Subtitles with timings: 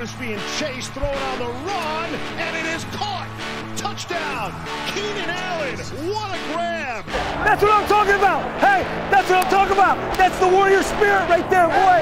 [0.00, 2.08] Herbert is being chased, thrown on the run,
[2.40, 3.28] and it is caught.
[3.76, 4.48] Touchdown,
[4.96, 5.76] Keenan Allen.
[6.08, 7.04] What a grab.
[7.44, 8.40] That's what I'm talking about.
[8.64, 8.80] Hey,
[9.12, 10.00] that's what I'm talking about.
[10.16, 12.00] That's the warrior spirit right there, boy.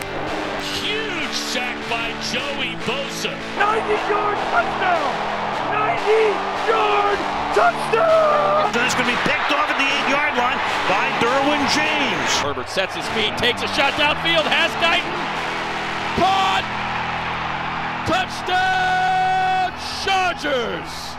[0.79, 3.35] Huge sack by Joey Bosa.
[3.59, 5.11] 90 yard touchdown.
[5.75, 7.19] 90 yard
[7.59, 8.79] touchdown.
[8.79, 12.31] It's going to be picked off at the eight yard line by Derwin James.
[12.47, 15.38] Herbert sets his feet, takes a shot downfield, has Guyton.
[18.09, 18.29] Caught!
[18.29, 19.73] Touchdown,
[20.03, 21.15] Chargers!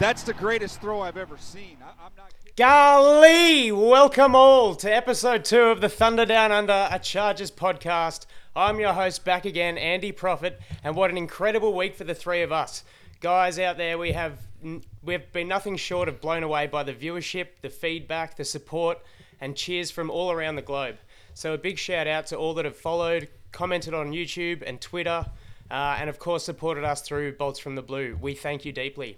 [0.00, 1.76] That's the greatest throw I've ever seen.
[1.80, 2.32] I, am not.
[2.56, 3.70] Golly!
[3.70, 8.26] Welcome all to episode two of the Thunder Down Under, a Chargers podcast.
[8.56, 12.42] I'm your host back again, Andy Profit, and what an incredible week for the three
[12.42, 12.82] of us.
[13.20, 14.38] Guys out there, we have
[15.00, 18.98] we've been nothing short of blown away by the viewership, the feedback, the support,
[19.40, 20.96] and cheers from all around the globe.
[21.34, 25.26] So a big shout out to all that have followed, commented on YouTube and Twitter,
[25.72, 28.16] uh, and of course supported us through Bolts from the Blue.
[28.20, 29.16] We thank you deeply.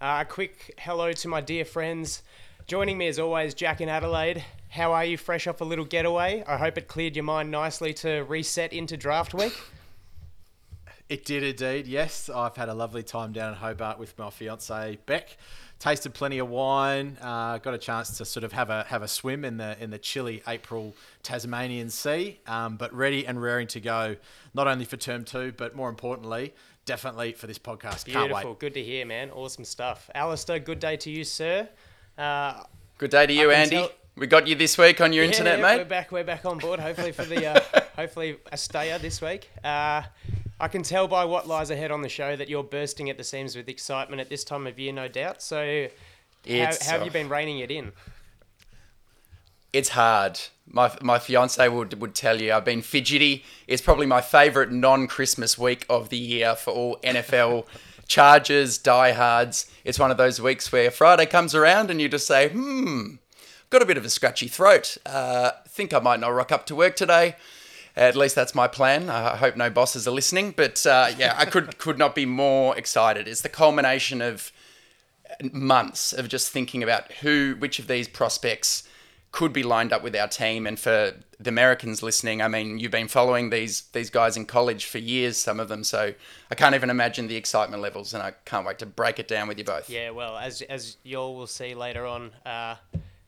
[0.00, 2.22] Uh, a quick hello to my dear friends.
[2.68, 4.44] Joining me as always, Jack in Adelaide.
[4.70, 6.44] How are you, fresh off a little getaway?
[6.46, 9.58] I hope it cleared your mind nicely to reset into draft week.
[11.08, 12.28] It did indeed, yes.
[12.28, 15.36] I've had a lovely time down in Hobart with my fiance Beck.
[15.78, 17.16] Tasted plenty of wine.
[17.20, 19.90] Uh, got a chance to sort of have a have a swim in the in
[19.90, 22.40] the chilly April Tasmanian Sea.
[22.48, 24.16] Um, but ready and raring to go,
[24.54, 26.52] not only for term two, but more importantly,
[26.84, 28.06] definitely for this podcast.
[28.06, 28.58] Beautiful, Can't wait.
[28.58, 29.30] good to hear, man.
[29.30, 30.10] Awesome stuff.
[30.16, 31.68] Alistair, good day to you, sir.
[32.16, 32.64] Uh,
[32.98, 33.76] good day to you, Andy.
[33.76, 35.76] Tell- we got you this week on your yeah, internet, yeah, mate.
[35.78, 36.10] We're back.
[36.10, 36.80] We're back on board.
[36.80, 37.60] Hopefully for the uh,
[37.96, 39.48] hopefully a stayer this week.
[39.62, 40.02] Uh,
[40.60, 43.24] I can tell by what lies ahead on the show that you're bursting at the
[43.24, 45.40] seams with excitement at this time of year, no doubt.
[45.40, 45.88] So,
[46.48, 47.92] how, how have you been reining it in?
[49.72, 50.40] It's hard.
[50.66, 53.44] My my fiance would would tell you I've been fidgety.
[53.66, 57.66] It's probably my favourite non-Christmas week of the year for all NFL
[58.08, 59.70] Chargers diehards.
[59.84, 63.16] It's one of those weeks where Friday comes around and you just say, "Hmm,
[63.70, 64.96] got a bit of a scratchy throat.
[65.04, 67.36] Uh, think I might not rock up to work today."
[67.98, 69.10] At least that's my plan.
[69.10, 70.54] I hope no bosses are listening.
[70.56, 73.26] But uh, yeah, I could could not be more excited.
[73.26, 74.52] It's the culmination of
[75.52, 78.84] months of just thinking about who, which of these prospects
[79.30, 80.66] could be lined up with our team.
[80.66, 84.86] And for the Americans listening, I mean, you've been following these these guys in college
[84.86, 85.84] for years, some of them.
[85.84, 86.14] So
[86.50, 89.48] I can't even imagine the excitement levels, and I can't wait to break it down
[89.48, 89.90] with you both.
[89.90, 92.30] Yeah, well, as as you all will see later on.
[92.46, 92.76] Uh,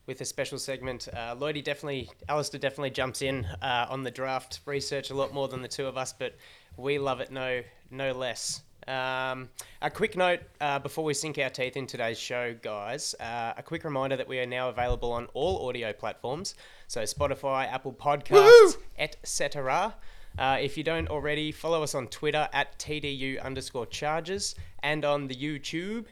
[0.07, 1.09] with a special segment.
[1.13, 5.49] Uh, Lloydie definitely, Alistair definitely jumps in uh, on the draft research a lot more
[5.49, 6.37] than the two of us, but
[6.77, 8.63] we love it no no less.
[8.89, 9.51] Um,
[9.83, 13.15] a quick note uh, before we sink our teeth in today's show, guys.
[13.21, 16.55] Uh, a quick reminder that we are now available on all audio platforms,
[16.89, 19.95] so Spotify, Apple Podcasts, etc.
[20.39, 25.29] Uh, if you don't already, follow us on Twitter at TDU underscore Chargers and on
[25.29, 26.07] the YouTube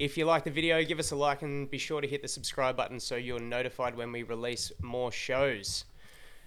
[0.00, 2.28] if you like the video, give us a like and be sure to hit the
[2.28, 5.84] subscribe button so you're notified when we release more shows.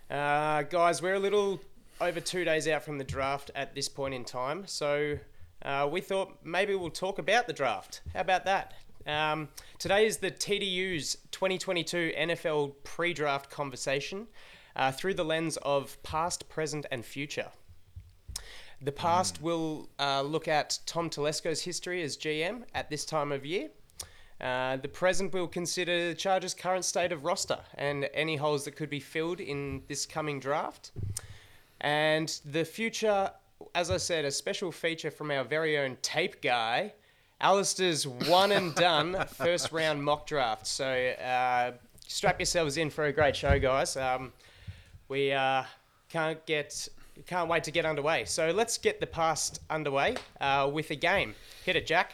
[0.09, 1.62] Uh, guys, we're a little
[2.02, 5.19] over two days out from the draft at this point in time, so
[5.62, 8.02] uh, we thought maybe we'll talk about the draft.
[8.16, 8.74] How about that?
[9.06, 14.25] Um, today is the TDU's 2022 NFL pre draft conversation
[14.75, 17.52] uh, through the lens of past, present, and future.
[18.84, 19.44] The past mm.
[19.44, 23.70] will uh, look at Tom Telesco's history as GM at this time of year.
[24.42, 28.76] Uh, the present will consider the Chargers' current state of roster and any holes that
[28.76, 30.92] could be filled in this coming draft.
[31.80, 33.32] And the future,
[33.74, 36.94] as I said, a special feature from our very own tape guy,
[37.40, 40.68] Alistair's one and done first round mock draft.
[40.68, 41.72] So uh,
[42.06, 43.96] strap yourselves in for a great show, guys.
[43.96, 44.34] Um,
[45.08, 45.64] we uh,
[46.10, 46.90] can't get
[47.22, 48.25] can't wait to get underway.
[48.25, 51.35] So let's get the past underway uh, with a game.
[51.63, 52.13] Hit it, Jack.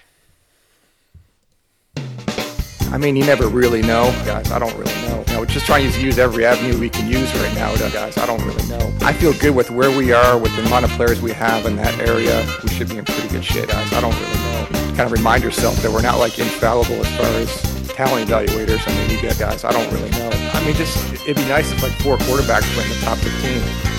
[2.91, 4.51] I mean, you never really know, guys.
[4.51, 5.23] I don't really know.
[5.27, 8.17] You know, we're just trying to use every avenue we can use right now, guys.
[8.17, 8.93] I don't really know.
[9.01, 11.75] I feel good with where we are, with the amount of players we have in
[11.75, 12.43] that area.
[12.63, 13.93] We should be in pretty good shape, guys.
[13.93, 14.95] I don't really know.
[14.95, 18.81] Kind of remind yourself that we're not like infallible as far as talent evaluators.
[18.87, 19.63] I mean, you get guys.
[19.63, 20.29] I don't really know.
[20.53, 23.98] I mean, just it'd be nice if like four quarterbacks went in the top 15.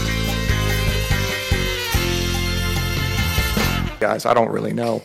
[4.01, 4.27] Guys.
[4.27, 5.03] I don't really know.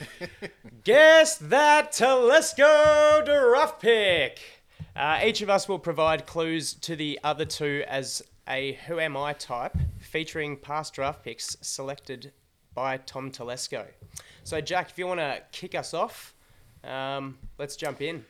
[0.84, 4.40] Guess that Telesco draft pick.
[4.96, 9.16] Uh, each of us will provide clues to the other two as a Who Am
[9.16, 12.32] I type featuring past draft picks selected
[12.74, 13.84] by Tom Telesco.
[14.44, 16.34] So, Jack, if you want to kick us off,
[16.82, 18.24] um, let's jump in.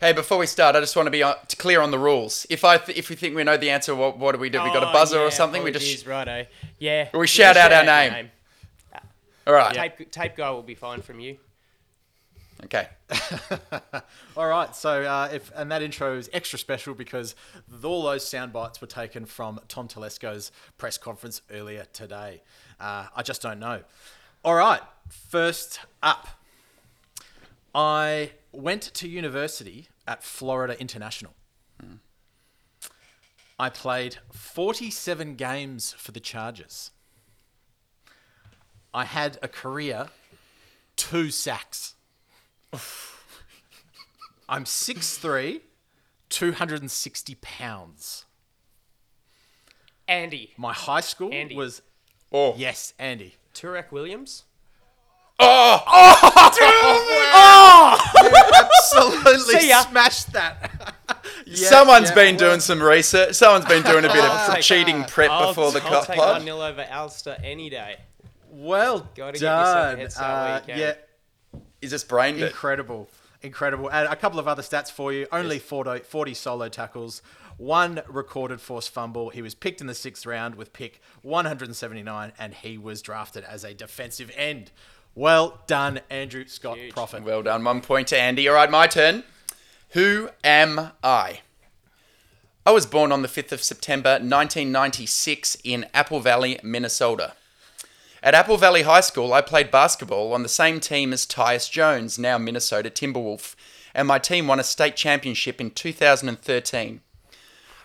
[0.00, 2.46] Hey, before we start, I just want to be uh, clear on the rules.
[2.48, 4.58] If I th- if we think we know the answer, what, what do we do?
[4.58, 5.62] Oh, we got a buzzer yeah, or something?
[5.62, 6.46] We just just righto.
[6.78, 7.10] Yeah.
[7.12, 8.12] We shout out our name.
[8.12, 8.30] name.
[9.50, 9.74] All right.
[9.74, 11.38] Tape, tape guy will be fine from you.
[12.64, 12.88] Okay.
[14.36, 17.34] All right, so uh, if and that intro is extra special because
[17.82, 22.42] all those sound bites were taken from Tom Telesco's press conference earlier today.
[22.78, 23.82] Uh, I just don't know.
[24.44, 26.28] All right, first up,
[27.74, 31.34] I went to university at Florida International.
[33.58, 36.92] I played 47 games for the Chargers.
[38.92, 40.08] I had a career,
[40.96, 41.94] two sacks.
[44.48, 45.60] I'm 6'3,
[46.28, 48.24] 260 pounds.
[50.08, 50.52] Andy.
[50.56, 51.54] My high school Andy.
[51.54, 51.82] was.
[52.32, 52.54] Oh.
[52.56, 53.36] Yes, Andy.
[53.54, 54.44] Tourek Williams.
[55.38, 55.82] Oh!
[57.32, 57.98] Oh!
[58.92, 59.82] Absolutely See ya.
[59.82, 60.94] smashed that.
[61.46, 63.34] Yeah, Someone's yeah, been well, doing some research.
[63.34, 66.06] Someone's been doing a bit of oh take- cheating prep I'll, before the I'll cut
[66.06, 66.34] take pod.
[66.36, 67.96] 1 0 over Ulster any day.
[68.60, 69.98] Well Gotta get yourself a done.
[69.98, 70.78] head start where you Uh, can.
[70.78, 72.46] yeah, He's just brained it.
[72.48, 73.08] incredible.
[73.42, 73.90] Incredible.
[73.90, 75.26] And a couple of other stats for you.
[75.32, 77.22] Only 40, 40 solo tackles,
[77.56, 79.30] one recorded forced fumble.
[79.30, 83.64] He was picked in the sixth round with pick 179, and he was drafted as
[83.64, 84.70] a defensive end.
[85.14, 86.92] Well done, Andrew Scott Huge.
[86.92, 87.22] Prophet.
[87.22, 87.64] Well done.
[87.64, 88.46] One point to Andy.
[88.46, 89.24] All right, my turn.
[89.90, 91.40] Who am I?
[92.66, 97.32] I was born on the 5th of September 1996 in Apple Valley, Minnesota.
[98.22, 102.18] At Apple Valley High School, I played basketball on the same team as Tyus Jones,
[102.18, 103.54] now Minnesota Timberwolf,
[103.94, 107.00] and my team won a state championship in 2013.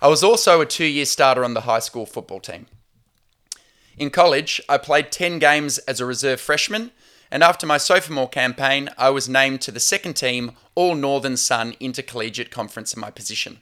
[0.01, 2.67] I was also a two year starter on the high school football team.
[3.97, 6.91] In college, I played 10 games as a reserve freshman,
[7.31, 11.75] and after my sophomore campaign, I was named to the second team All Northern Sun
[11.79, 13.61] Intercollegiate Conference in my position.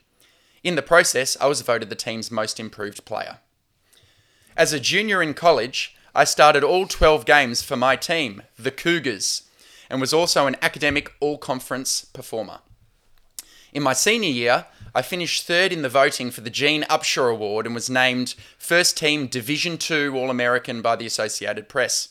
[0.64, 3.38] In the process, I was voted the team's most improved player.
[4.56, 9.42] As a junior in college, I started all 12 games for my team, the Cougars,
[9.90, 12.60] and was also an academic all conference performer.
[13.72, 17.66] In my senior year, I finished third in the voting for the Gene Upshaw Award
[17.66, 22.10] and was named First Team Division II All American by the Associated Press.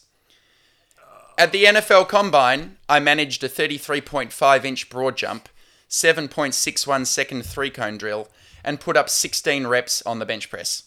[1.37, 5.47] At the NFL Combine, I managed a 33.5 inch broad jump,
[5.89, 8.27] 7.61 second three cone drill,
[8.65, 10.83] and put up 16 reps on the bench press.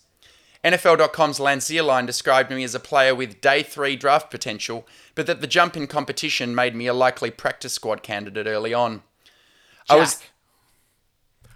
[0.66, 5.40] NFL.com's Lance Zierlein described me as a player with day three draft potential, but that
[5.40, 9.02] the jump in competition made me a likely practice squad candidate early on.
[9.88, 10.22] I was.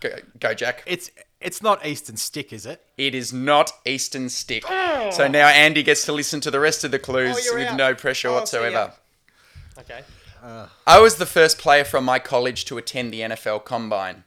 [0.00, 0.84] Go, go, Jack.
[0.86, 1.10] It's
[1.40, 2.84] it's not Easton Stick, is it?
[2.96, 4.64] It is not Easton Stick.
[4.68, 5.10] Oh.
[5.10, 7.76] So now Andy gets to listen to the rest of the clues Oh, with out.
[7.76, 8.92] no pressure Oh, whatsoever.
[9.78, 10.02] Okay.
[10.86, 14.24] I was the first player from my college to attend the NFL Combine.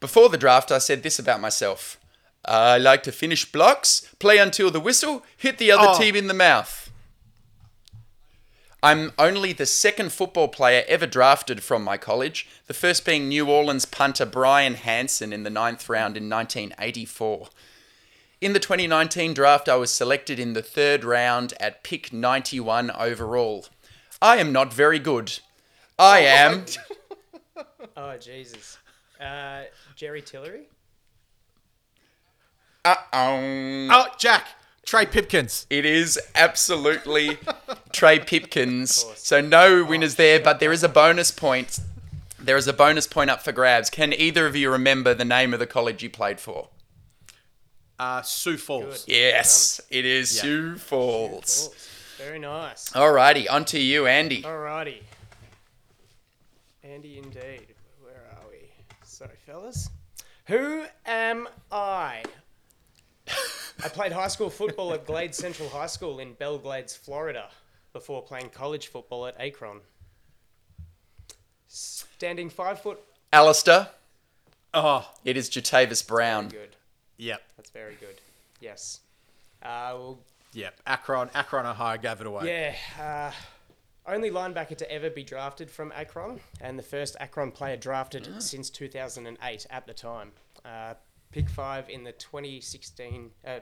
[0.00, 1.98] Before the draft, I said this about myself
[2.44, 5.98] I like to finish blocks, play until the whistle, hit the other Oh.
[5.98, 6.90] team in the mouth.
[8.82, 13.48] I'm only the second football player ever drafted from my college, the first being New
[13.48, 17.48] Orleans punter Brian Hansen in the ninth round in 1984.
[18.40, 23.66] In the 2019 draft, I was selected in the third round at pick 91 overall.
[24.20, 25.38] I am not very good.
[25.98, 26.66] I am.
[27.94, 28.78] Oh, Jesus.
[29.20, 29.64] Uh,
[29.96, 30.62] Jerry Tillery?
[32.84, 33.88] Uh-oh.
[33.90, 34.46] Oh, Jack.
[34.84, 35.66] Trey Pipkins.
[35.70, 37.38] It is absolutely
[37.92, 39.04] Trey Pipkins.
[39.16, 41.78] So no winners there, but there is a bonus point.
[42.38, 43.88] There is a bonus point up for grabs.
[43.88, 46.68] Can either of you remember the name of the college you played for?
[47.98, 49.04] Uh, Sioux Falls.
[49.06, 50.42] Yes, it is Yeah.
[50.42, 51.70] Sioux Falls.
[51.72, 52.88] Oh, very nice.
[52.90, 54.42] Alrighty, on to you, Andy.
[54.42, 55.02] Alrighty.
[56.82, 57.68] Andy, indeed.
[58.02, 58.68] Where are we?
[59.04, 59.88] Sorry, fellas.
[60.46, 62.24] Who am I?
[63.84, 67.48] I played high school football at Glade Central High School in Belle Glades, Florida,
[67.92, 69.80] before playing college football at Akron.
[71.68, 73.00] Standing five foot.
[73.32, 73.88] Alistair,
[74.74, 76.48] Oh, it is Jatavis Brown.
[76.48, 76.76] Good.
[77.18, 78.16] yep, That's very good.
[78.60, 79.00] Yes.
[79.62, 80.18] Uh, well,
[80.54, 80.80] yep.
[80.86, 82.74] Akron, Akron, Ohio gave it away.
[82.98, 87.76] Yeah, uh, only linebacker to ever be drafted from Akron, and the first Akron player
[87.76, 90.32] drafted since 2008 at the time.
[90.64, 90.94] Uh,
[91.32, 93.60] pick five in the 2016, uh,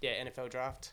[0.00, 0.92] yeah, NFL draft,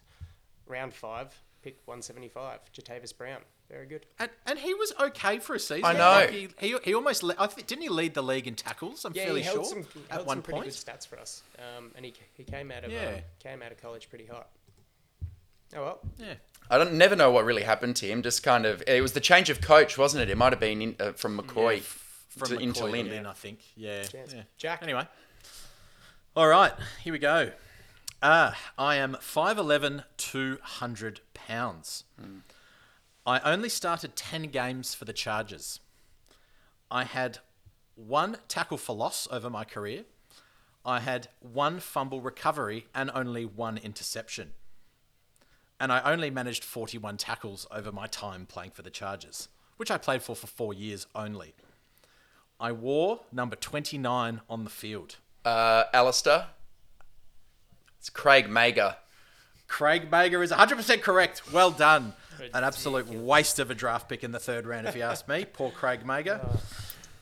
[0.66, 3.40] round five, pick 175, Jatavis Brown.
[3.70, 4.06] Very good.
[4.18, 5.84] And, and he was okay for a season.
[5.84, 6.00] I know.
[6.00, 9.04] Like he, he, he almost le- I think didn't he lead the league in tackles?
[9.04, 10.66] I'm Yeah, fairly he held sure some, he at held one some pretty point.
[10.72, 13.08] good stats for us, um, and he, he came out of Yeah.
[13.16, 14.48] um, came out of college pretty hot.
[15.76, 16.36] Oh well, Yeah.
[16.70, 18.24] I don't never know what really happened to him.
[18.24, 20.30] Just kind of, it was the change of coach, wasn't it?
[20.30, 23.10] It might have been in, uh, from McCoy From to, McCoy into Lynn.
[23.10, 23.60] Lynn, I think.
[23.76, 24.04] Yeah.
[24.14, 24.44] Yeah.
[24.58, 24.82] Jack.
[24.84, 25.06] Anyway.
[26.38, 26.72] All right,
[27.04, 27.50] here we go.
[28.22, 32.04] Uh, I am 5'11", 200 pounds.
[33.26, 35.80] I only started 10 games for the Chargers.
[36.92, 37.40] I had
[37.96, 40.04] one tackle for loss over my career.
[40.86, 44.52] I had one fumble recovery and only one interception.
[45.80, 49.98] And I only managed 41 tackles over my time playing for the Chargers, which I
[49.98, 51.56] played for for four years only.
[52.60, 55.16] I wore number 29 on the field.
[55.48, 56.48] Uh, Alistair.
[58.00, 58.98] It's Craig Mager.
[59.70, 61.54] Craig Mager is 100% correct.
[61.54, 62.12] Well done.
[62.54, 65.46] An absolute waste of a draft pick in the third round, if you ask me.
[65.54, 66.46] Poor Craig Mager.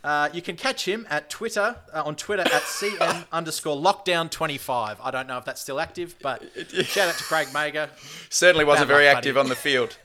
[0.03, 4.97] Uh, you can catch him at Twitter, uh, on Twitter at CM underscore lockdown25.
[5.03, 6.41] I don't know if that's still active, but
[6.83, 7.89] shout out to Craig Mager.
[8.31, 9.43] Certainly wasn't Bad very luck, active buddy.
[9.45, 9.97] on the field.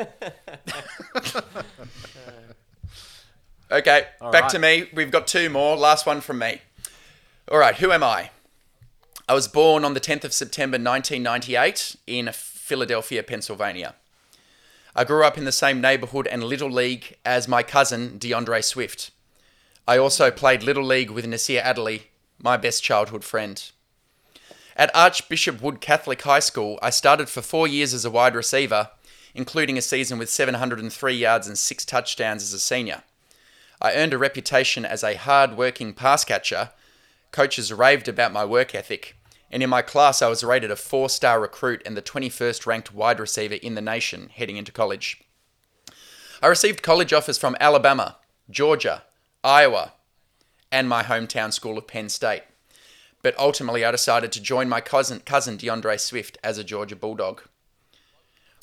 [3.73, 4.51] okay, All back right.
[4.51, 4.91] to me.
[4.93, 5.75] We've got two more.
[5.75, 6.61] Last one from me.
[7.51, 8.31] All right, who am I?
[9.29, 13.97] I was born on the 10th of September 1998 in Philadelphia, Pennsylvania.
[14.95, 19.11] I grew up in the same neighborhood and Little League as my cousin DeAndre Swift.
[19.89, 22.05] I also played Little League with Nasir Adderley,
[22.39, 23.69] my best childhood friend.
[24.77, 28.91] At Archbishop Wood Catholic High School, I started for four years as a wide receiver,
[29.35, 33.03] including a season with 703 yards and six touchdowns as a senior.
[33.83, 36.71] I earned a reputation as a hard working pass catcher.
[37.33, 39.17] Coaches raved about my work ethic,
[39.51, 42.93] and in my class, I was rated a four star recruit and the 21st ranked
[42.95, 45.23] wide receiver in the nation heading into college.
[46.43, 48.17] I received college offers from Alabama,
[48.49, 49.03] Georgia,
[49.45, 49.93] Iowa,
[50.73, 52.43] and my hometown school of Penn State.
[53.23, 57.43] But ultimately, I decided to join my cousin, cousin DeAndre Swift as a Georgia Bulldog.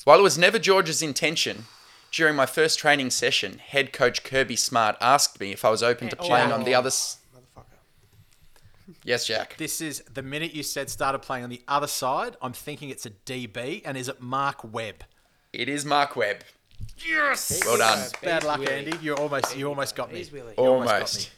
[0.04, 1.66] While it was never Georgia's intention,
[2.10, 6.08] during my first training session, head coach Kirby Smart asked me if I was open
[6.08, 6.88] to playing on the other.
[6.88, 7.18] s-
[9.04, 9.56] Yes, Jack.
[9.56, 12.36] This is the minute you said started playing on the other side.
[12.40, 15.04] I'm thinking it's a DB, and is it Mark Webb?
[15.52, 16.38] It is Mark Webb.
[17.06, 17.60] Yes.
[17.64, 18.08] Well done.
[18.22, 18.72] Bad luck, Willie.
[18.72, 18.98] Andy.
[19.02, 20.24] You almost, you almost got me.
[20.32, 20.54] Willie.
[20.56, 20.92] Almost.
[20.92, 21.30] Almost.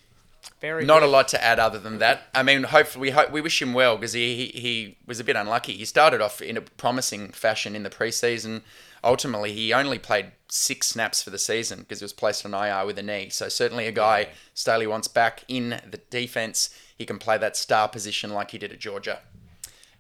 [0.61, 1.09] Very Not good.
[1.09, 2.23] a lot to add other than that.
[2.35, 5.25] I mean, hopefully, we hope we wish him well because he, he he was a
[5.25, 5.75] bit unlucky.
[5.75, 8.62] He started off in a promising fashion in the preseason.
[9.02, 12.85] Ultimately, he only played six snaps for the season because he was placed on IR
[12.87, 13.30] with a knee.
[13.30, 16.71] So certainly a guy Staley wants back in the defense.
[17.00, 19.21] He can play that star position like he did at Georgia.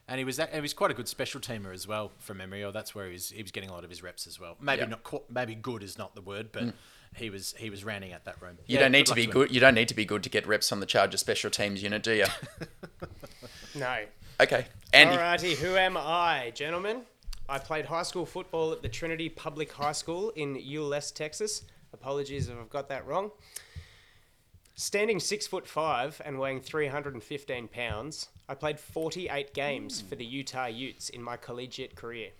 [0.06, 2.62] And he was that, he was quite a good special teamer as well, from memory.
[2.62, 4.58] Or that's where he was, he was getting a lot of his reps as well.
[4.60, 4.88] Maybe Yeah.
[4.88, 6.72] not, qu- maybe good is not the word, but mm.
[7.16, 8.58] he was he was rounding out that room.
[8.66, 9.30] You Yeah, don't need to be him.
[9.30, 9.50] good.
[9.50, 12.02] You don't need to be good to get reps on the Charger special teams unit,
[12.02, 12.26] do you?
[13.74, 14.04] No.
[14.38, 15.16] okay, Andy.
[15.16, 17.02] Alrighty, who am I, gentlemen?
[17.48, 21.62] I played high school football at the Trinity Public High School in Euless, Texas.
[21.94, 23.30] Apologies if I've got that wrong.
[24.80, 30.68] Standing six foot five and weighing 315 pounds, I played 48 games for the Utah
[30.68, 32.30] Utes in my collegiate career.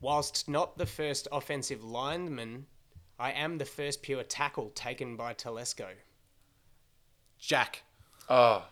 [0.00, 2.66] Whilst not the first offensive lineman,
[3.18, 5.88] I am the first pure tackle taken by Telesco.
[7.40, 7.82] Jack,
[8.28, 8.64] Oh,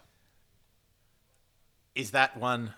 [1.96, 2.74] is that one?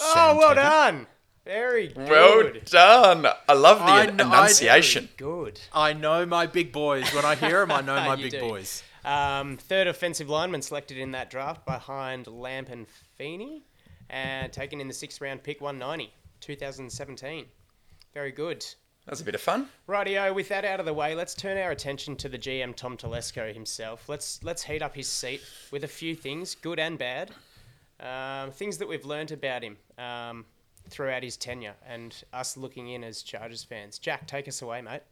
[0.00, 0.56] Oh, Sam well Tevi?
[0.56, 1.06] done!
[1.44, 2.08] Very good.
[2.08, 3.26] well done.
[3.48, 5.08] I love the I know- I- enunciation.
[5.16, 5.60] Good.
[5.72, 7.12] I know my big boys.
[7.14, 8.40] When I hear them, I know my big do.
[8.40, 8.82] boys.
[9.04, 12.86] Um, third offensive lineman selected in that draft behind Lamp and
[13.18, 13.62] Feeney,
[14.08, 16.10] and taken in the sixth round pick 190,
[16.40, 17.44] 2017.
[18.14, 18.64] Very good.
[19.04, 19.68] That was a bit of fun.
[19.86, 22.96] Rightio, with that out of the way, let's turn our attention to the GM Tom
[22.96, 24.08] Telesco himself.
[24.08, 27.30] Let's let's heat up his seat with a few things, good and bad,
[28.00, 30.46] um, things that we've learnt about him um,
[30.88, 33.98] throughout his tenure, and us looking in as Chargers fans.
[33.98, 35.02] Jack, take us away, mate.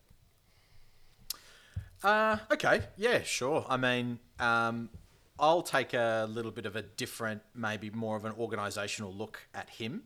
[2.03, 3.65] Uh, okay, yeah, sure.
[3.69, 4.91] I mean, um,
[5.39, 9.71] I'll take a little bit of a different, maybe more of an organisational look at
[9.71, 10.03] him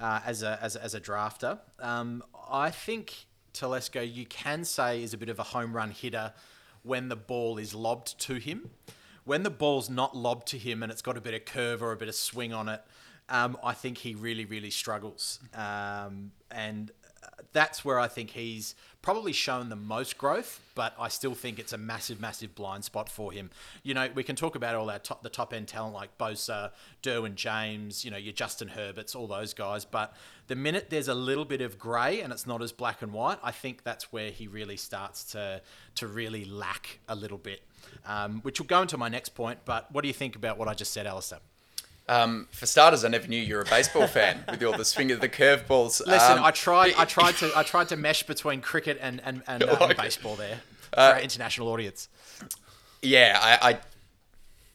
[0.00, 1.58] uh, as a as, a- as a drafter.
[1.78, 6.32] Um, I think Telesco, you can say, is a bit of a home run hitter
[6.82, 8.70] when the ball is lobbed to him.
[9.24, 11.92] When the ball's not lobbed to him and it's got a bit of curve or
[11.92, 12.80] a bit of swing on it,
[13.28, 15.40] um, I think he really, really struggles.
[15.54, 16.90] Um, and
[17.22, 21.58] uh, that's where I think he's probably shown the most growth, but I still think
[21.58, 23.50] it's a massive, massive blind spot for him.
[23.82, 26.72] You know, we can talk about all our top, the top end talent like Bosa,
[27.02, 29.84] Derwin James, you know, your Justin Herberts, all those guys.
[29.84, 30.14] But
[30.48, 33.38] the minute there's a little bit of grey and it's not as black and white,
[33.42, 35.62] I think that's where he really starts to
[35.96, 37.62] to really lack a little bit.
[38.04, 39.60] Um, which will go into my next point.
[39.64, 41.38] But what do you think about what I just said, Alistair?
[42.08, 45.10] Um, for starters, I never knew you were a baseball fan with all the swing
[45.12, 46.04] of the curveballs.
[46.06, 46.94] Listen, Um, I tried.
[46.96, 47.50] I tried to.
[47.54, 50.60] I tried to mesh between cricket and and, and, uh, and baseball there
[50.94, 52.08] for our international audience.
[53.02, 53.78] Yeah, I, I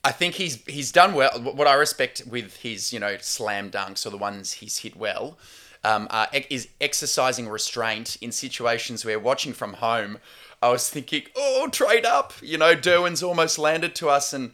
[0.05, 1.31] I think he's he's done well.
[1.41, 5.37] What I respect with his you know slam dunks or the ones he's hit well
[5.83, 10.19] um, are, is exercising restraint in situations where watching from home.
[10.61, 12.31] I was thinking, oh, trade up.
[12.41, 14.51] You know, Derwin's almost landed to us, and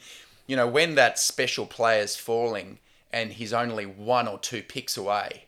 [0.49, 2.79] you know when that special player's falling
[3.11, 5.45] and he's only one or two picks away,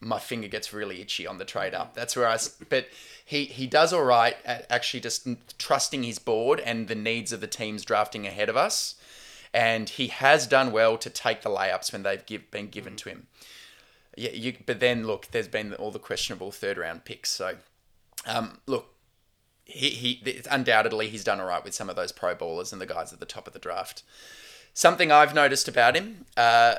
[0.00, 1.92] my finger gets really itchy on the trade up.
[1.94, 2.38] That's where I.
[2.70, 2.88] But
[3.22, 5.28] he he does all right at actually just
[5.58, 8.94] trusting his board and the needs of the teams drafting ahead of us,
[9.52, 13.10] and he has done well to take the layups when they've give, been given to
[13.10, 13.26] him.
[14.16, 14.56] Yeah, you.
[14.64, 17.28] But then look, there's been all the questionable third round picks.
[17.28, 17.56] So,
[18.24, 18.94] um, look,
[19.70, 22.86] he he undoubtedly he's done all right with some of those pro ballers and the
[22.86, 24.02] guys at the top of the draft.
[24.74, 26.24] Something I've noticed about him.
[26.36, 26.76] Uh,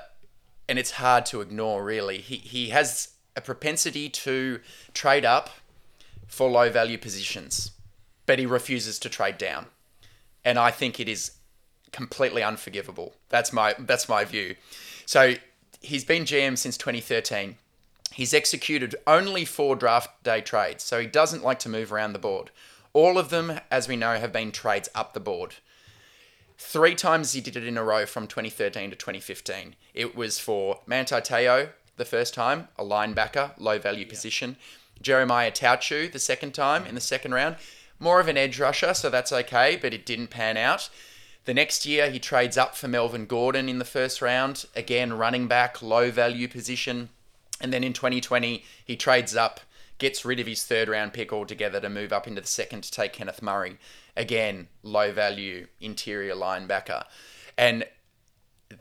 [0.72, 2.20] and it's hard to ignore really.
[2.20, 4.62] He he has a propensity to
[4.94, 5.50] trade up
[6.28, 7.72] for low value positions,
[8.26, 9.66] but he refuses to trade down.
[10.46, 11.32] And I think it is
[11.92, 13.16] completely unforgivable.
[13.28, 14.56] That's my that's my view.
[15.06, 15.34] So
[15.82, 17.58] he's been GM since 2013.
[18.14, 22.20] He's executed only four draft day trades, so he doesn't like to move around the
[22.20, 22.50] board.
[22.94, 25.56] All of them, as we know, have been trades up the board.
[26.58, 29.76] Three times he did it in a row from 2013 to 2015.
[29.94, 34.10] It was for Manti Te'o the first time, a linebacker, low value yeah.
[34.10, 34.58] position.
[35.02, 37.56] Jeremiah Attaochu the second time in the second round,
[38.00, 40.90] more of an edge rusher, so that's okay, but it didn't pan out.
[41.46, 45.48] The next year, he trades up for Melvin Gordon in the first round, again, running
[45.48, 47.10] back, low value position.
[47.60, 49.60] And then in 2020, he trades up,
[50.02, 52.90] gets rid of his third round pick altogether to move up into the second to
[52.90, 53.78] take Kenneth Murray
[54.18, 57.06] again, low value interior linebacker.
[57.56, 57.86] And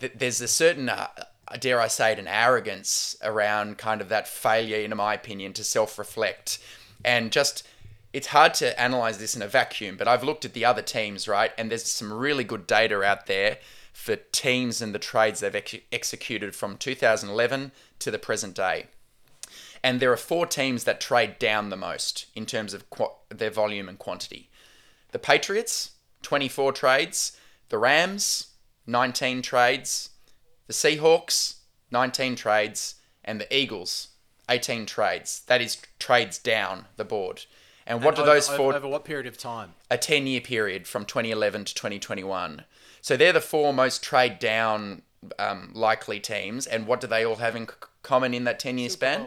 [0.00, 1.08] th- there's a certain, uh,
[1.58, 5.62] dare I say it, an arrogance around kind of that failure, in my opinion, to
[5.62, 6.58] self reflect.
[7.04, 7.66] And just,
[8.14, 11.28] it's hard to analyze this in a vacuum, but I've looked at the other teams,
[11.28, 11.52] right?
[11.58, 13.58] And there's some really good data out there
[13.92, 18.86] for teams and the trades they've ex- executed from 2011 to the present day.
[19.82, 23.50] And there are four teams that trade down the most in terms of qu- their
[23.50, 24.50] volume and quantity.
[25.12, 27.36] The Patriots, 24 trades.
[27.70, 28.48] The Rams,
[28.86, 30.10] 19 trades.
[30.66, 31.56] The Seahawks,
[31.90, 32.96] 19 trades.
[33.24, 34.08] And the Eagles,
[34.48, 35.42] 18 trades.
[35.46, 37.44] That is trades down the board.
[37.86, 38.74] And what and do over, those four.
[38.74, 39.74] Over what period of time?
[39.90, 42.64] A 10 year period from 2011 to 2021.
[43.00, 45.02] So they're the four most trade down
[45.38, 46.66] um, likely teams.
[46.66, 47.68] And what do they all have in
[48.02, 49.26] common in that 10 year span?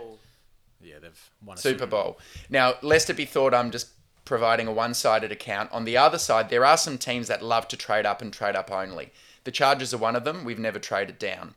[0.83, 2.03] Yeah, they've won a Super, Super Bowl.
[2.03, 2.19] Bowl.
[2.49, 3.87] Now, lest it be thought I'm just
[4.25, 5.71] providing a one sided account.
[5.71, 8.55] On the other side, there are some teams that love to trade up and trade
[8.55, 9.11] up only.
[9.43, 10.45] The Chargers are one of them.
[10.45, 11.55] We've never traded down.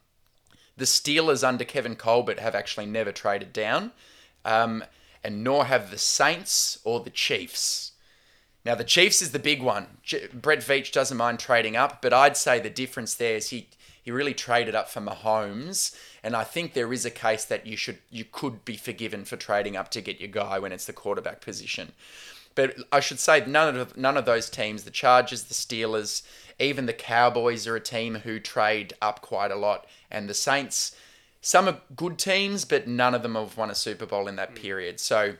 [0.76, 3.92] The Steelers under Kevin Colbert have actually never traded down,
[4.44, 4.84] um,
[5.24, 7.92] and nor have the Saints or the Chiefs.
[8.64, 9.86] Now, the Chiefs is the big one.
[10.34, 13.68] Brett Veach doesn't mind trading up, but I'd say the difference there is he,
[14.02, 17.76] he really traded up for Mahomes, and I think there is a case that you
[17.76, 20.92] should you could be forgiven for trading up to get your guy when it's the
[20.92, 21.92] quarterback position.
[22.56, 26.22] But I should say none of none of those teams, the Chargers, the Steelers,
[26.58, 30.96] even the Cowboys are a team who trade up quite a lot, and the Saints.
[31.40, 34.50] Some are good teams, but none of them have won a Super Bowl in that
[34.56, 34.60] mm.
[34.60, 34.98] period.
[34.98, 35.36] So,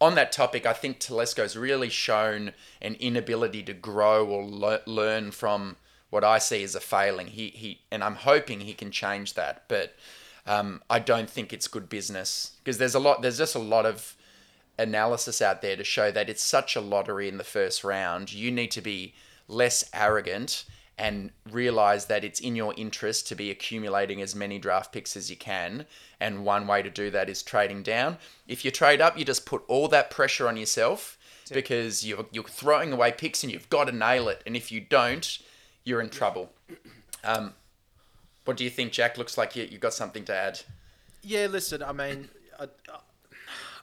[0.00, 5.32] on that topic, I think Telesco's really shown an inability to grow or le- learn
[5.32, 5.74] from
[6.10, 7.28] what I see as a failing.
[7.28, 9.94] He he, and I'm hoping he can change that, but
[10.46, 13.22] um, I don't think it's good business because there's a lot.
[13.22, 14.16] There's just a lot of
[14.78, 18.32] analysis out there to show that it's such a lottery in the first round.
[18.32, 19.14] You need to be
[19.46, 20.64] less arrogant
[21.00, 25.30] and realize that it's in your interest to be accumulating as many draft picks as
[25.30, 25.86] you can.
[26.20, 28.18] And one way to do that is trading down.
[28.46, 31.16] If you trade up, you just put all that pressure on yourself
[31.50, 34.42] because you're, you're throwing away picks and you've got to nail it.
[34.44, 35.38] And if you don't,
[35.90, 36.50] you're in trouble.
[37.24, 37.52] Um,
[38.44, 39.18] what do you think, Jack?
[39.18, 40.60] Looks like you, you've got something to add.
[41.22, 42.68] Yeah, listen, I mean, I,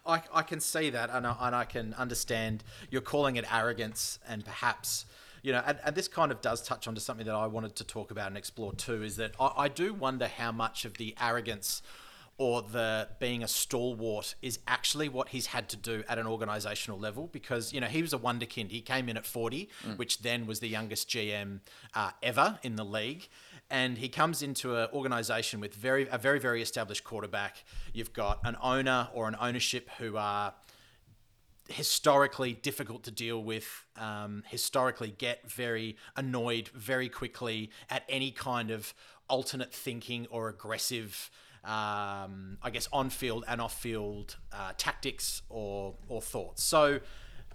[0.06, 4.18] I, I can see that, and I, and I can understand you're calling it arrogance,
[4.28, 5.06] and perhaps
[5.44, 7.84] you know, and, and, this kind of does touch onto something that I wanted to
[7.84, 9.04] talk about and explore too.
[9.04, 11.84] Is that I, I do wonder how much of the arrogance
[12.40, 17.00] or the being a stalwart is actually what he's had to do at an organizational
[17.00, 19.98] level because you know he was a wonderkind he came in at 40 mm.
[19.98, 21.62] which then was the youngest gm
[21.96, 23.28] uh, ever in the league
[23.70, 27.64] and he comes into an organization with very a very very established quarterback.
[27.94, 30.54] You've got an owner or an ownership who are
[31.68, 33.86] historically difficult to deal with.
[33.98, 38.94] Um, historically, get very annoyed very quickly at any kind of
[39.30, 41.30] alternate thinking or aggressive.
[41.68, 46.64] Um, I guess on field and off field uh, tactics or or thoughts.
[46.64, 47.02] So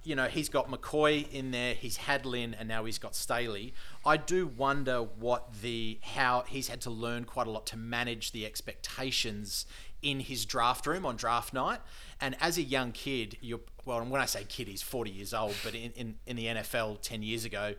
[0.04, 3.72] you know, he's got McCoy in there, he's had Lynn, and now he's got Staley.
[4.04, 8.32] I do wonder what the how he's had to learn quite a lot to manage
[8.32, 9.64] the expectations
[10.02, 11.80] in his draft room on draft night.
[12.20, 15.34] And as a young kid, you're well, and when I say kid, he's 40 years
[15.34, 17.74] old, but in, in, in the NFL 10 years ago,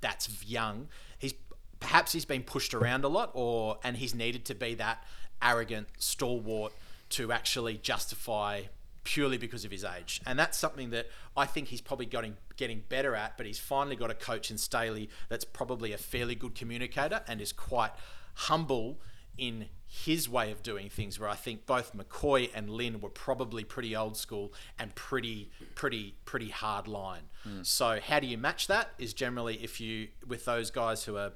[0.00, 0.88] that's young.
[1.18, 1.34] He's
[1.80, 5.04] perhaps he's been pushed around a lot, or and he's needed to be that
[5.42, 6.72] arrogant stalwart
[7.10, 8.62] to actually justify
[9.04, 10.20] purely because of his age.
[10.26, 13.96] And that's something that I think he's probably getting getting better at, but he's finally
[13.96, 17.92] got a coach in Staley that's probably a fairly good communicator and is quite
[18.34, 18.98] humble
[19.38, 23.64] in his way of doing things where I think both McCoy and Lynn were probably
[23.64, 27.22] pretty old school and pretty pretty pretty hard line.
[27.44, 27.62] Hmm.
[27.62, 31.32] So how do you match that is generally if you with those guys who are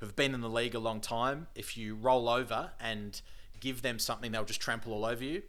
[0.00, 3.20] who've been in the league a long time, if you roll over and
[3.60, 5.42] give them something, they'll just trample all over you.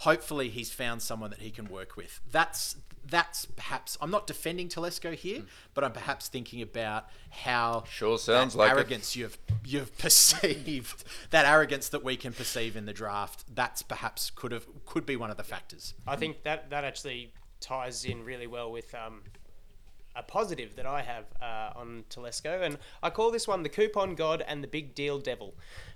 [0.00, 2.20] Hopefully, he's found someone that he can work with.
[2.30, 2.76] That's
[3.08, 5.42] that's perhaps I'm not defending Telesco here,
[5.74, 8.74] but I'm perhaps thinking about how Sure sounds that like it.
[8.74, 13.44] arrogance you've you've perceived that arrogance that we can perceive in the draft.
[13.54, 15.94] That's perhaps could have could be one of the factors.
[16.06, 19.22] I think that that actually ties in really well with um,
[20.16, 24.14] a positive that I have uh, on Telesco, and I call this one the coupon
[24.14, 25.54] god and the big deal devil.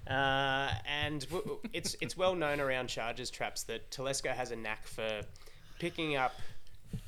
[0.09, 4.87] Uh, and w- it's it's well known around Chargers traps that Telesco has a knack
[4.87, 5.23] for
[5.79, 6.35] picking up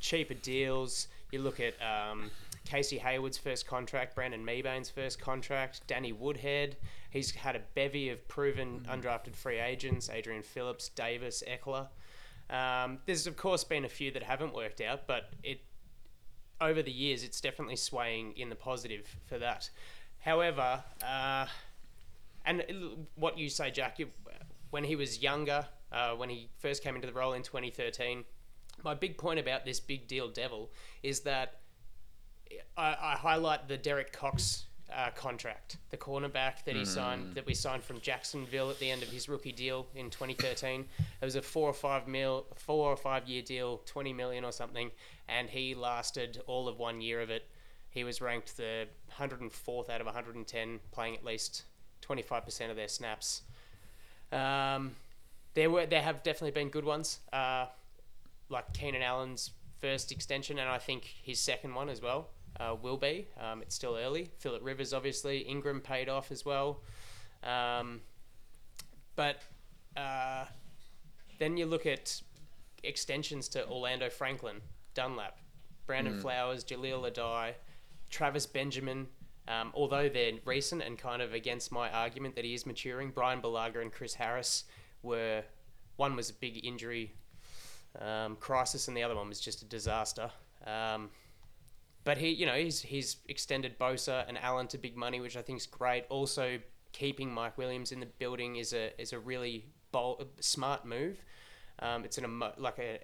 [0.01, 1.09] cheaper deals.
[1.31, 2.31] You look at um,
[2.65, 6.77] Casey Hayward's first contract, Brandon Mebane's first contract, Danny Woodhead.
[7.11, 11.89] He's had a bevy of proven undrafted free agents: Adrian Phillips, Davis, Ekeler.
[12.51, 15.61] Um, there's of course been a few that haven't worked out, but it
[16.63, 19.69] over the years it's definitely swaying in the positive for that.
[20.21, 21.47] However, uh,
[22.45, 22.63] and
[23.17, 24.09] what you say, Jack, you,
[24.71, 28.25] when he was younger, uh, when he first came into the role in 2013,
[28.85, 30.71] my big point about this big deal devil
[31.03, 31.61] is that
[32.77, 37.55] I, I highlight the Derek Cox uh, contract, the cornerback that he signed, that we
[37.55, 40.85] signed from Jacksonville at the end of his rookie deal in 2013.
[41.21, 44.53] It was a four or five mil, four or five year deal, 20 million or
[44.53, 44.91] something,
[45.39, 47.49] and he lasted all of one year of it.
[47.91, 48.87] He was ranked the
[49.19, 51.65] 104th out of 110, playing at least
[52.03, 53.43] 25% of their snaps.
[54.31, 54.93] Um,
[55.55, 57.67] there were there have definitely been good ones, uh,
[58.49, 62.97] like Keenan Allen's first extension, and I think his second one as well uh, will
[62.97, 63.27] be.
[63.39, 64.31] Um, it's still early.
[64.39, 66.81] Philip Rivers, obviously, Ingram paid off as well,
[67.43, 68.01] um,
[69.17, 69.43] but
[69.97, 70.47] uh,
[71.39, 72.23] then you look at
[72.83, 74.63] extensions to Orlando Franklin,
[74.95, 75.39] Dunlap,
[75.87, 77.55] Brandon Flowers, Jahleel Addae,
[78.11, 79.09] Travis Benjamin.
[79.49, 83.43] Um, although they're recent and kind of against my argument that he is maturing, Bryan
[83.43, 84.65] Bulaga and Chris Harris
[85.03, 85.43] were
[85.97, 87.13] one was a big injury
[88.01, 90.31] um, crisis, and the other one was just a disaster.
[90.67, 91.11] Um,
[92.05, 95.43] but he, you know, he's he's extended Bosa and Allen to big money, which I
[95.43, 96.05] think is great.
[96.09, 96.59] Also,
[96.93, 101.25] keeping Mike Williams in the building is a is a really bold, smart move.
[101.79, 102.99] Um, it's an emo- like a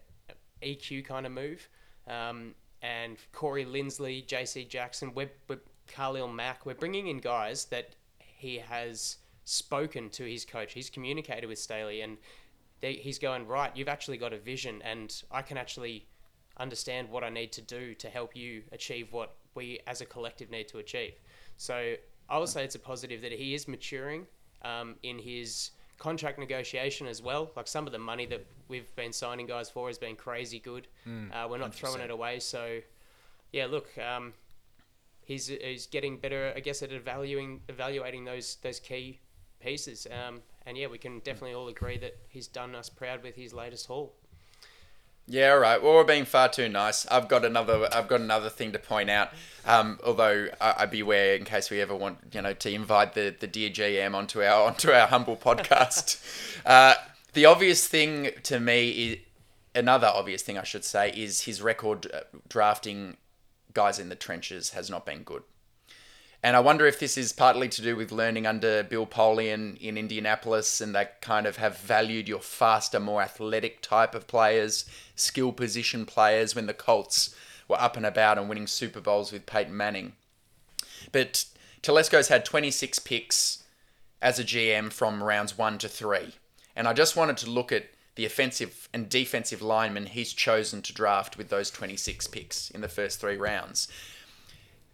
[0.63, 1.69] EQ kind of move.
[2.09, 5.59] Um, and Corey Linsley, JC Jackson, we're, we're
[6.33, 6.65] Mack.
[6.65, 10.73] We're bringing in guys that he has spoken to his coach.
[10.73, 12.19] He's communicated with Staley, and
[12.81, 13.75] they, he's going right.
[13.75, 16.07] You've actually got a vision, and I can actually
[16.59, 20.51] understand what I need to do to help you achieve what we as a collective
[20.51, 21.15] need to achieve.
[21.57, 21.95] So
[22.29, 24.27] I would say it's a positive that he is maturing
[24.63, 27.51] um, in his contract negotiation as well.
[27.57, 30.89] Like some of the money that we've been signing guys for has been crazy good.
[31.33, 32.39] uh, we're not throwing it away.
[32.41, 32.81] So
[33.53, 34.33] yeah, look, um,
[35.25, 39.21] he's he's getting better, I guess, at evaluating evaluating those those key
[39.61, 40.07] pieces.
[40.11, 43.53] Um, and yeah, we can definitely all agree that he's done us proud with his
[43.53, 44.15] latest haul.
[45.31, 45.83] Yeah, all right.
[45.83, 47.07] Well, we're being far too nice.
[47.09, 47.87] I've got another.
[47.93, 49.29] I've got another thing to point out.
[49.67, 53.35] Um, although I, I beware in case we ever want, you know, to invite the
[53.39, 56.19] the dear GM onto our onto our humble podcast.
[56.67, 56.95] uh,
[57.35, 59.19] the obvious thing to me is
[59.75, 63.19] another obvious thing I should say is his record uh, drafting
[63.75, 65.43] guys in the trenches has not been good.
[66.43, 69.99] And I wonder if this is partly to do with learning under Bill Polian in
[69.99, 74.85] Indianapolis, and they kind of have valued your faster, more athletic type of players,
[75.17, 77.35] skill position players, when the Colts
[77.67, 80.13] were up and about and winning Super Bowls with Peyton Manning.
[81.11, 81.45] But
[81.83, 83.65] Telesco's had 26 picks
[84.23, 86.35] as a GM from rounds one to three.
[86.77, 90.93] And I just wanted to look at the offensive and defensive linemen he's chosen to
[90.93, 93.89] draft with those 26 picks in the first three rounds.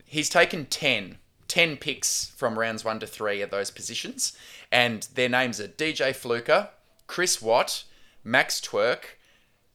[0.05, 4.37] He's taken 10, 10 picks from rounds one to three at those positions.
[4.73, 6.71] And their names are DJ Fluker,
[7.07, 7.85] Chris Watt,
[8.23, 9.19] Max Tuerk,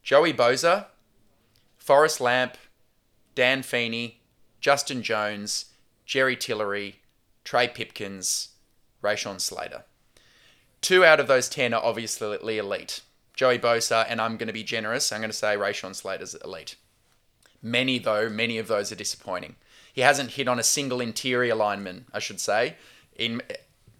[0.03, 0.88] Joey Bosa,
[1.77, 2.58] Forrest Lamp,
[3.36, 4.21] Dan Feeney,
[4.60, 5.65] Justin Jones,
[6.05, 6.97] Jerry Tillery,
[7.43, 8.49] Trey Pipkins,
[9.03, 9.84] Rashawn Slater.
[10.82, 13.01] Two out of those 10 are obviously elite.
[13.34, 16.75] Joey Bosa, and I'm going to be generous, I'm going to say Rashawn Slater's elite.
[17.62, 19.55] Many, though, many of those are disappointing.
[20.00, 22.78] He hasn't hit on a single interior lineman, I should say,
[23.18, 23.42] in,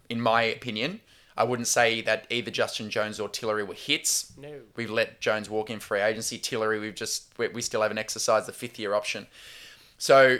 [0.10, 1.02] in my opinion.
[1.36, 4.32] I wouldn't say that either Justin Jones or Tillery were hits.
[4.38, 4.62] No.
[4.78, 6.38] We've let Jones walk in free agency.
[6.38, 9.28] Tillery, we've just we, we still haven't exercised the fifth year option.
[9.98, 10.38] So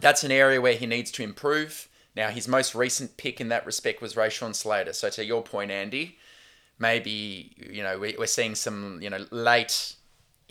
[0.00, 1.90] that's an area where he needs to improve.
[2.16, 4.94] Now his most recent pick in that respect was Rashawn Slater.
[4.94, 6.16] So to your point, Andy,
[6.78, 9.96] maybe you know we, we're seeing some you know late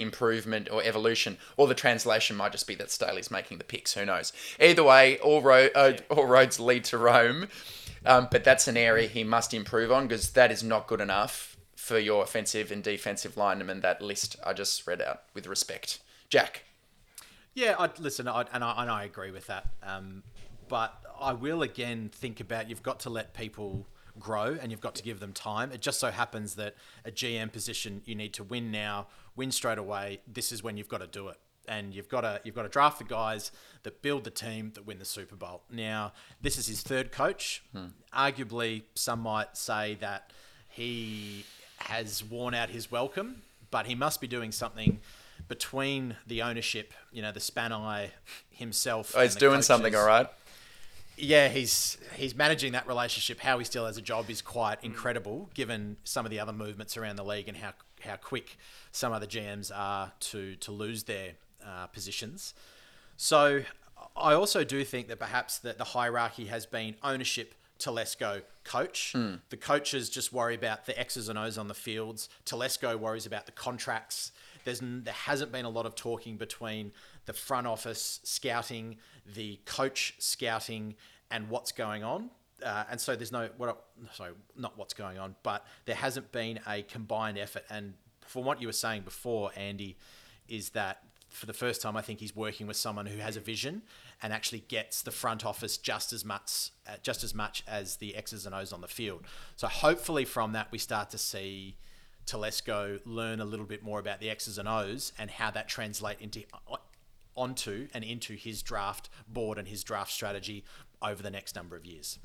[0.01, 3.93] improvement or evolution, or the translation might just be that Staley's making the picks.
[3.93, 4.33] Who knows?
[4.59, 7.47] Either way, all road uh, all roads lead to Rome.
[8.05, 11.55] Um, but that's an area he must improve on because that is not good enough
[11.75, 13.81] for your offensive and defensive linemen.
[13.81, 15.99] That list I just read out with respect.
[16.29, 16.63] Jack.
[17.53, 19.67] Yeah, I listen, I, and I and I agree with that.
[19.83, 20.23] Um,
[20.67, 23.85] but I will again think about you've got to let people
[24.19, 25.71] grow and you've got to give them time.
[25.71, 29.77] It just so happens that a GM position you need to win now, win straight
[29.77, 30.21] away.
[30.27, 31.37] This is when you've got to do it.
[31.67, 33.51] And you've got to you've got to draft the guys
[33.83, 35.61] that build the team that win the Super Bowl.
[35.71, 37.63] Now, this is his third coach.
[37.71, 37.85] Hmm.
[38.13, 40.31] Arguably, some might say that
[40.67, 41.45] he
[41.77, 44.99] has worn out his welcome, but he must be doing something
[45.47, 48.09] between the ownership, you know, the Spanai
[48.49, 49.13] himself.
[49.15, 50.27] Oh, he's doing something, all right.
[51.17, 53.39] yeah, he's he's managing that relationship.
[53.39, 56.97] How he still has a job is quite incredible, given some of the other movements
[56.97, 58.57] around the league and how how quick
[58.91, 61.33] some other GMs are to to lose their
[61.65, 62.53] uh, positions.
[63.17, 63.63] So
[64.15, 67.55] I also do think that perhaps that the hierarchy has been ownership.
[67.79, 69.11] Telesco coach.
[69.49, 72.29] The coaches just worry about the X's and O's on the fields.
[72.45, 74.31] Telesco worries about the contracts.
[74.65, 76.91] There's there hasn't been a lot of talking between
[77.25, 80.93] the front office scouting, the coach scouting,
[81.31, 82.29] and what's going on.
[82.63, 86.59] Uh, and so there's no what sorry not what's going on, but there hasn't been
[86.67, 87.63] a combined effort.
[87.69, 87.93] And
[88.25, 89.97] from what you were saying before, Andy,
[90.47, 93.39] is that for the first time I think he's working with someone who has a
[93.39, 93.83] vision
[94.21, 98.15] and actually gets the front office just as much uh, just as much as the
[98.15, 99.25] X's and O's on the field.
[99.55, 101.77] So hopefully from that we start to see
[102.25, 106.19] Telesco learn a little bit more about the X's and O's and how that translate
[106.19, 106.43] into
[107.35, 110.63] onto and into his draft board and his draft strategy
[111.01, 112.19] over the next number of years.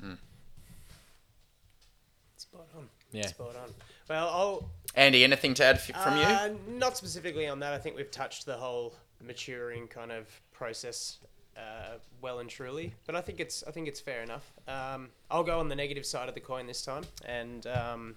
[2.37, 2.89] Spot on.
[3.11, 3.27] Yeah.
[3.27, 3.73] Spot on.
[4.09, 6.23] Well, I'll Andy, anything to add f- from you?
[6.23, 7.73] Uh, not specifically on that.
[7.73, 11.17] I think we've touched the whole maturing kind of process
[11.57, 12.93] uh, well and truly.
[13.05, 14.51] But I think it's I think it's fair enough.
[14.67, 18.15] Um, I'll go on the negative side of the coin this time, and um,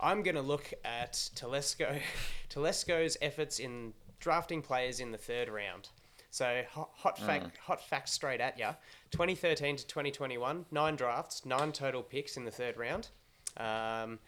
[0.00, 2.00] I'm going to look at Telesco
[2.50, 5.88] Telesco's efforts in drafting players in the third round.
[6.30, 8.74] So hot, hot fact, hot fact straight at ya.
[9.10, 13.08] 2013 to 2021, nine drafts, nine total picks in the third round.
[13.56, 14.18] Um,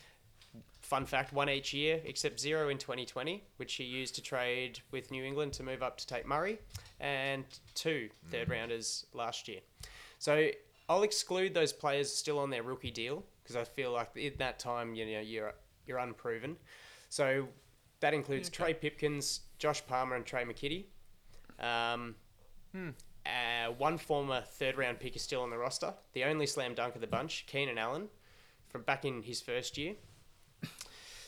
[0.80, 5.10] fun fact, one each year except zero in 2020, which he used to trade with
[5.10, 6.58] New England to move up to take Murray,
[7.00, 9.60] and two third rounders last year.
[10.18, 10.48] So
[10.88, 14.58] I'll exclude those players still on their rookie deal because I feel like in that
[14.58, 15.54] time, you know, you're
[15.86, 16.56] you're unproven.
[17.08, 17.48] So
[18.00, 20.84] that includes Trey Pipkins, Josh Palmer, and Trey McKitty.
[21.60, 22.14] Um,
[23.28, 25.92] uh, one former third round pick is still on the roster.
[26.14, 28.08] The only slam dunk of the bunch, Keenan Allen,
[28.68, 29.94] from back in his first year.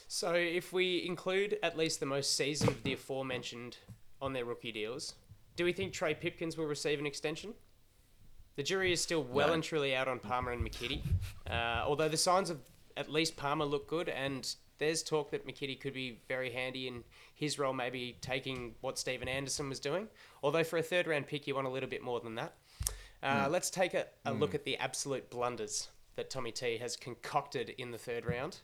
[0.08, 3.76] So if we include at least the most seasoned of the aforementioned
[4.20, 5.14] on their rookie deals,
[5.54, 7.54] do we think Trey Pipkins will receive an extension?
[8.56, 9.54] The jury is still well No.
[9.54, 11.02] and truly out on Palmer and McKitty.
[11.48, 12.58] Uh, although the signs of
[12.96, 17.04] at least Palmer look good, and there's talk that McKitty could be very handy in
[17.34, 20.08] his role, maybe taking what Stephen Anderson was doing.
[20.42, 22.54] Although for a third round pick, you want a little bit more than that.
[23.22, 27.70] Uh, Let's take a, a look at the absolute blunders that Tommy T has concocted
[27.78, 28.58] in the third round.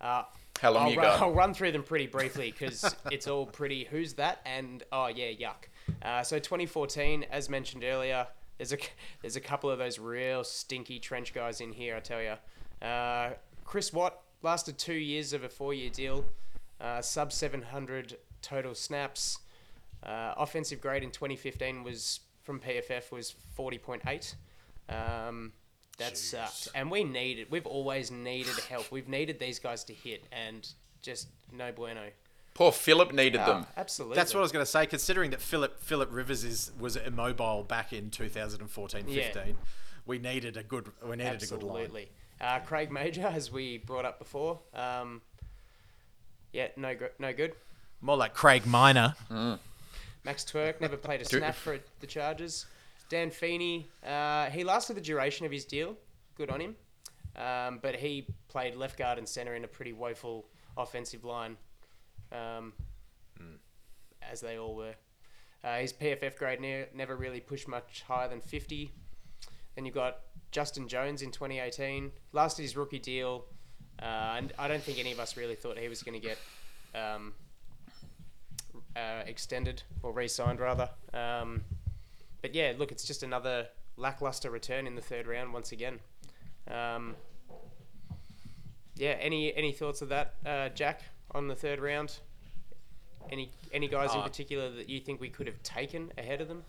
[0.00, 0.22] Uh,
[0.60, 1.22] How long I'll you run, got?
[1.22, 3.84] I'll run through them pretty briefly because it's all pretty.
[3.84, 4.40] Who's that?
[4.46, 5.68] And oh yeah, yuck.
[6.02, 8.78] Uh, so 2014, as mentioned earlier, there's a
[9.20, 11.96] there's a couple of those real stinky trench guys in here.
[11.96, 16.24] I tell you, uh, Chris Watt lasted two years of a four-year deal,
[16.80, 19.38] uh, sub 700 total snaps.
[20.02, 24.34] Uh, offensive grade in 2015 was from PFF was 40.8.
[24.88, 25.52] Um,
[25.98, 27.48] that sucked, and we needed.
[27.50, 28.90] We've always needed help.
[28.90, 30.66] We've needed these guys to hit, and
[31.02, 32.06] just no bueno.
[32.54, 33.66] Poor Philip needed them.
[33.76, 34.16] Absolutely.
[34.16, 34.86] That's what I was going to say.
[34.86, 39.44] Considering that Philip Philip Rivers is was immobile back in 2014-15, Yeah.
[40.06, 41.82] we needed a good we needed a good line.
[41.82, 42.08] Absolutely.
[42.40, 44.60] Uh, Craig Mager, as we brought up before.
[44.74, 45.20] Um,
[46.52, 47.52] yeah, no, gr- no good.
[48.00, 49.14] More like Craig Minor.
[50.24, 52.66] Max Tuerk never played a snap for the Chargers.
[53.08, 55.96] Dan Feeney, uh, he lasted the duration of his deal.
[56.36, 56.76] Good on him.
[57.36, 61.56] Um, but he played left guard and center in a pretty woeful offensive line,
[62.32, 62.72] um,
[64.22, 64.94] as they all were.
[65.62, 68.90] Uh, his PFF grade ne- never really pushed much higher than 50.
[69.74, 70.18] Then you've got
[70.50, 73.44] Justin Jones in 2018, lasted his rookie deal,
[74.02, 76.38] uh, and I don't think any of us really thought he was going to get
[76.94, 77.32] um,
[78.96, 80.90] uh, extended or re-signed rather.
[81.14, 81.62] Um,
[82.42, 86.00] but yeah, look, it's just another lackluster return in the third round once again.
[86.68, 87.14] Um,
[88.96, 92.18] yeah, any any thoughts of that, uh, Jack, on the third round?
[93.30, 96.48] Any any guys in Uh, particular that you think we could have taken ahead of
[96.48, 96.64] them?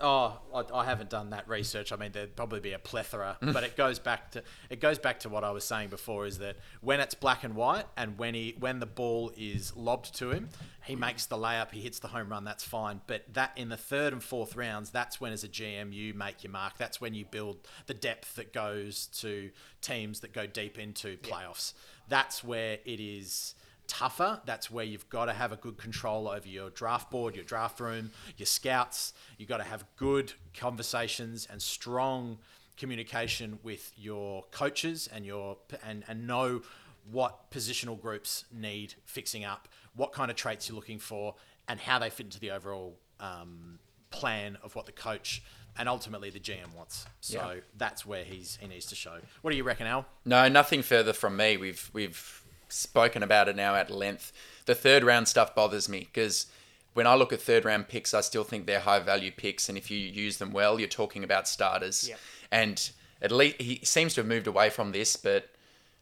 [0.00, 1.92] Oh, I, I haven't done that research.
[1.92, 3.52] I mean, there'd probably be a plethora, mm.
[3.52, 6.38] but it goes back to it goes back to what I was saying before: is
[6.38, 10.30] that when it's black and white, and when he when the ball is lobbed to
[10.30, 10.48] him,
[10.84, 11.00] he mm.
[11.00, 12.44] makes the layup, he hits the home run.
[12.44, 13.02] That's fine.
[13.06, 16.42] But that in the third and fourth rounds, that's when as a GM you make
[16.42, 16.78] your mark.
[16.78, 19.50] That's when you build the depth that goes to
[19.82, 21.74] teams that go deep into playoffs.
[22.08, 23.54] That's where it is
[23.90, 24.40] tougher.
[24.44, 27.80] That's where you've got to have a good control over your draft board, your draft
[27.80, 29.12] room, your scouts.
[29.36, 32.38] You've got to have good conversations and strong
[32.76, 36.62] communication with your coaches and your and and know
[37.10, 41.34] what positional groups need fixing up, what kind of traits you're looking for,
[41.68, 43.78] and how they fit into the overall um,
[44.10, 45.42] plan of what the coach
[45.78, 47.06] and ultimately the GM wants.
[47.20, 47.60] So Yeah.
[47.76, 49.18] that's where he's he needs to show.
[49.42, 50.06] What do you reckon, Al?
[50.24, 51.56] No, nothing further from me.
[51.56, 52.39] We've we've
[52.70, 54.32] spoken about it now at length.
[54.66, 56.46] The third round stuff bothers me because
[56.94, 59.78] when I look at third round picks, I still think they're high value picks, and
[59.78, 62.08] if you use them well, you're talking about starters.
[62.08, 62.16] Yeah.
[62.50, 62.90] And
[63.22, 65.48] at least he seems to have moved away from this, but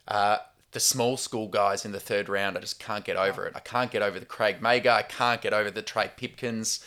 [0.07, 0.37] uh,
[0.71, 3.53] the small school guys in the third round, I just can't get over it.
[3.55, 4.91] I can't get over the Craig Mager.
[4.91, 6.83] I can't get over the Trey Pipkins.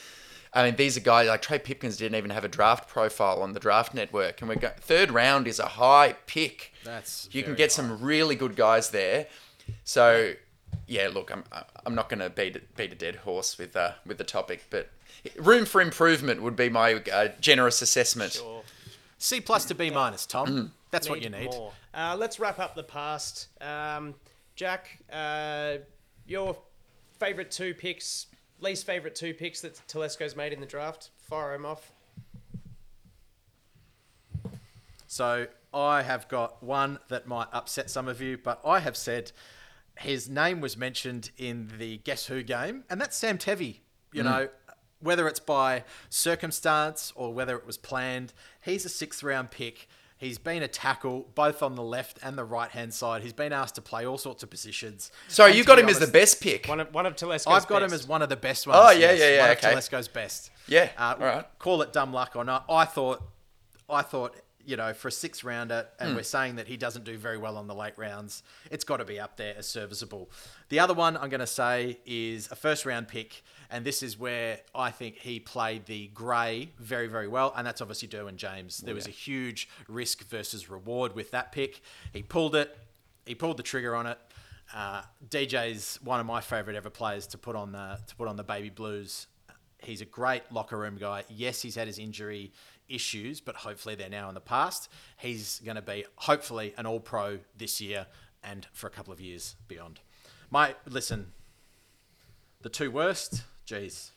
[0.54, 3.54] I mean, these are guys like Trey Pipkins didn't even have a draft profile on
[3.54, 6.72] the draft network, and we go third round is a high pick.
[6.84, 9.28] That's you can very get some really good guys there.
[9.84, 10.34] So,
[10.86, 11.44] yeah, look, I'm
[11.84, 14.90] I'm not going to beat beat a dead horse with uh, with the topic, but
[15.36, 18.40] room for improvement would be my uh, generous assessment.
[18.44, 18.62] Or
[19.18, 20.72] C plus to B minus, Tom.
[20.90, 21.50] That's what you need.
[21.50, 21.72] More.
[21.94, 23.48] Uh, let's wrap up the past.
[23.60, 24.14] Um,
[24.56, 25.78] Jack, uh,
[26.26, 26.56] your
[27.18, 28.26] favorite two picks,
[28.60, 31.10] least favorite two picks that Telesco's made in the draft.
[31.18, 31.92] Fire him off.
[35.06, 39.32] So I have got one that might upset some of you, but I have said
[39.98, 43.78] his name was mentioned in the Guess Who game, and that's Sam Tevi.
[44.12, 44.48] You know,
[45.00, 48.32] whether it's by circumstance or whether it was planned,
[48.62, 49.88] he's a sixth round pick.
[50.18, 53.22] He's been a tackle both on the left and the right hand side.
[53.22, 55.10] He's been asked to play all sorts of positions.
[55.26, 56.68] Sorry, And you've got be him as the best pick.
[56.68, 58.78] One of one of Telesco's I've got him as one of the best ones.
[58.80, 59.68] Oh, yeah, yes, yeah, yeah, One of okay.
[59.70, 60.50] Telesco's best.
[60.68, 61.58] Yeah, Uh, all right.
[61.58, 62.64] Call it dumb luck or not.
[62.70, 63.20] I thought,
[63.90, 66.16] I thought, you know, for a six rounder, and Hmm.
[66.16, 69.04] we're saying that he doesn't do very well on the late rounds, it's got to
[69.04, 70.30] be up there as serviceable.
[70.68, 74.18] The other one I'm going to say is a first round pick, and this is
[74.18, 78.78] where I think he played the grey very, very well, and that's obviously Derwin James.
[78.78, 81.80] There was a huge risk versus reward with that pick.
[82.12, 82.76] He pulled it,
[83.26, 84.18] he pulled the trigger on it.
[84.74, 88.36] Uh, DJ's one of my favourite ever players to put on the to put on
[88.36, 89.26] the baby blues.
[89.78, 91.24] He's a great locker room guy.
[91.28, 92.52] Yes, he's had his injury
[92.88, 94.88] issues, but hopefully they're now in the past.
[95.16, 98.06] He's going to be hopefully an All Pro this year
[98.42, 100.00] and for a couple of years beyond.
[100.50, 101.32] My listen,
[102.60, 103.42] the two worst.
[103.64, 104.10] Geez,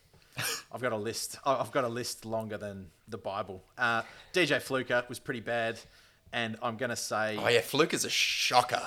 [0.72, 1.38] I've got a list.
[1.46, 3.64] I've got a list longer than the Bible.
[3.78, 4.02] Uh,
[4.34, 5.80] DJ Fluker was pretty bad,
[6.34, 8.82] and I'm going to say Oh yeah, Fluke is a shocker.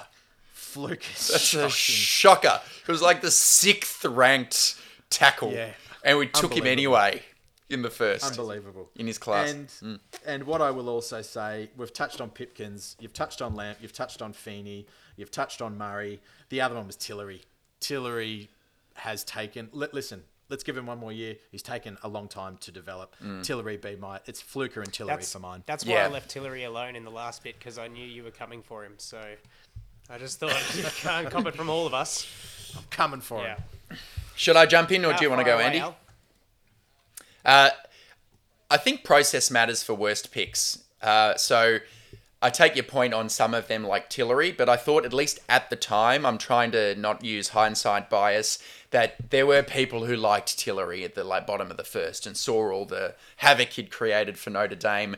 [0.52, 2.60] Fluke is That's a shocker.
[2.86, 4.74] It was like the sixth ranked
[5.08, 5.70] tackle, Yeah.
[6.04, 7.22] and we took him anyway
[7.70, 8.24] in the first.
[8.24, 8.88] Unbelievable.
[8.96, 9.50] In his class.
[9.50, 9.98] And mm.
[10.26, 13.92] and what I will also say, we've touched on Pipkins, you've touched on Lamp, you've
[13.92, 16.20] touched on Feeney, you've touched on Murray.
[16.48, 17.42] The other one was Tillery.
[17.80, 18.48] Tillery
[18.94, 19.68] has taken.
[19.72, 21.36] Li- listen, let's give him one more year.
[21.50, 23.14] He's taken a long time to develop.
[23.22, 23.42] Mm.
[23.42, 24.20] Tillery be my.
[24.26, 25.62] It's Fluker and Tillery That's for mine.
[25.66, 26.06] That's why Yeah.
[26.06, 28.84] I left Tillery alone in the last bit because I knew you were coming for
[28.84, 28.94] him.
[28.96, 29.22] So
[30.10, 32.26] I just thought you can't cop it from all of us.
[32.76, 33.56] I'm coming for Yeah.
[33.56, 33.98] him.
[34.36, 35.78] Should I jump in, or do you want to go, away, Andy?
[35.80, 35.96] Al.
[37.44, 37.70] Uh,
[38.70, 40.84] I think process matters for worst picks.
[41.00, 41.78] Uh, so
[42.40, 45.40] I take your point on some of them, like Tillery, but I thought at least
[45.48, 48.58] at the time, I'm trying to not use hindsight bias,
[48.90, 52.36] that there were people who liked Tillery at the like bottom of the first and
[52.36, 55.16] saw all the havoc he'd created for Notre Dame.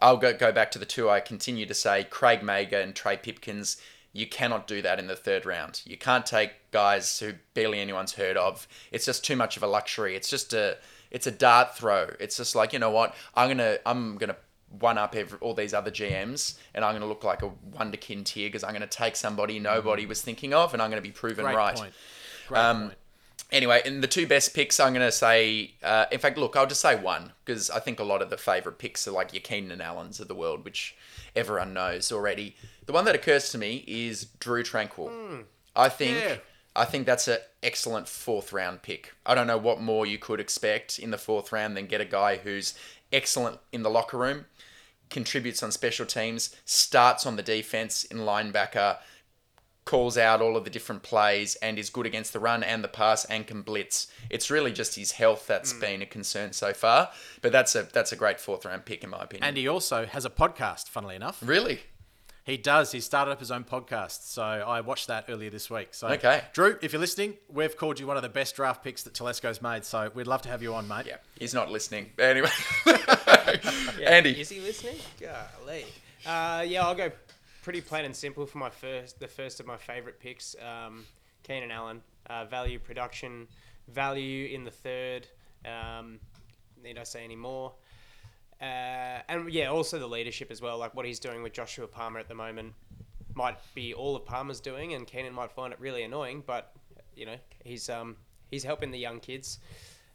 [0.00, 3.16] I'll go, go back to the two I continue to say Craig Mager and Trey
[3.16, 3.76] Pipkins.
[4.12, 5.82] You cannot do that in the third round.
[5.84, 8.66] You can't take guys who barely anyone's heard of.
[8.90, 10.16] It's just too much of a luxury.
[10.16, 10.78] It's just a
[11.16, 12.10] it's a dart throw.
[12.20, 14.36] It's just like you know what I'm gonna I'm gonna
[14.78, 18.48] one up every, all these other GMs and I'm gonna look like a wonderkind here
[18.48, 21.56] because I'm gonna take somebody nobody was thinking of and I'm gonna be proven Great
[21.56, 21.76] right.
[21.76, 21.94] point.
[22.48, 22.98] Great Um, point.
[23.52, 26.66] Anyway, in the two best picks, I'm going to say, uh, in fact, look, I'll
[26.66, 29.40] just say one because I think a lot of the favourite picks are like your
[29.40, 30.96] Keenan and Allens of the world, which
[31.36, 32.56] everyone knows already.
[32.86, 35.44] The one that occurs to me is Drew Tranquill.
[35.76, 36.36] I think Yeah.
[36.76, 39.14] I think that's an excellent fourth round pick.
[39.24, 42.04] I don't know what more you could expect in the fourth round than get a
[42.04, 42.74] guy who's
[43.12, 44.46] excellent in the locker room,
[45.08, 48.98] contributes on special teams, starts on the defense in linebacker,
[49.86, 52.88] calls out all of the different plays and is good against the run and the
[52.88, 54.08] pass and can blitz.
[54.28, 55.80] It's really just his health that's mm.
[55.80, 57.10] been a concern so far.
[57.40, 59.48] But that's a that's a great fourth round pick in my opinion.
[59.48, 61.40] And he also has a podcast, funnily enough.
[61.42, 61.80] really?
[62.46, 62.92] He does.
[62.92, 64.22] He started up his own podcast.
[64.28, 65.88] So I watched that earlier this week.
[65.94, 66.42] So Okay.
[66.52, 69.60] Drew, if you're listening, we've called you one of the best draft picks that Telesco's
[69.60, 69.84] made.
[69.84, 71.06] So we'd love to have you on, mate.
[71.06, 72.12] Yeah, he's not listening.
[72.14, 72.48] But anyway,
[74.06, 74.40] Andy.
[74.40, 74.94] Is he listening?
[75.20, 75.86] Golly.
[76.24, 77.10] Uh, yeah, I'll go
[77.64, 80.54] pretty plain and simple for my first, the first of my favourite picks.
[80.64, 81.04] Um,
[81.42, 83.48] Keenan Allen, uh, value production,
[83.88, 85.26] value in the third.
[85.64, 86.20] Um,
[86.82, 87.72] need I say any more?
[88.60, 90.78] Uh, and yeah, also the leadership as well.
[90.78, 92.72] Like what he's doing with Joshua Palmer at the moment
[93.34, 96.42] might be all of Palmer's doing, and Keenan might find it really annoying.
[96.46, 96.72] But
[97.14, 98.16] you know, he's um,
[98.50, 99.58] he's helping the young kids.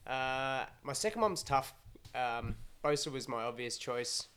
[0.08, 1.74] Uh, my second one's tough.
[2.16, 4.28] Um, Bosa was my obvious choice,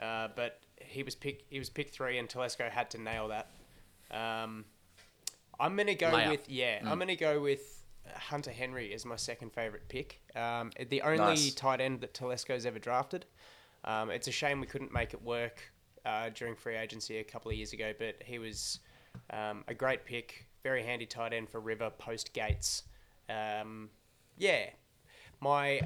[0.00, 3.50] uh, but he was pick he was pick three, and Telesco had to nail that.
[4.10, 4.64] Um,
[5.60, 6.80] I'm gonna go with yeah.
[6.84, 7.84] I'm gonna go with
[8.16, 10.20] Hunter Henry as my second favorite pick.
[10.34, 11.54] Um, the only Nice.
[11.54, 13.26] tight end that Telesco's ever drafted.
[13.84, 15.60] Um, it's a shame we couldn't make it work
[16.06, 18.80] uh, during free agency a couple of years ago, but he was
[19.30, 22.84] um, a great pick, very handy tight end for River post Gates.
[23.28, 23.90] Um,
[24.38, 24.66] yeah,
[25.40, 25.80] my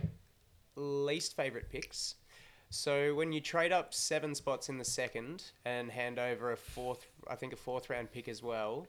[0.77, 2.15] least favorite picks.
[2.71, 7.07] So when you trade up seven spots in the second and hand over a fourth,
[7.29, 8.87] I think a fourth round pick as well,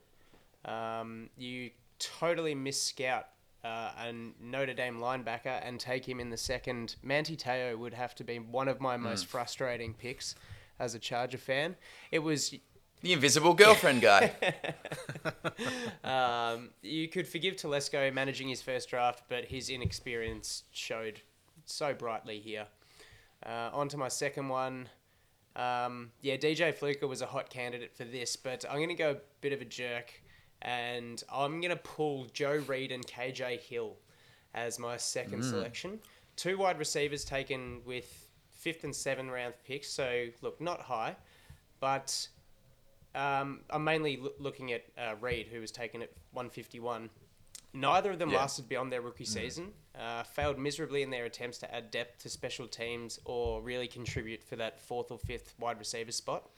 [0.66, 3.28] um, you totally miss scout
[3.64, 6.96] uh, a Notre Dame linebacker and take him in the second.
[7.04, 10.36] Manti Te'o would have to be one of my most frustrating picks
[10.80, 11.76] as a Charger fan.
[12.12, 12.56] It was
[13.02, 14.32] the invisible girlfriend guy.
[16.04, 21.22] um, you could forgive Telesco managing his first draft, but his inexperience showed
[21.66, 22.68] so brightly here.
[23.46, 24.90] Uh, on to my second one.
[25.56, 29.12] Um, yeah, DJ Fluker was a hot candidate for this, but I'm going to go
[29.12, 30.22] a bit of a jerk,
[30.62, 33.96] and I'm going to pull Joe Reed and KJ Hill
[34.54, 36.00] as my second selection.
[36.36, 41.16] Two wide receivers taken with fifth and seventh round picks, so look, not high,
[41.80, 42.28] but
[43.16, 47.10] um, I'm mainly loo- looking at uh, Reed, who was taken at 151.
[47.74, 48.38] Neither of them Yeah.
[48.38, 49.72] lasted beyond their rookie season.
[50.00, 54.42] Uh, failed miserably in their attempts to add depth to special teams or really contribute
[54.44, 56.50] for that fourth or fifth wide receiver spot.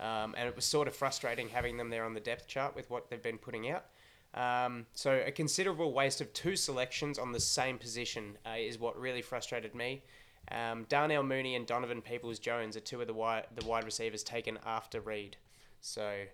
[0.00, 2.88] Um, and it was sort of frustrating having them there on the depth chart with
[2.90, 3.86] what they've been putting out.
[4.34, 8.98] Um, so a considerable waste of two selections on the same position uh, is what
[8.98, 10.02] really frustrated me.
[10.50, 14.22] Um, Darnell Mooney and Donovan Peoples Jones are two of the wide, the wide receivers
[14.22, 15.36] taken after Reed.
[15.80, 16.24] So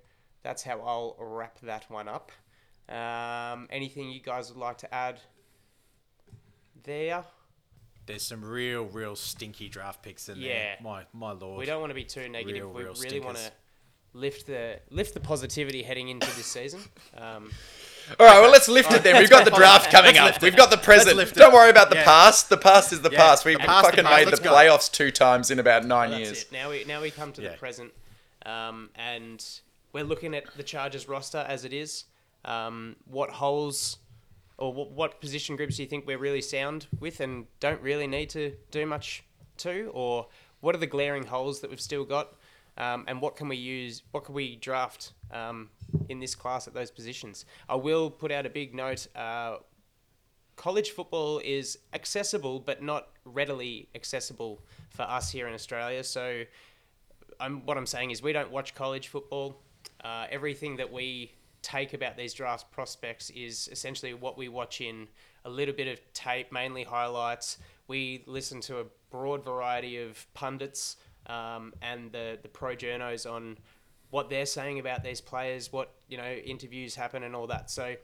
[0.43, 2.31] that's how I'll wrap that one up.
[2.89, 5.21] Um, anything you guys would like to add
[6.83, 7.25] there?
[8.07, 10.49] There's some real, real stinky draft picks in Yeah.
[10.53, 10.77] there.
[10.83, 11.59] My, my lord.
[11.59, 12.63] We don't want to be too negative.
[12.65, 13.51] Real, we real really want to
[14.13, 16.81] lift the lift the positivity heading into this season.
[17.17, 17.51] Um,
[18.21, 19.17] All right, well, let's lift it then.
[19.19, 20.41] We've got the draft coming up.
[20.43, 21.35] We've got the present.
[21.35, 22.05] Don't worry about the Yeah.
[22.05, 22.51] past.
[22.51, 23.45] The past is the Yeah, past.
[23.47, 24.17] We the past, the fucking past.
[24.19, 24.55] made Let's the go.
[24.55, 26.43] playoffs two times in about nine That's years.
[26.43, 26.53] it.
[26.53, 27.53] Now we now we come to Yeah.
[27.53, 27.93] the present,
[28.45, 29.43] um, and
[29.95, 32.05] we're looking at the Chargers roster as it is.
[32.45, 33.97] Um, what holes
[34.59, 38.31] or what, position groups do you think we're really sound with and don't really need
[38.31, 39.25] to do much
[39.59, 40.27] to, or
[40.61, 42.35] what are the glaring holes that we've still got,
[42.79, 44.03] um, and what can we use?
[44.13, 45.71] What can we draft um,
[46.09, 47.45] in this class at those positions?
[47.69, 49.07] I will put out a big note.
[49.15, 49.57] Uh,
[50.57, 56.03] college football is accessible, but not readily accessible for us here in Australia.
[56.05, 56.45] So,
[57.41, 59.61] I'm, what I'm saying is, we don't watch college football.
[60.05, 61.33] Uh, everything that we
[61.65, 65.09] take about these draft prospects is essentially what we watch in
[65.45, 67.59] a little bit of tape, mainly highlights.
[67.89, 70.97] We listen to a broad variety of pundits
[71.27, 73.59] um, and the the pro journos on
[74.11, 77.71] what they're saying about these players, what you know interviews happen, and all that.
[77.71, 77.97] So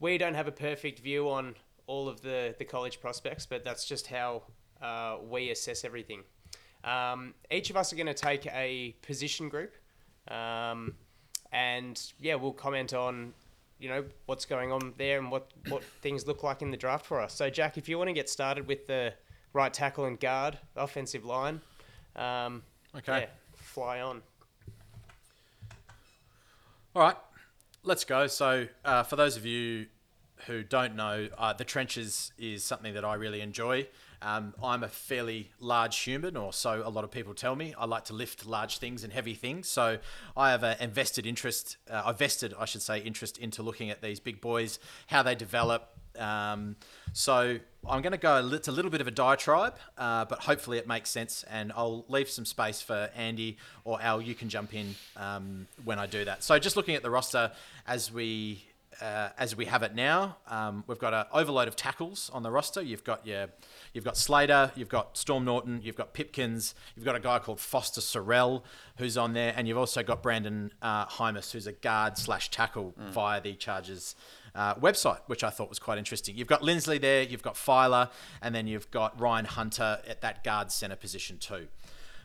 [0.00, 1.54] we don't have a perfect view on
[1.86, 4.42] all of the, the college prospects, but that's just how
[4.82, 6.22] uh, we assess everything.
[6.84, 9.74] Um, each of us are going to take a position group.
[10.28, 10.94] Um,
[11.52, 13.32] and yeah, we'll comment on
[13.78, 17.06] you know what's going on there and what what things look like in the draft
[17.06, 17.34] for us.
[17.34, 19.14] So Jack, if you want to get started with the
[19.52, 21.60] right tackle and guard offensive line,
[22.16, 22.62] um,
[22.96, 23.20] Okay.
[23.20, 24.22] yeah, fly on.
[26.96, 27.16] All right,
[27.84, 28.26] let's go.
[28.26, 29.86] So, uh, for those of you
[30.46, 33.86] who don't know, uh, the trenches is something that I really enjoy.
[34.20, 37.74] Um, I'm a fairly large human, or so a lot of people tell me.
[37.78, 39.68] I like to lift large things and heavy things.
[39.68, 39.98] So,
[40.36, 44.02] I have a invested interest, uh, I vested, I should say, interest into looking at
[44.02, 45.90] these big boys, how they develop.
[46.18, 46.76] Um,
[47.12, 47.58] so,
[47.88, 50.86] I'm going to go, it's a little bit of a diatribe, uh, but hopefully it
[50.88, 51.44] makes sense.
[51.48, 55.98] And I'll leave some space for Andy or Al, you can jump in um, when
[55.98, 56.42] I do that.
[56.42, 57.52] So, just looking at the roster
[57.86, 58.64] as we
[59.00, 62.50] uh, as we have it now, um, we've got an overload of tackles on the
[62.50, 62.82] roster.
[62.82, 63.48] You've got your,
[63.92, 67.60] you've got Slater, you've got Storm Norton, you've got Pipkins, you've got a guy called
[67.60, 68.62] Foster Sarell
[68.96, 72.94] who's on there, and you've also got Brenden uh, Jaimes, who's a guard slash tackle
[72.96, 74.16] via the Chargers
[74.54, 76.36] uh, website, which I thought was quite interesting.
[76.36, 78.10] You've got Linsley there, you've got Feiler,
[78.42, 81.68] and then you've got Ryan Hunter at that guard center position too.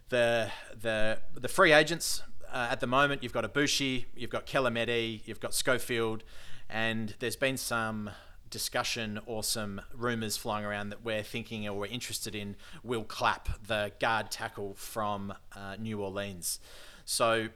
[0.10, 5.22] The the the free agents uh, at the moment, you've got Aboushi, you've got Kelemete,
[5.26, 6.24] you've got Schofield,
[6.70, 8.12] and there's been some
[8.50, 13.50] discussion or some rumours flying around that we're thinking or we're interested in Will Clapp,
[13.68, 16.60] the guard tackle from uh, New Orleans.
[17.06, 17.50] So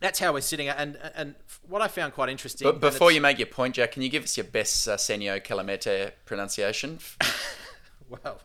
[0.00, 0.68] that's how we're sitting.
[0.68, 1.34] And and
[1.66, 2.66] what I found quite interesting.
[2.66, 5.42] But before you make your point, Jack, can you give us your best uh, Senio
[5.42, 6.98] Kelemete pronunciation?
[8.08, 8.40] Well,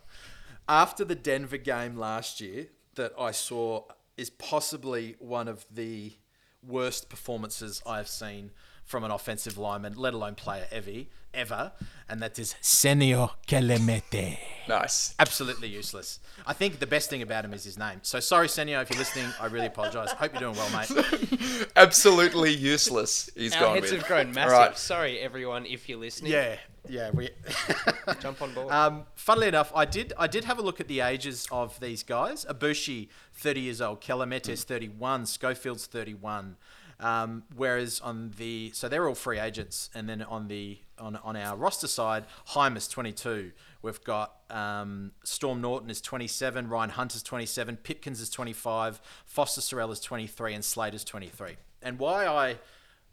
[0.68, 3.84] after the Denver game last year, that I saw
[4.16, 6.14] is possibly one of the
[6.62, 8.50] worst performances I've seen
[8.90, 11.70] from an offensive lineman, let alone player ever, ever,
[12.08, 14.36] and that is Senio Kelemete.
[14.68, 15.14] nice.
[15.20, 16.18] Absolutely useless.
[16.44, 18.00] I think the best thing about him is his name.
[18.02, 20.10] So sorry, Senio, if you're listening, I really apologise.
[20.10, 21.68] Hope you're doing well, mate.
[21.76, 23.30] Absolutely useless.
[23.36, 24.00] He's Our gone heads with.
[24.00, 24.52] have grown massive.
[24.58, 24.76] right.
[24.76, 26.32] Sorry, everyone, if you're listening.
[26.32, 26.56] Yeah,
[26.88, 27.30] yeah, we.
[28.20, 28.72] Jump on board.
[28.72, 32.02] Um, funnily enough, I did I did have a look at the ages of these
[32.02, 32.44] guys.
[32.46, 34.00] Aboushi, 30 years old.
[34.00, 35.26] Kelemete's, 31.
[35.26, 36.56] Schofield's 31.
[37.00, 41.34] Um, whereas on the so they're all free agents, and then on the on on
[41.34, 43.52] our roster side, Jaimes 22.
[43.82, 49.62] We've got um, Storm Norton is 27, Ryan Hunt is 27, Pipkins is 25, Foster
[49.62, 51.56] Sarell is 23, and Slater's 23.
[51.80, 52.58] And why I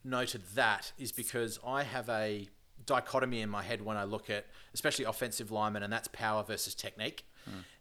[0.04, 2.50] noted that is because I have a
[2.86, 6.76] dichotomy in my head when I look at especially offensive linemen, and that's power versus
[6.76, 7.26] technique.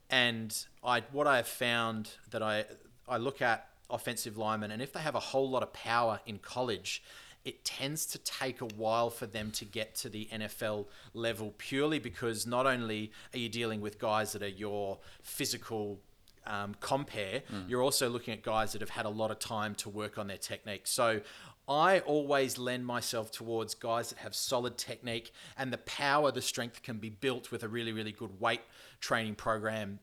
[0.08, 2.64] And I what I have found that I
[3.08, 6.38] I look at offensive linemen, and if they have a whole lot of power in
[6.38, 7.02] college,
[7.44, 12.00] it tends to take a while for them to get to the NFL level purely
[12.00, 16.00] because not only are you dealing with guys that are your physical
[16.44, 19.88] um, compare, you're also looking at guys that have had a lot of time to
[19.88, 20.88] work on their technique.
[20.88, 21.20] So
[21.68, 26.82] I always lend myself towards guys that have solid technique and the power, the strength
[26.82, 28.62] can be built with a really, really good weight
[29.00, 30.00] training program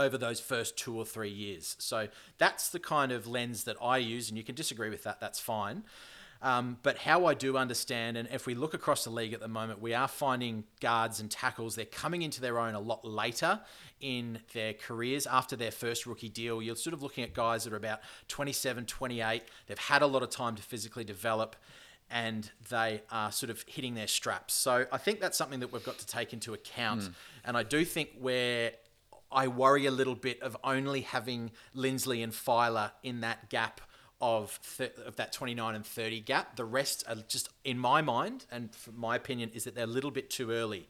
[0.00, 1.76] over those first two or three years.
[1.78, 5.20] So that's the kind of lens that I use, and you can disagree with that,
[5.20, 5.84] that's fine.
[6.42, 9.48] Um, but how I do understand, and if we look across the league at the
[9.48, 13.60] moment, we are finding guards and tackles, they're coming into their own a lot later
[14.00, 16.62] in their careers after their first rookie deal.
[16.62, 19.42] You're sort of looking at guys that are about 27, 28.
[19.66, 21.56] They've had a lot of time to physically develop
[22.10, 24.54] and they are sort of hitting their straps.
[24.54, 27.10] So I think that's something that we've got to take into account.
[27.44, 28.72] And I do think where
[29.32, 33.80] I worry a little bit of only having Linsley and Feiler in that gap
[34.20, 36.56] of th- of that 29 and 30 gap.
[36.56, 39.86] The rest are just, in my mind, and from my opinion, is that they're a
[39.88, 40.88] little bit too early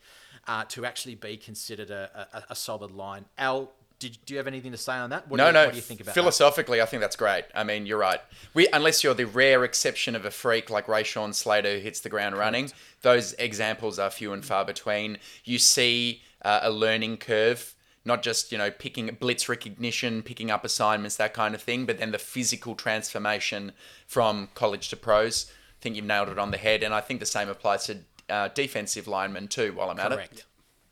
[0.49, 3.27] uh, to actually be considered a, a, a solid line.
[3.39, 3.71] Al,
[4.01, 5.29] did, do you have anything to say on that?
[5.29, 5.65] What no, do you, no.
[5.67, 6.21] What do you think about that?
[6.21, 7.45] philosophically, I think that's great.
[7.55, 8.21] I mean, you're right.
[8.55, 12.09] We, unless you're the rare exception of a freak like Rashawn Slater who hits the
[12.09, 12.73] ground running,
[13.03, 15.19] those examples are few and far between.
[15.45, 17.75] You see uh, a learning curve,
[18.05, 21.99] not just you know picking blitz recognition, picking up assignments, that kind of thing, but
[21.99, 23.73] then the physical transformation
[24.07, 25.51] from college to pros.
[25.51, 27.99] I think you've nailed it on the head, and I think the same applies to
[28.29, 29.73] uh, defensive linemen too.
[29.73, 30.45] While I'm at it.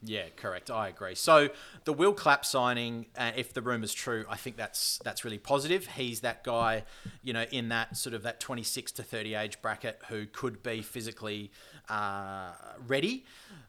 [0.05, 0.70] Yeah, correct.
[0.70, 1.16] I agree.
[1.16, 1.49] So
[1.84, 5.88] the Will Clapp signing, uh, if the rumor's true, I think that's that's really positive.
[5.88, 6.84] He's that guy,
[7.20, 10.82] you know, in that sort of that 26 to 30 age bracket who could be
[10.82, 11.51] physically
[11.88, 12.53] uh,
[12.86, 13.24] ready.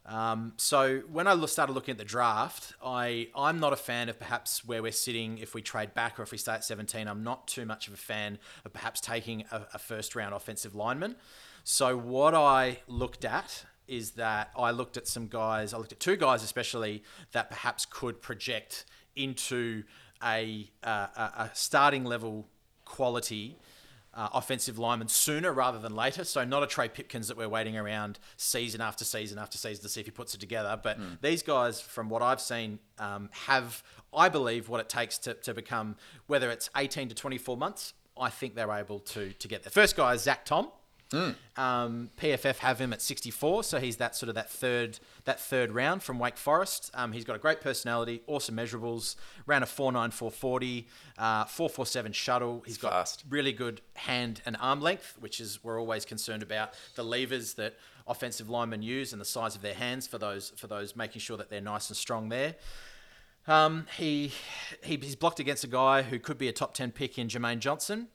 [0.05, 4.19] Um, so when I started looking at the draft, I I'm not a fan of
[4.19, 7.07] perhaps where we're sitting if we trade back or if we stay at 17.
[7.07, 10.75] I'm not too much of a fan of perhaps taking a, a first round offensive
[10.75, 11.15] lineman.
[11.63, 15.99] So what I looked at is that I looked at some guys, I looked at
[15.99, 18.85] two guys especially that perhaps could project
[19.15, 19.83] into
[20.23, 22.47] a, uh, a, starting level
[22.85, 23.57] quality
[24.13, 26.23] uh, offensive lineman sooner rather than later.
[26.23, 29.89] So not a Trey Pipkins that we're waiting around season after season after season to
[29.89, 30.79] see if he puts it together.
[30.81, 33.83] But these guys, from what I've seen, um, have
[34.13, 35.95] I believe what it takes to, to become
[36.27, 37.93] whether it's 18 to 24 months.
[38.19, 39.71] I think they're able to to get there.
[39.71, 40.69] First guy is Zach Tom.
[41.55, 45.71] Um, PFF have him at 64, so he's that sort of that third that third
[45.71, 46.91] round from Wake Forest.
[46.93, 50.85] Um, he's got a great personality, awesome measurables, ran a 4.9440,
[51.17, 52.63] uh, 4.47 shuttle.
[52.65, 53.23] He's got fast.
[53.29, 57.75] really good hand and arm length, which is we're always concerned about the levers that
[58.07, 61.37] offensive linemen use and the size of their hands for those for those making sure
[61.37, 62.55] that they're nice and strong there.
[63.47, 64.31] Um, he,
[64.83, 67.59] he he's blocked against a guy who could be a top ten pick in Jermaine
[67.59, 68.09] Johnson.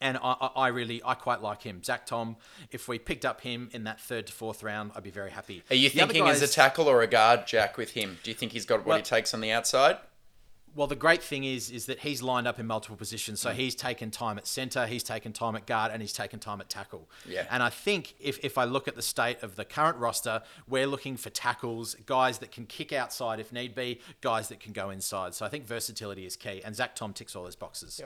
[0.00, 1.82] And I, I really, I quite like him.
[1.82, 2.36] Zach Tom,
[2.70, 5.64] if we picked up him in that third to fourth round, I'd be very happy.
[5.70, 8.18] Are you The thinking as a tackle or a guard, Jack, with him?
[8.22, 9.98] Do you think he's got what Well- he takes on the outside?
[10.74, 13.40] Well, the great thing is, is that he's lined up in multiple positions.
[13.40, 13.54] So mm.
[13.54, 16.68] he's taken time at centre, he's taken time at guard, and he's taken time at
[16.68, 17.08] tackle.
[17.26, 17.46] Yeah.
[17.50, 20.86] And I think if, if I look at the state of the current roster, we're
[20.86, 24.90] looking for tackles, guys that can kick outside if need be, guys that can go
[24.90, 25.34] inside.
[25.34, 28.00] So I think versatility is key, and Zach Tom ticks all those boxes.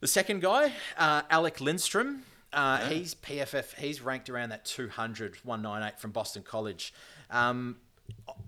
[0.00, 2.22] The second guy, uh, Alec Lindstrom.
[2.52, 3.74] Uh, He's PFF.
[3.74, 6.94] He's ranked around that 200, 198 from Boston College.
[7.30, 7.76] Um,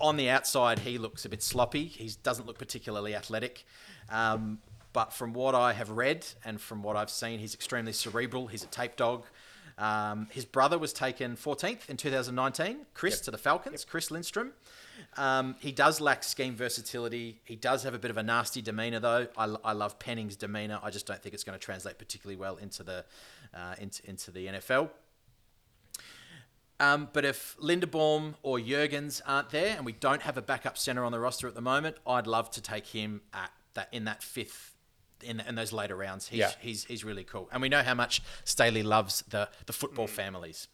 [0.01, 1.85] on the outside, he looks a bit sloppy.
[1.85, 3.67] He doesn't look particularly athletic.
[4.11, 4.61] Um,
[4.93, 8.47] but from what I have read and from what I've seen, he's extremely cerebral.
[8.47, 9.25] He's a tape dog.
[9.77, 14.53] Um, his brother was taken 14th in 2019, Chris to the Falcons, Chris Lindstrom.
[15.17, 17.41] Um, he does lack scheme versatility.
[17.45, 19.27] He does have a bit of a nasty demeanor, though.
[19.37, 20.79] I, I love Penning's demeanor.
[20.83, 23.05] I just don't think it's going to translate particularly well into the
[23.53, 24.91] uh, into, into the NFL.
[26.79, 31.05] Um, but if Linderbaum or Jurgens aren't there, and we don't have a backup center
[31.05, 34.23] on the roster at the moment, I'd love to take him at that in that
[34.23, 34.75] fifth.
[35.23, 36.51] In, in those later rounds, he's, Yeah.
[36.61, 40.67] he's he's really cool, and we know how much Staley loves the the football families.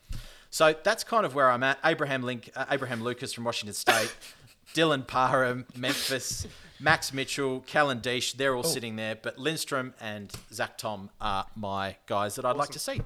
[0.51, 1.79] So that's kind of where I'm at.
[1.85, 4.15] Abraham Link, uh, Abraham Lucas from Washington State,
[4.75, 6.47] Dylan Parham, Memphis,
[6.79, 9.17] Max Mitchell, Kellen Diesch, they're all sitting there.
[9.17, 13.01] But Lindstrom and Zach Tom are my guys that I'd like to see.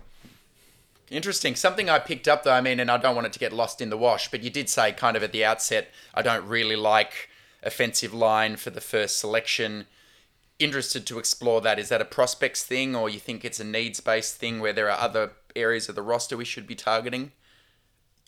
[1.11, 1.57] Interesting.
[1.57, 3.81] Something I picked up though, I mean, and I don't want it to get lost
[3.81, 6.77] in the wash, but you did say kind of at the outset, I don't really
[6.77, 7.29] like
[7.63, 9.87] offensive line for the first selection.
[10.61, 11.79] Interested to explore that.
[11.79, 14.91] Is that a prospects thing, or you think it's a needs based thing where there
[14.91, 17.33] are other areas of the roster we should be targeting?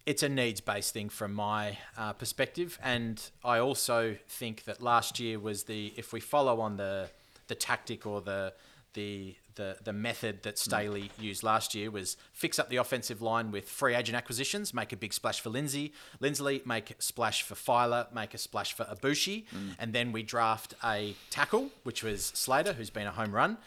[0.07, 5.21] it's a needs based thing from my uh, perspective, and I also think that last
[5.21, 7.09] year was the if we follow on the
[7.49, 8.53] the tactic or the
[8.95, 13.51] the the, the method that Staley used last year was fix up the offensive line
[13.51, 15.93] with free agent acquisitions, make a big splash for Lindsay,
[16.23, 19.45] Linsley, make a splash for Feiler, make a splash for Aboushi,
[19.79, 23.59] and then we draft a tackle, which was Slater, who's been a home run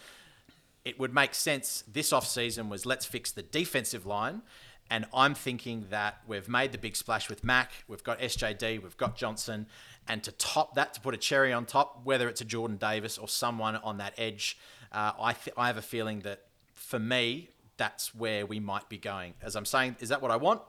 [0.86, 4.42] it would make sense this off-season was let's fix the defensive line.
[4.88, 8.96] And I'm thinking that we've made the big splash with Mack, we've got SJD, we've
[8.96, 9.66] got Johnson,
[10.06, 13.18] and to top that, to put a cherry on top, whether it's a Jordan Davis
[13.18, 14.56] or someone on that edge,
[14.92, 18.96] uh, I th- I have a feeling that for me, that's where we might be
[18.96, 19.34] going.
[19.42, 20.62] As I'm saying, is that what I want?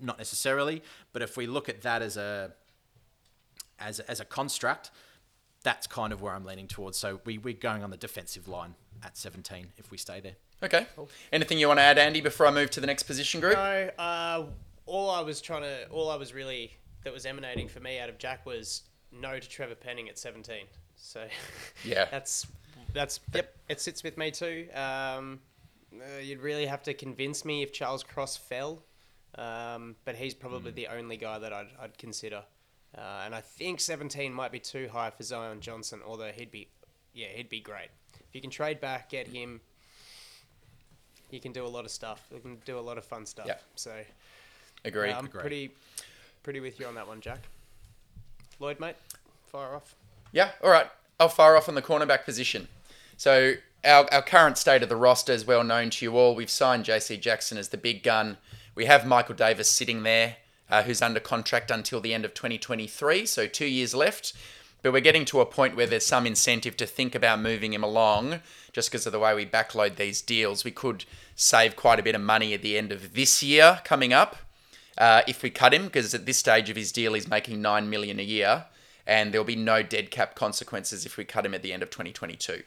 [0.00, 2.52] Not necessarily, but if we look at that as a
[3.78, 4.90] as a, as a construct,
[5.62, 6.98] that's kind of where I'm leaning towards.
[6.98, 10.34] So we, we're going on the defensive line at 17 if we stay there.
[10.62, 10.86] Okay.
[11.32, 13.54] Anything you want to add, Andy, before I move to the next position group?
[13.54, 14.44] No, uh,
[14.86, 16.72] all I was trying to, all I was really
[17.04, 18.82] that was emanating for me out of Jack was
[19.12, 20.64] no to Trevor Penning at 17.
[20.96, 21.24] So
[21.84, 22.06] Yeah.
[22.10, 22.46] that's
[22.92, 24.66] that's yep, it sits with me too.
[24.74, 25.40] Um,
[25.94, 28.82] uh, you'd really have to convince me if Charles Cross fell,
[29.36, 32.42] um, but he's probably the only guy that I'd, I'd consider.
[32.96, 36.68] Uh, and I think 17 might be too high for Zion Johnson, although he'd be,
[37.14, 37.88] yeah, he'd be great.
[38.14, 39.60] If you can trade back, get him,
[41.30, 42.26] you can do a lot of stuff.
[42.32, 43.46] You can do a lot of fun stuff.
[43.46, 43.56] Yeah.
[43.76, 43.92] So
[44.84, 45.10] Agreed.
[45.10, 45.70] yeah, I'm pretty,
[46.42, 47.40] pretty with you on that one, Jack.
[48.58, 48.96] Lloyd, mate,
[49.46, 49.94] fire off.
[50.32, 50.86] Yeah, all right.
[51.18, 52.68] I'll fire off on the cornerback position.
[53.16, 56.34] So our, our current state of the roster is well known to you all.
[56.34, 58.38] We've signed JC Jackson as the big gun.
[58.74, 60.36] We have Michael Davis sitting there,
[60.70, 64.32] uh, who's under contract until the end of 2023, so two years left.
[64.82, 67.84] But we're getting to a point where there's some incentive to think about moving him
[67.84, 68.40] along
[68.72, 70.64] just because of the way we backload these deals.
[70.64, 71.04] We could
[71.34, 74.36] save quite a bit of money at the end of this year coming up
[74.96, 77.88] uh, if we cut him, because at this stage of his deal, he's making nine
[77.88, 78.66] million a year,
[79.06, 81.90] and there'll be no dead cap consequences if we cut him at the end of
[81.90, 82.62] 2022.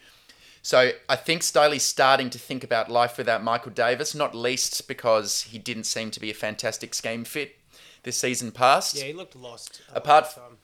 [0.61, 5.41] So I think Staley's starting to think about life without Michael Davis, not least because
[5.43, 7.57] he didn't seem to be a fantastic scheme fit
[8.03, 8.95] this season past.
[8.95, 9.81] Yeah, he looked lost.
[9.93, 10.57] Apart of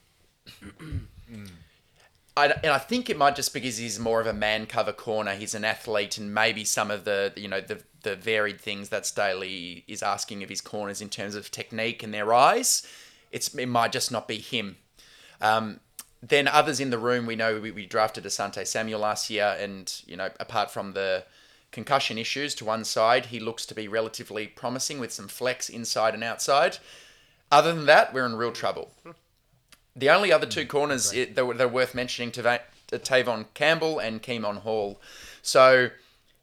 [0.68, 1.46] the.
[2.36, 5.34] I, and I think it might just because he's more of a man cover corner.
[5.34, 9.04] He's an athlete, and maybe some of the you know the the varied things that
[9.04, 12.86] Staley is asking of his corners in terms of technique and their eyes.
[13.30, 14.76] It's it might just not be him.
[15.40, 15.80] Um,
[16.22, 19.92] then others in the room, we know we, we drafted Asante Samuel last year, and
[20.06, 21.24] you know apart from the
[21.72, 26.14] concussion issues to one side, he looks to be relatively promising with some flex inside
[26.14, 26.78] and outside.
[27.50, 28.90] Other than that, we're in real trouble.
[29.96, 33.46] The only other two mm, corners it, that, were, that worth mentioning to Va- Tevaughn
[33.54, 35.00] Campbell and Kemon Hall.
[35.42, 35.90] So,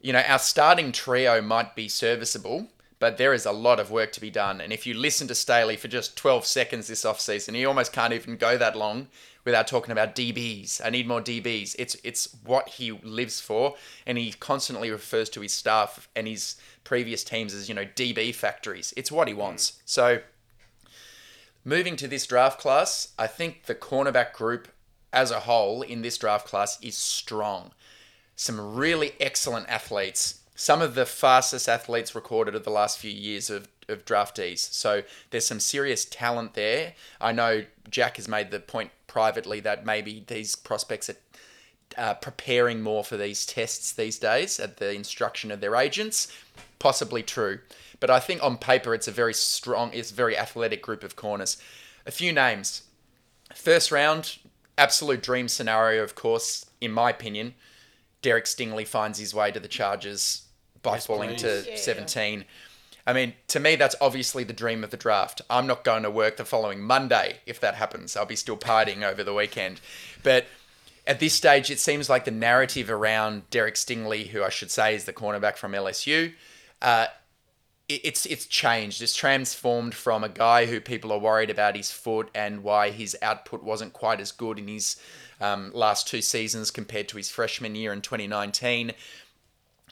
[0.01, 2.67] you know, our starting trio might be serviceable,
[2.99, 4.59] but there is a lot of work to be done.
[4.59, 8.13] And if you listen to Staley for just 12 seconds this offseason, he almost can't
[8.13, 9.07] even go that long
[9.45, 10.81] without talking about DBs.
[10.83, 11.75] I need more DBs.
[11.79, 16.57] It's it's what he lives for, and he constantly refers to his staff and his
[16.83, 18.93] previous teams as you know DB factories.
[18.97, 19.37] It's what he mm.
[19.37, 19.79] wants.
[19.85, 20.19] So
[21.67, 24.69] moving to this draft class, I think the cornerback group
[25.11, 27.71] as a whole in this draft class is strong.
[28.37, 30.39] Some really excellent athletes.
[30.55, 34.59] Some of the fastest athletes recorded of the last few years of, of draftees.
[34.59, 36.93] So there's some serious talent there.
[37.19, 41.17] I know Jack has made the point privately that maybe these prospects are
[41.97, 46.31] uh, preparing more for these tests these days at the instruction of their agents.
[46.79, 47.59] Possibly true.
[47.99, 51.15] But I think on paper it's a very strong, it's a very athletic group of
[51.15, 51.57] corners.
[52.05, 52.83] A few names.
[53.55, 54.37] First round,
[54.77, 57.55] absolute dream scenario, of course, in my opinion.
[58.21, 60.43] Derek Stingley finds his way to the Chargers
[60.83, 61.41] by Yes, falling please.
[61.41, 61.77] to Yeah.
[61.77, 62.45] 17.
[63.05, 65.41] I mean, to me, that's obviously the dream of the draft.
[65.49, 68.17] I'm not going to work the following Monday if that happens.
[68.17, 69.79] I'll be still partying over the weekend.
[70.23, 70.45] But
[71.05, 74.93] at this stage, it seems like the narrative around Derek Stingley, who I should say
[74.93, 76.33] is the cornerback from LSU,
[76.81, 77.11] uh, it-
[77.89, 79.01] it's it's changed.
[79.01, 83.15] It's transformed from a guy who people are worried about his foot and why his
[83.21, 84.97] output wasn't quite as good in his
[85.39, 88.91] um, last two seasons compared to his freshman year in 2019.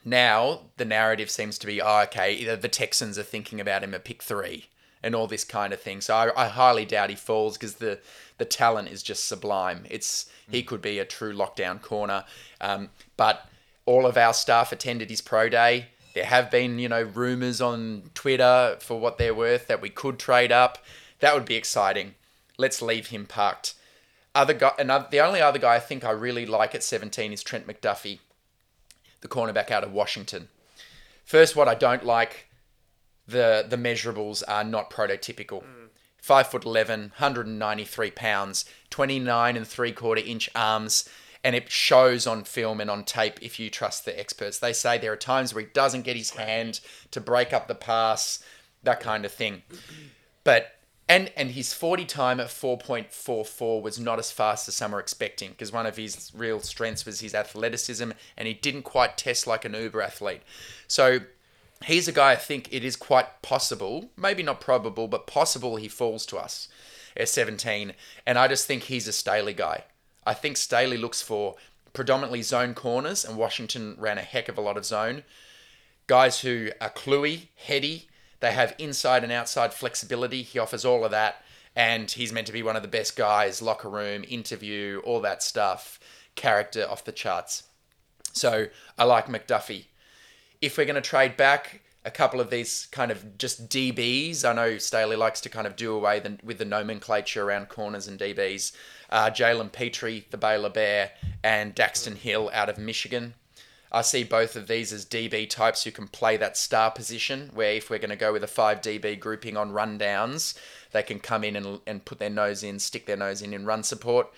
[0.04, 3.94] Now the narrative seems to be, oh, okay, the the Texans are thinking about him
[3.94, 4.66] at pick three
[5.02, 6.00] and all this kind of thing.
[6.02, 8.00] So I, I highly doubt he falls because the
[8.36, 9.86] the talent is just sublime.
[9.88, 12.24] It's he could be a true lockdown corner.
[12.60, 13.48] Um, but
[13.86, 15.86] all of our staff attended his pro day.
[16.16, 20.18] There have been, you know, rumors on Twitter for what they're worth that we could
[20.18, 20.78] trade up.
[21.20, 22.14] That would be exciting.
[22.56, 23.74] Let's leave him parked.
[24.34, 27.42] Other guy, another, the only other guy I think I really like at 17 is
[27.42, 28.20] Trent McDuffie,
[29.20, 30.48] the cornerback out of Washington.
[31.26, 32.48] First, what I don't like,
[33.28, 35.64] the the measurables are not prototypical.
[35.64, 35.88] Mm.
[36.16, 41.06] Five foot 11, 193 pounds, 29 and three quarter inch arms,
[41.46, 44.58] and it shows on film and on tape if you trust the experts.
[44.58, 46.80] They say there are times where he doesn't get his hand
[47.12, 48.42] to break up the pass,
[48.82, 49.62] that kind of thing.
[50.42, 50.72] But
[51.08, 55.50] and and his 40 time at 4.44 was not as fast as some were expecting
[55.50, 59.64] because one of his real strengths was his athleticism and he didn't quite test like
[59.64, 60.42] an uber athlete.
[60.88, 61.20] So
[61.84, 65.86] he's a guy I think it is quite possible, maybe not probable, but possible he
[65.86, 66.66] falls to us
[67.16, 67.92] at 17.
[68.26, 69.84] And I just think he's a Staley guy.
[70.26, 71.54] I think Staley looks for
[71.92, 75.22] predominantly zone corners, and Washington ran a heck of a lot of zone.
[76.06, 78.08] Guys who are cluey, heady,
[78.40, 80.42] they have inside and outside flexibility.
[80.42, 81.42] He offers all of that,
[81.74, 85.42] and he's meant to be one of the best guys, locker room, interview, all that
[85.42, 85.98] stuff,
[86.34, 87.62] character off the charts.
[88.32, 88.66] So
[88.98, 89.86] I like McDuffie
[90.60, 94.52] if we're going to trade back a couple of these kind of just DBs, I
[94.52, 98.18] know Staley likes to kind of do away the, with the nomenclature around corners and
[98.18, 98.72] DBs.
[99.10, 103.34] Uh, Jalen Pitre, the Baylor Bear, and Daxton Hill out of Michigan.
[103.92, 107.72] I see both of these as DB types who can play that star position, where
[107.72, 110.58] if we're going to go with a 5 DB grouping on rundowns,
[110.92, 113.64] they can come in and, and put their nose in, stick their nose in in
[113.64, 114.32] run support.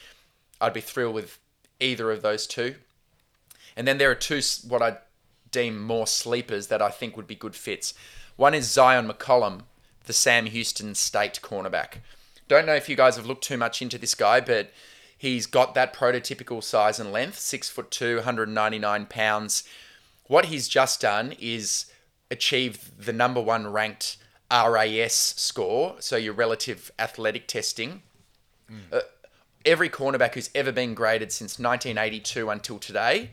[0.61, 1.39] I'd be thrilled with
[1.81, 2.77] either of those two.
[3.77, 4.99] And then there are two, what I
[5.51, 7.95] deem more sleepers that I think would be good fits.
[8.37, 9.63] One is Zyon McCollum,
[10.05, 11.99] the Sam Houston State cornerback.
[12.49, 14.73] Don't know if you guys have looked too much into this guy, but
[15.17, 19.65] he's got that prototypical size and length, six foot two, 199 pounds.
[20.27, 21.87] What he's just done is
[22.31, 24.17] achieve the number one ranked
[24.51, 28.03] RAS score, so your relative athletic testing.
[28.93, 29.01] Uh,
[29.65, 33.31] every cornerback who's ever been graded since 1982 until today,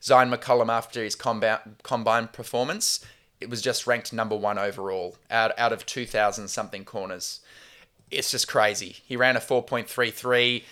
[0.00, 3.04] Zyon McCollum, after his combine, combine performance,
[3.40, 7.40] it was just ranked number one overall out, out of 2,000 something corners.
[8.10, 8.96] It's just crazy.
[9.04, 10.62] He ran a 4.33,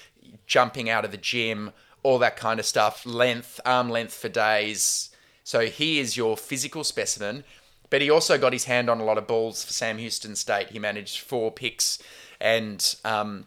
[0.47, 1.73] jumping out of the gym,
[2.03, 5.11] all that kind of stuff, length, arm length for days.
[5.43, 7.45] So he is your physical specimen,
[7.91, 10.69] but he also got his hand on a lot of balls for Sam Houston State.
[10.69, 11.99] He managed four picks,
[12.41, 13.47] and um,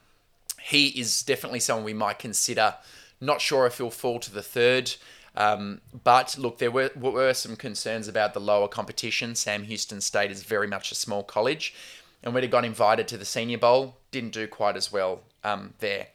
[0.61, 2.75] he is definitely someone we might consider
[3.19, 4.95] Not sure if he'll fall to the third.
[5.35, 9.35] Um, but look, there were, were some concerns about the lower competition.
[9.35, 11.75] Sam Houston State is very much a small college.
[12.23, 15.73] And when he got invited to the Senior Bowl, didn't do quite as well um,
[15.79, 16.07] there.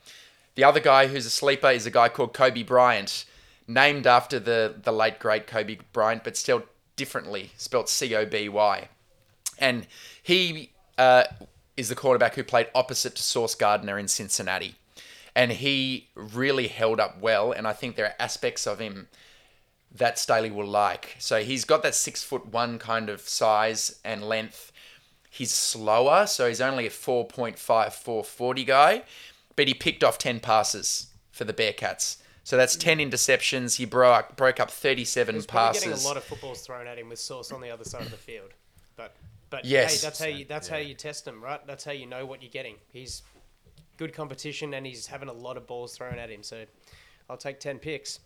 [0.54, 3.24] The other guy who's a sleeper is a guy called Coby Bryant,
[3.66, 6.64] named after the, the late great Kobe Bryant, but still
[6.96, 8.88] differently, spelt C O B Y.
[9.58, 9.86] And
[10.22, 11.24] he uh,
[11.76, 14.74] is the quarterback who played opposite to Sauce Gardner in Cincinnati.
[15.34, 17.52] And he really held up well.
[17.52, 19.08] And I think there are aspects of him
[19.94, 21.16] that Staley will like.
[21.18, 24.71] So he's got that six foot one kind of size and length.
[25.34, 29.02] He's slower, so he's only a 4.54 40 guy,
[29.56, 32.18] but he picked off 10 passes for the Bearcats.
[32.44, 33.76] So that's 10 interceptions.
[33.76, 35.84] He broke broke up 37 He's passes.
[35.84, 38.10] getting a lot of footballs thrown at him with Sauce on the other side of
[38.10, 38.50] the field.
[38.94, 39.14] But
[39.48, 40.02] but Yes.
[40.02, 41.66] hey, that's how you that's how you test him, right?
[41.66, 42.74] That's how you know what you're getting.
[42.92, 43.22] He's
[43.96, 46.42] good competition and he's having a lot of balls thrown at him.
[46.42, 46.64] So
[47.30, 48.20] I'll take 10 picks.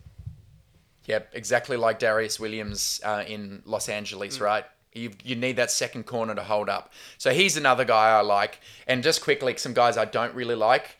[1.04, 4.64] Yep, exactly like Darius Williams uh, in Los Angeles, right?
[4.96, 6.92] You, you need that second corner to hold up.
[7.18, 8.60] So he's another guy I like.
[8.86, 10.96] And just quickly, some guys I don't really like.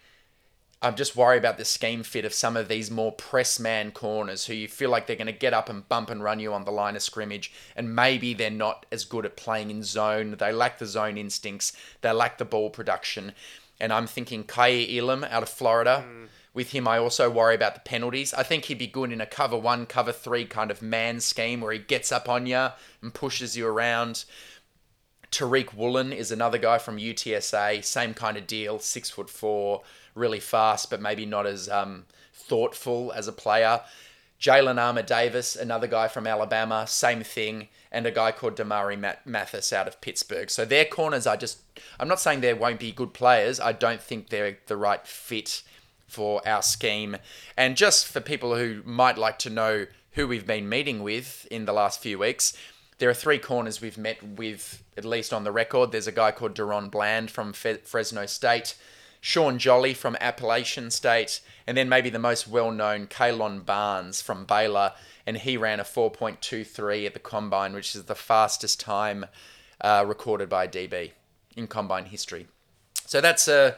[0.82, 4.46] I'm just worried about the scheme fit of some of these more press man corners
[4.46, 6.64] who you feel like they're going to get up and bump and run you on
[6.64, 7.52] the line of scrimmage.
[7.74, 10.36] And maybe they're not as good at playing in zone.
[10.38, 11.72] They lack the zone instincts.
[12.02, 13.32] They lack the ball production.
[13.80, 16.04] And I'm thinking Kaiir Elam out of Florida.
[16.06, 16.28] Mm.
[16.56, 18.32] With him, I also worry about the penalties.
[18.32, 21.60] I think he'd be good in a cover one, cover three kind of man scheme
[21.60, 22.68] where he gets up on you
[23.02, 24.24] and pushes you around.
[25.30, 29.82] Tariq Woolen is another guy from UTSA, same kind of deal, six foot four,
[30.14, 33.82] really fast, but maybe not as um, thoughtful as a player.
[34.40, 38.96] Jalen Armour Davis, another guy from Alabama, same thing, and a guy called Damari
[39.26, 40.48] Mathis out of Pittsburgh.
[40.48, 41.58] So their corners are just,
[42.00, 45.62] I'm not saying there won't be good players, I don't think they're the right fit
[46.06, 47.16] for our scheme.
[47.56, 51.64] And just for people who might like to know who we've been meeting with in
[51.64, 52.56] the last few weeks,
[52.98, 55.92] there are three corners we've met with, at least on the record.
[55.92, 58.74] There's a guy called DaRon Bland from Fe- Fresno State,
[59.20, 64.46] Shaun Jolly from Appalachian State, and then maybe the most well known, Kalon Barnes from
[64.46, 64.92] Baylor.
[65.26, 69.26] And he ran a 4.23 at the combine, which is the fastest time
[69.80, 71.12] uh, recorded by DB
[71.56, 72.46] in combine history.
[73.06, 73.76] So that's a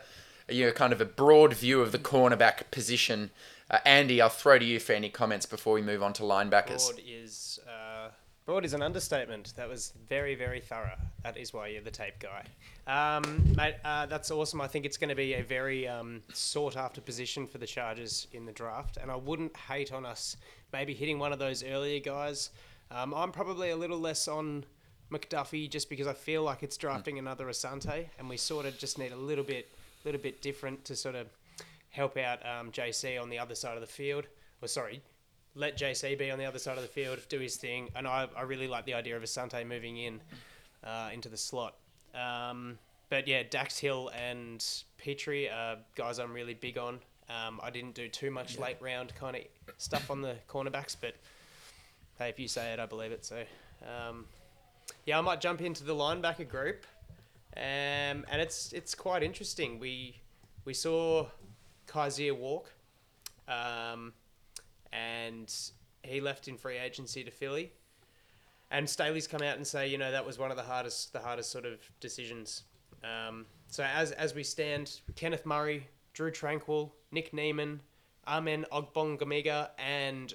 [0.48, 3.30] you know kind of a broad view of the cornerback position.
[3.70, 6.88] Uh, Andy, I'll throw to you for any comments before we move on to linebackers.
[6.88, 8.08] Broad is uh,
[8.46, 9.52] broad is an understatement.
[9.56, 10.96] That was very very thorough.
[11.22, 12.44] That is why you're the tape guy,
[12.86, 13.74] um, mate.
[13.84, 14.60] Uh, that's awesome.
[14.60, 18.26] I think it's going to be a very um, sought after position for the Chargers
[18.32, 20.36] in the draft, and I wouldn't hate on us
[20.72, 22.50] maybe hitting one of those earlier guys.
[22.90, 24.64] Um, I'm probably a little less on
[25.10, 28.98] McDuffie just because I feel like it's drafting another Asante, and we sort of just
[28.98, 29.68] need a little bit
[30.08, 31.26] little bit different to sort of
[31.90, 34.26] help out um, JC on the other side of the field.
[34.62, 35.02] Or sorry,
[35.54, 37.90] let JC be on the other side of the field, do his thing.
[37.94, 40.20] And I, I really like the idea of Asante moving in
[40.82, 41.74] uh, into the slot.
[42.14, 42.78] Um,
[43.10, 44.64] but yeah, Dax Hill and
[44.96, 47.00] Pitre are guys I'm really big on.
[47.28, 49.42] Um, I didn't do too much late round kind of
[49.76, 51.14] stuff on the cornerbacks, but
[52.18, 53.24] hey, if you say it, I believe it.
[53.24, 53.42] So
[53.82, 54.24] um,
[55.04, 56.86] yeah, I might jump into the linebacker group.
[57.56, 59.78] Um, and it's it's quite interesting.
[59.78, 60.20] We
[60.64, 61.26] we saw
[61.86, 62.70] Kyzir walk,
[63.48, 64.12] um,
[64.92, 65.52] and
[66.02, 67.72] he left in free agency to Philly.
[68.70, 71.20] And Staley's come out and say, you know, that was one of the hardest the
[71.20, 72.64] hardest sort of decisions.
[73.02, 77.80] Um, so as as we stand, Kenneth Murray, Drew Tranquill, Nick Niemann,
[78.26, 80.34] Amen Ogbongbemiga, and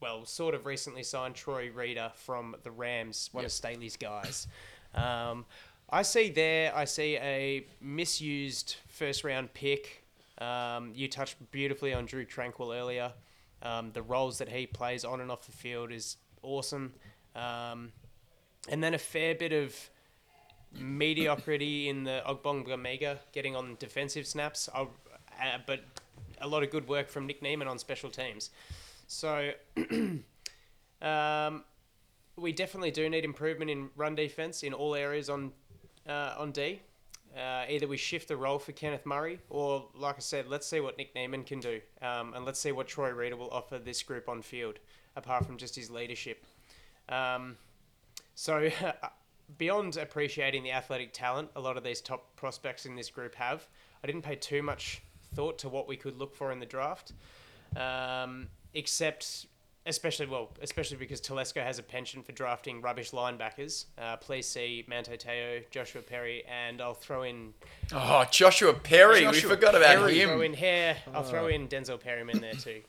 [0.00, 4.46] well, sort of recently signed Troy Reeder from the Rams, one of Staley's guys.
[4.94, 5.46] Um,
[5.92, 10.04] I see there, I see a misused first round pick.
[10.38, 13.12] Um, you touched beautifully on Drew Tranquill earlier.
[13.62, 16.94] Um, the roles that he plays on and off the field is awesome.
[17.34, 17.92] Um,
[18.68, 19.74] and then a fair bit of
[20.78, 24.86] mediocrity in the Ogbongbemiga getting on defensive snaps, uh,
[25.66, 25.80] but
[26.40, 28.50] a lot of good work from Nick Niemann on special teams.
[29.08, 29.50] So
[31.02, 31.64] um,
[32.36, 35.52] we definitely do need improvement in run defense in all areas on
[36.08, 36.80] uh, on D.
[37.36, 40.80] Uh, either we shift the role for Kenneth Murray, or like I said, let's see
[40.80, 44.02] what Nick Niemann can do, um, and let's see what Troy Reeder will offer this
[44.02, 44.80] group on field,
[45.14, 46.44] apart from just his leadership.
[47.08, 47.56] Um,
[48.34, 48.70] so,
[49.58, 53.68] beyond appreciating the athletic talent a lot of these top prospects in this group have,
[54.02, 55.02] I didn't pay too much
[55.34, 57.12] thought to what we could look for in the draft,
[57.76, 59.46] um, except
[59.90, 63.84] especially well, especially because Telesco has a penchant for drafting rubbish linebackers.
[63.98, 67.52] Uh, please see Manti Te'o, Joshua Perry, and I'll throw in
[67.92, 69.16] Oh, Joshua Perry.
[69.26, 70.42] we Joshua forgot about I'll throw him.
[70.42, 70.96] in here.
[71.12, 72.80] I'll throw in Denzel Perryman there too.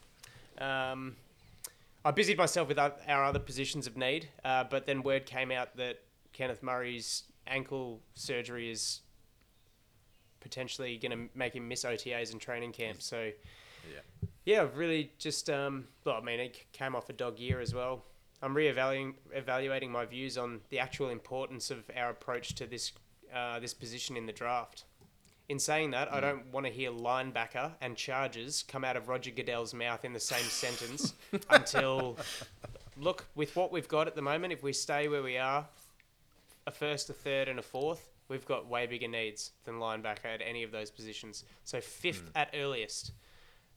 [0.64, 1.16] Um,
[2.06, 5.52] I busied myself with our our other positions of need, uh, but then word came
[5.52, 6.00] out that
[6.34, 9.02] Kenneth Murray's ankle surgery is
[10.40, 13.02] potentially going to make him miss OTAs and training camp.
[13.02, 13.32] So,
[13.92, 14.00] yeah,
[14.46, 17.74] yeah, I've really just um, well, I mean, it came off a dog year as
[17.74, 18.06] well.
[18.42, 22.92] I'm reevaluating evaluating my views on the actual importance of our approach to this
[23.34, 24.86] uh, this position in the draft.
[25.50, 29.32] In saying that, I don't want to hear linebacker and Chargers come out of Roger
[29.32, 31.14] Goodell's mouth in the same sentence
[31.50, 32.18] until.
[32.98, 35.66] Look, with what we've got at the moment, if we stay where we are,
[36.68, 40.42] a first, a third, and a fourth, we've got way bigger needs than linebacker at
[40.46, 41.44] any of those positions.
[41.64, 43.12] So fifth at earliest.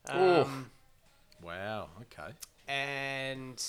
[0.09, 0.71] Um,
[1.43, 1.89] Wow.
[2.03, 2.33] Okay.
[2.69, 3.63] and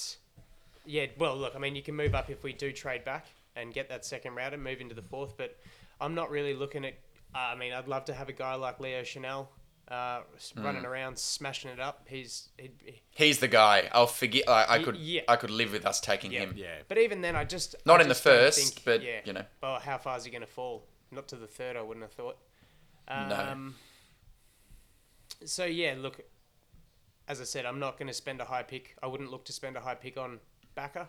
[0.85, 3.25] yeah, well, look, I mean, you can move up if we do trade back
[3.55, 5.57] and get that second round and move into the fourth, but
[5.99, 6.93] I'm not really looking at.
[7.33, 9.47] Uh, I mean, I'd love to have a guy like Leo Chenal
[9.89, 12.05] uh, s- running around smashing it up.
[12.07, 12.71] He's he'd,
[13.11, 13.89] He's the guy.
[13.91, 14.47] I'll forget.
[14.47, 14.95] I, I Y- could.
[14.97, 15.21] yeah.
[15.27, 16.41] I could live with us taking Yeah.
[16.41, 16.53] him.
[16.55, 16.75] Yeah.
[16.87, 19.19] But even then, I just Not I in the just don't first, think- but, yeah.
[19.25, 19.43] you know.
[19.61, 20.83] Well, how far is he going to fall?
[21.11, 22.37] Not to the third, I wouldn't have thought.
[23.09, 23.71] No.
[25.43, 26.21] So yeah, look.
[27.27, 28.95] As I said, I'm not going to spend a high pick.
[29.01, 30.39] I wouldn't look to spend a high pick on
[30.75, 31.07] Backer.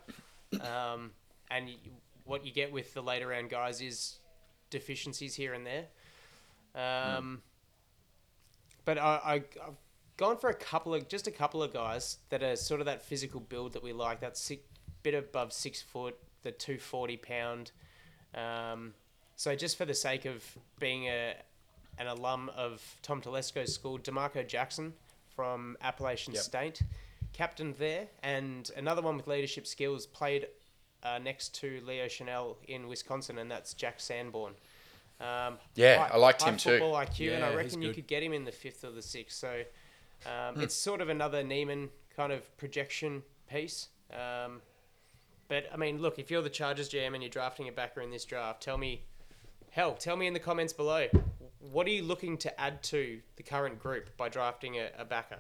[0.54, 1.12] Um,
[1.50, 1.76] and y
[2.24, 4.18] what you get with the later round guys is
[4.70, 5.86] deficiencies here and there.
[6.74, 7.42] Um,
[8.86, 9.44] But I, I've
[10.16, 13.02] gone for a couple of just a couple of guys that are sort of that
[13.02, 14.20] physical build that we like.
[14.20, 14.62] That six,
[15.02, 17.72] bit above six foot, the two forty pound.
[18.34, 18.94] Um,
[19.34, 20.42] so just for the sake of
[20.78, 21.34] being a
[21.98, 24.92] an alum of Tom Telesco's school, D'Marco Jackson
[25.34, 26.82] from Appalachian State,
[27.32, 30.48] captained there, and another one with leadership skills played
[31.02, 34.54] uh, next to Leo Chenal in Wisconsin, and that's Jack Sanborn.
[35.20, 36.70] Um, Yeah, I liked high him too.
[36.70, 39.38] football IQ, and I reckon you could get him in the fifth or the sixth.
[39.38, 39.62] So
[40.26, 40.60] um, Hmm.
[40.62, 43.88] it's sort of another Niemann kind of projection piece.
[44.12, 44.60] Um,
[45.48, 48.10] but I mean, look, if you're the Chargers GM and you're drafting a backer in
[48.10, 49.02] this draft, tell me,
[49.70, 51.06] hell, tell me in the comments below,
[51.72, 55.38] what are you looking to add to the current group by drafting a, a backer?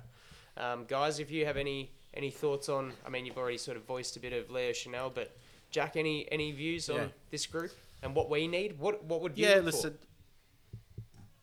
[0.56, 3.84] Um, guys, if you have any any thoughts on, I mean, you've already sort of
[3.84, 5.36] voiced a bit of Leo Chenal, but
[5.70, 7.02] Jack, any any views Yeah.
[7.02, 7.72] on this group
[8.02, 8.78] and what we need?
[8.78, 9.98] What what would you Yeah, listen.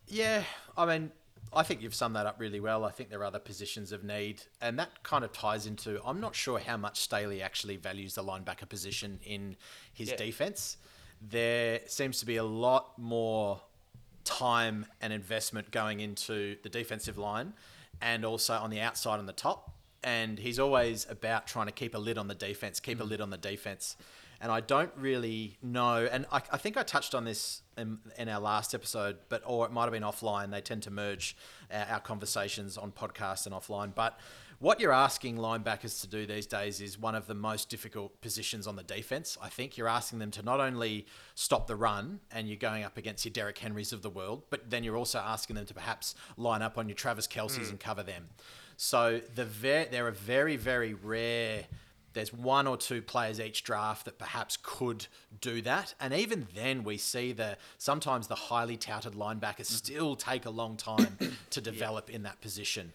[0.06, 0.44] Yeah,
[0.76, 1.12] I mean,
[1.52, 2.84] I think you've summed that up really well.
[2.84, 6.00] I think there are other positions of need, and that kind of ties into.
[6.04, 9.56] I'm not sure how much Staley actually values the linebacker position in
[9.92, 10.16] his Yeah.
[10.16, 10.76] defense.
[11.20, 13.62] There seems to be a lot more
[14.24, 17.52] time and investment going into the defensive line,
[18.00, 19.70] and also on the outside and the top.
[20.02, 23.08] And he's always about trying to keep a lid on the defense, keep a mm.
[23.08, 23.96] lid on the defense.
[24.40, 26.06] And I don't really know.
[26.10, 29.64] And I, I think I touched on this in, in our last episode, but or
[29.64, 30.50] it might have been offline.
[30.50, 31.36] They tend to merge
[31.72, 33.94] our, our conversations on podcast and offline.
[33.94, 34.18] But
[34.58, 38.66] what you're asking linebackers to do these days is one of the most difficult positions
[38.66, 39.36] on the defense.
[39.42, 42.96] I think you're asking them to not only stop the run and you're going up
[42.96, 46.14] against your Derrick Henrys of the world, but then you're also asking them to perhaps
[46.36, 47.70] line up on your Travis Kelce's mm.
[47.70, 48.28] and cover them.
[48.76, 51.64] So the ver- there are very, very rare.
[52.12, 55.06] There's one or two players each draft that perhaps could
[55.40, 59.74] do that, and even then, we see the sometimes the highly touted linebackers mm-hmm.
[59.74, 61.18] still take a long time
[61.50, 62.92] to develop in that position.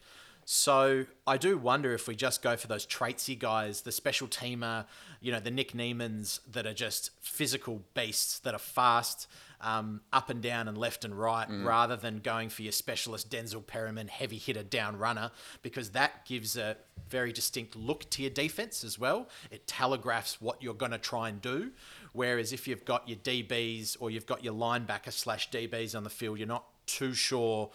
[0.51, 4.87] So I do wonder if we just go for those traitsy guys, the special teamer,
[5.21, 9.27] you know, the Nick Niemans that are just physical beasts that are fast,
[9.61, 13.63] um, up and down and left and right, rather than going for your specialist Denzel
[13.63, 15.29] Perryman heavy hitter down runner,
[15.61, 16.77] because that gives a
[17.07, 19.29] very distinct look to your defense as well.
[19.51, 21.73] It telegraphs what you're going to try and do.
[22.13, 26.09] Whereas if you've got your DBs or you've got your linebacker slash DBs on the
[26.09, 27.69] field, you're not too sure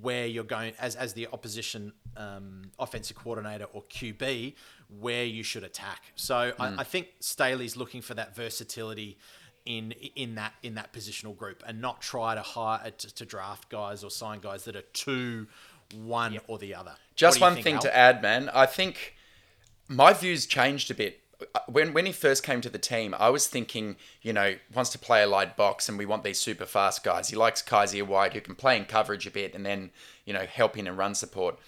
[0.00, 4.54] where you're going as as the opposition um, offensive coordinator or QB
[5.00, 6.12] where you should attack.
[6.14, 9.18] So I, I think Staley's looking for that versatility
[9.66, 13.68] in in that in that positional group and not try to hire to, to draft
[13.68, 15.46] guys or sign guys that are too
[15.94, 16.94] one or the other.
[17.16, 17.80] Just What do you one think, thing Al?
[17.82, 18.48] to add, man.
[18.50, 19.16] I think
[19.88, 21.20] my views changed a bit.
[21.54, 24.90] Uh, when when he first came to the team, I was thinking, you know, wants
[24.92, 27.28] to play a light box, and we want these super fast guys.
[27.28, 29.90] He likes Kyzir White, who can play in coverage a bit, and then
[30.24, 31.58] you know help in and run support.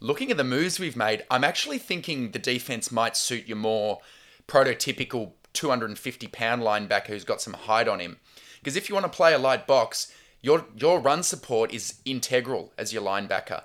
[0.00, 4.00] Looking at the moves we've made, I'm actually thinking the defense might suit your more
[4.46, 8.18] prototypical 250 pound linebacker who's got some height on him.
[8.58, 10.12] Because if you want to play a light box,
[10.42, 13.62] your your run support is integral as your linebacker.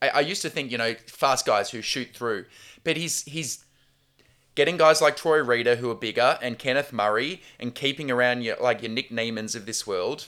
[0.00, 2.46] I, I used to think, you know, fast guys who shoot through,
[2.82, 3.65] but he's he's
[4.56, 8.56] getting guys like Troy Reeder who are bigger and Kenneth Murray and keeping around your
[8.56, 10.26] like your Nick Niemanns of this world.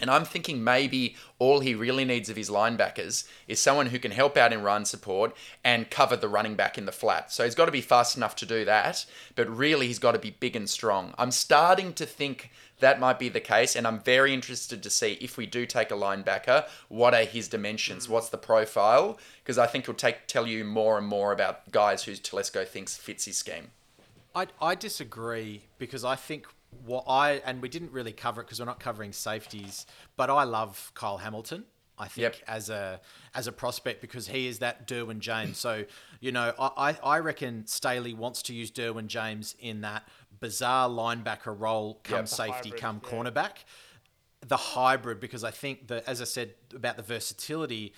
[0.00, 4.12] And I'm thinking maybe all he really needs of his linebackers is someone who can
[4.12, 7.32] help out in run support and cover the running back in the flat.
[7.32, 9.04] So he's got to be fast enough to do that,
[9.34, 11.14] but really he's got to be big and strong.
[11.18, 12.50] I'm starting to think
[12.80, 15.90] that might be the case, and I'm very interested to see if we do take
[15.90, 18.06] a linebacker, what are his dimensions?
[18.06, 18.10] Mm.
[18.10, 19.18] What's the profile?
[19.42, 22.96] Because I think he'll take tell you more and more about guys who Telesco thinks
[22.96, 23.70] fits his scheme.
[24.34, 26.46] I, I disagree because I think
[26.84, 30.44] what I and we didn't really cover it because we're not covering safeties, but I
[30.44, 31.64] love Kyle Hamilton.
[32.00, 32.36] I think Yep.
[32.46, 33.00] as a
[33.34, 35.58] as a prospect because he is that Derwin James.
[35.58, 35.84] So
[36.20, 36.70] you know, I
[37.02, 40.06] I I reckon Staley wants to use Derwin James in that
[40.40, 42.28] bizarre linebacker role, come Yep.
[42.28, 43.10] Safety, hybrid, come yeah.
[43.10, 43.52] cornerback.
[44.46, 47.92] The hybrid because I think that as I said about the versatility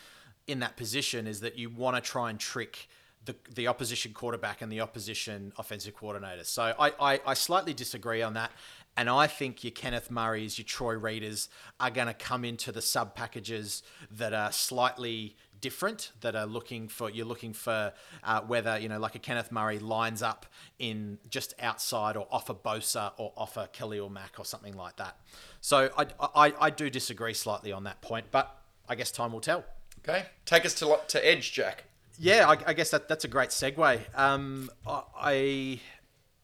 [0.47, 2.89] in that position is that you want to try and trick
[3.25, 6.45] the, the opposition quarterback and the opposition offensive coordinator.
[6.45, 8.51] So I, I, I slightly disagree on that.
[8.97, 12.83] And I think your Kenneth Murrays, your Troy Reeders are going to come into the
[12.83, 17.93] sub packages that are slightly different, that are looking for, you're looking for
[18.25, 20.47] uh, whether, you know, like a Kenneth Murray lines up
[20.79, 24.77] in just outside or off a Bosa or off a Kelly or Mack or something
[24.77, 25.17] like that.
[25.61, 28.57] So I, I, I do disagree slightly on that point, but
[28.89, 29.65] I guess time will tell.
[30.03, 31.85] Okay, take us to to Edge, Jack.
[32.19, 34.01] Yeah, I, I guess that that's a great segue.
[34.19, 35.81] Um, I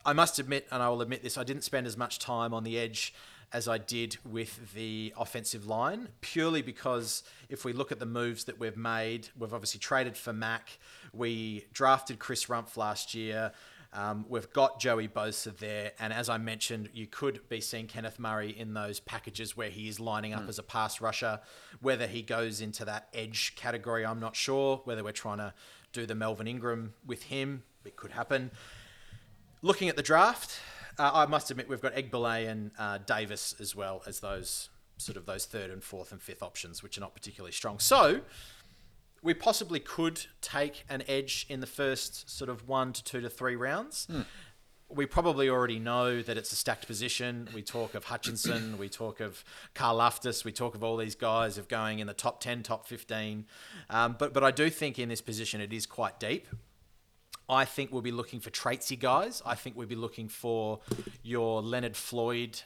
[0.04, 2.64] I must admit, and I will admit this, I didn't spend as much time on
[2.64, 3.12] the edge
[3.52, 8.44] as I did with the offensive line, purely because if we look at the moves
[8.44, 10.78] that we've made, we've obviously traded for Mack,
[11.12, 13.52] we drafted Chris Rumph last year.
[13.92, 18.18] Um, we've got Joey Bosa there, and as I mentioned, you could be seeing Kenneth
[18.18, 21.40] Murray in those packages where he is lining up as a pass rusher.
[21.80, 24.82] Whether he goes into that edge category, I'm not sure.
[24.84, 25.54] Whether we're trying to
[25.92, 28.50] do the Melvin Ingram with him, it could happen.
[29.62, 30.60] Looking at the draft,
[30.98, 35.16] uh, I must admit we've got Egbule and uh, Davis as well as those sort
[35.16, 37.78] of those third and fourth and fifth options, which are not particularly strong.
[37.78, 38.22] So
[39.22, 43.28] we possibly could take an edge in the first sort of one to two to
[43.28, 44.06] three rounds.
[44.88, 47.48] We probably already know that it's a stacked position.
[47.52, 49.44] We talk of Hutchinson, we talk of
[49.74, 52.86] Carl Loftus, we talk of all these guys of going in the top 10, top
[52.86, 53.46] 15.
[53.90, 56.46] Um, but, but I do think in this position it is quite deep.
[57.48, 59.42] I think we'll be looking for traitsy guys.
[59.46, 60.80] I think we'll be looking for
[61.22, 62.60] your Leonard Floyd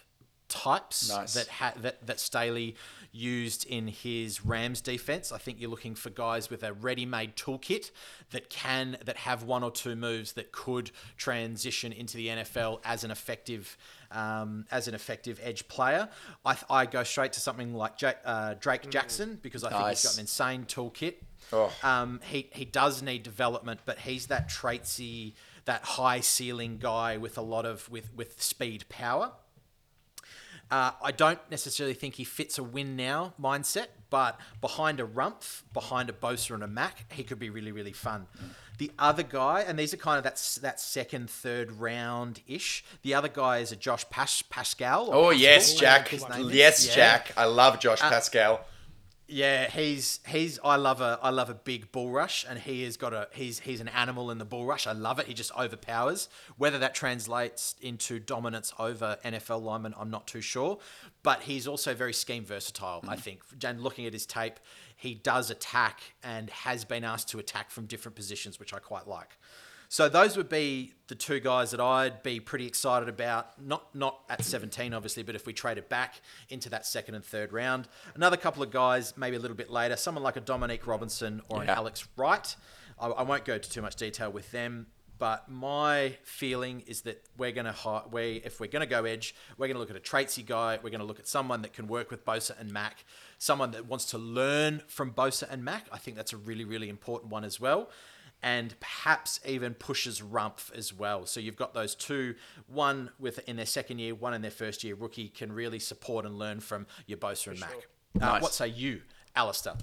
[0.49, 1.35] types Nice.
[1.35, 2.75] that ha- that that Staley
[3.13, 5.31] used in his Rams defense.
[5.33, 7.91] I think you're looking for guys with a ready-made toolkit
[8.33, 13.05] that can that have one or two moves that could transition into the NFL as
[13.05, 13.77] an effective
[14.11, 16.09] um, as an effective edge player.
[16.45, 17.93] I, th- I go straight to something like
[18.25, 20.03] uh, Drake Jackson because I think Nice.
[20.03, 21.15] he's got an insane toolkit.
[21.53, 21.73] Oh.
[21.83, 25.35] Um, he he does need development, but he's that traitsy,
[25.65, 29.33] that high ceiling guy with a lot of with with speed power.
[30.71, 35.63] Uh, I don't necessarily think he fits a win now mindset, but behind a Rumph,
[35.73, 38.29] behind a Bosa and a Mack, he could be really, really fun.
[38.79, 42.85] The other guy, and these are kind of that that second, third round ish.
[43.03, 45.11] The other guy is a Josh Pas- Paschal.
[45.13, 46.09] Oh Paschal, yes, Jack.
[46.09, 46.55] think his name is.
[46.55, 46.93] Yes, Yeah.
[46.93, 47.33] Uh, Jack.
[47.37, 48.61] I love Josh Paschal.
[49.33, 52.97] Yeah, he's he's I love a I love a big bull rush and he has
[52.97, 54.89] got a he's he's an animal in the bull rush.
[54.89, 55.27] I love it.
[55.27, 56.29] He just overpowers.
[56.57, 60.79] Whether that translates into dominance over NFL linemen, I'm not too sure.
[61.23, 63.21] But he's also very scheme versatile, I mm-hmm.
[63.21, 63.43] think.
[63.65, 64.59] And looking at his tape,
[64.97, 69.07] he does attack and has been asked to attack from different positions, which I quite
[69.07, 69.37] like.
[69.91, 73.61] So those would be the two guys that I'd be pretty excited about.
[73.61, 77.53] Not not at 17, obviously, but if we traded back into that second and third
[77.53, 81.43] round, another couple of guys maybe a little bit later, someone like a Dominique Robinson
[81.49, 82.55] or an Alex Wright.
[83.01, 84.87] I, I won't go into too much detail with them,
[85.19, 89.35] but my feeling is that we're going to we if we're going to go edge,
[89.59, 90.77] we're going to look at a traitsy guy.
[90.81, 93.05] We're going to look at someone that can work with Bosa and Mack,
[93.39, 95.87] someone that wants to learn from Bosa and Mack.
[95.91, 97.91] I think that's a really really important one as well
[98.43, 101.27] and perhaps even pushes Rumph as well.
[101.27, 102.35] So you've got those two,
[102.67, 106.25] one with in their second year, one in their first year rookie, can really support
[106.25, 107.71] and learn from your Bosa and Mack.
[107.71, 107.81] Uh,
[108.19, 108.43] Nice.
[108.43, 109.03] What say you,
[109.37, 109.75] Alistair?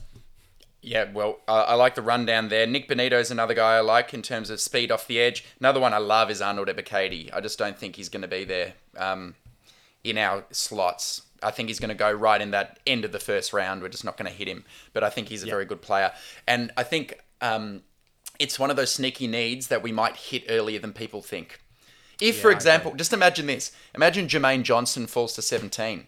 [0.81, 2.67] Yeah, well, uh, I like the rundown there.
[2.67, 5.43] Nik Bonitto is another guy I like in terms of speed off the edge.
[5.59, 7.33] Another one I love is Arnold Ebiketie.
[7.33, 9.35] I just don't think he's going to be there um,
[10.03, 11.23] in our slots.
[11.41, 13.81] I think he's going to go right in that end of the first round.
[13.81, 14.65] We're just not going to hit him.
[14.93, 16.11] But I think he's a very good player.
[16.47, 17.81] And I think um,
[18.39, 21.61] it's one of those sneaky needs that we might hit earlier than people think.
[22.19, 26.07] If, for example, just imagine this imagine Jermaine Johnson falls to 17.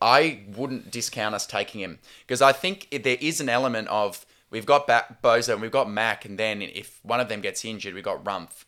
[0.00, 4.66] I wouldn't discount us taking him because I think there is an element of we've
[4.66, 7.94] got ba- Bosa and we've got Mack, and then if one of them gets injured,
[7.94, 8.64] we've got Rumph.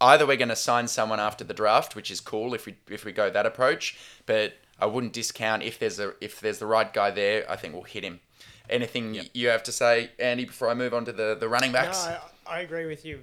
[0.00, 3.04] either we're going to sign someone after the draft, which is cool if we if
[3.04, 3.96] we go that approach,
[4.26, 7.50] but I wouldn't discount if there's a if there's the right guy there.
[7.50, 8.20] I think we'll hit him.
[8.68, 12.04] Anything you have to say, Andy, before I move on to the, the running backs?
[12.06, 13.22] No, I, I agree with you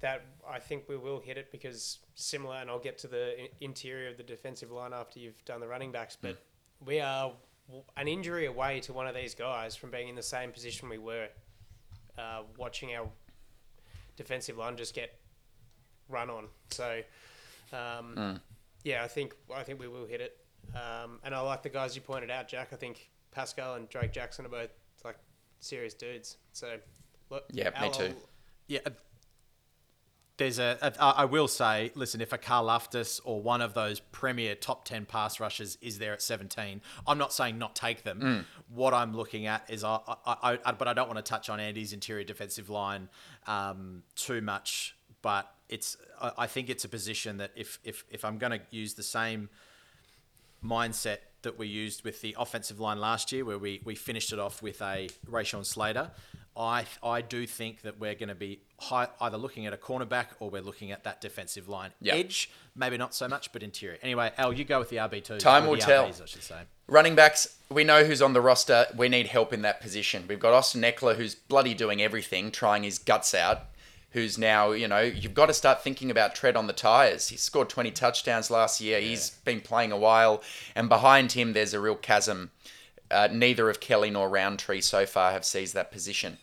[0.00, 4.08] that I think we will hit it because similar, and I'll get to the interior
[4.10, 6.38] of the defensive line after you've done the running backs, but
[6.84, 7.32] we are
[7.96, 10.98] an injury away to one of these guys from being in the same position we
[10.98, 11.28] were,
[12.18, 13.08] uh, watching our
[14.16, 15.18] defensive line just get
[16.08, 16.46] run on.
[16.70, 17.02] So,
[17.72, 18.40] um,
[18.84, 20.38] yeah, I think I think we will hit it.
[20.74, 22.68] Um, and I like the guys you pointed out, Jack.
[22.72, 24.70] I think Paschal and Drake Jackson are both
[25.04, 25.18] like
[25.60, 26.38] serious dudes.
[26.52, 26.78] So,
[27.30, 28.04] look, Yeah, me too.
[28.04, 28.28] I'll-
[28.66, 28.80] Yeah.
[28.86, 28.90] uh,
[30.38, 31.02] There's a, a.
[31.02, 35.06] I will say, listen, if a Carl Luftus or one of those premier top 10
[35.06, 38.46] pass rushers is there at 17, I'm not saying not take them.
[38.68, 41.58] What I'm looking at is, I, I, I, but I don't want to touch on
[41.60, 43.08] Andy's interior defensive line
[43.46, 44.94] um, too much.
[45.22, 48.60] But it's, I, I think it's a position that if, if, if I'm going to
[48.70, 49.48] use the same
[50.64, 54.38] mindset that we used with the offensive line last year, where we, we finished it
[54.38, 56.10] off with a Rashawn Slater.
[56.58, 60.26] I I do think that we're going to be high, either looking at a cornerback
[60.40, 62.14] or we're looking at that defensive line Yeah.
[62.14, 62.50] edge.
[62.74, 63.98] Maybe not so much, but interior.
[64.02, 65.36] Anyway, Al, you go with the RB two.
[65.38, 66.06] Time will tell.
[66.06, 66.62] I should say.
[66.88, 68.86] Running backs, we know who's on the roster.
[68.96, 70.24] We need help in that position.
[70.28, 73.58] We've got Austin Ekeler, who's bloody doing everything, trying his guts out.
[74.16, 77.28] Who's now, you know, you've got to start thinking about tread on the tires.
[77.28, 78.98] He scored 20 touchdowns last year.
[78.98, 80.42] He's been playing a while.
[80.74, 82.50] And behind him, there's a real chasm.
[83.10, 86.38] Uh, neither of Kelley nor Rountree so far have seized that position.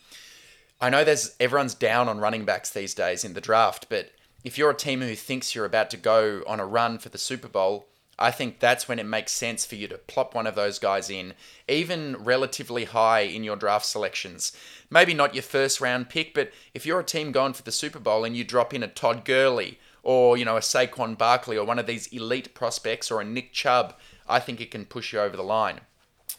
[0.80, 4.12] I know there's everyone's down on running backs these days in the draft, but
[4.44, 7.18] if you're a team who thinks you're about to go on a run for the
[7.18, 7.88] Super Bowl,
[8.18, 11.10] I think that's when it makes sense for you to plop one of those guys
[11.10, 11.34] in,
[11.66, 14.52] even relatively high in your draft selections.
[14.94, 17.98] Maybe not your first round pick, but if you're a team going for the Super
[17.98, 21.66] Bowl and you drop in a Todd Gurley or, you know, a Saquon Barkley or
[21.66, 23.96] one of these elite prospects or a Nick Chubb,
[24.28, 25.80] I think it can push you over the line.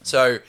[0.03, 0.39] So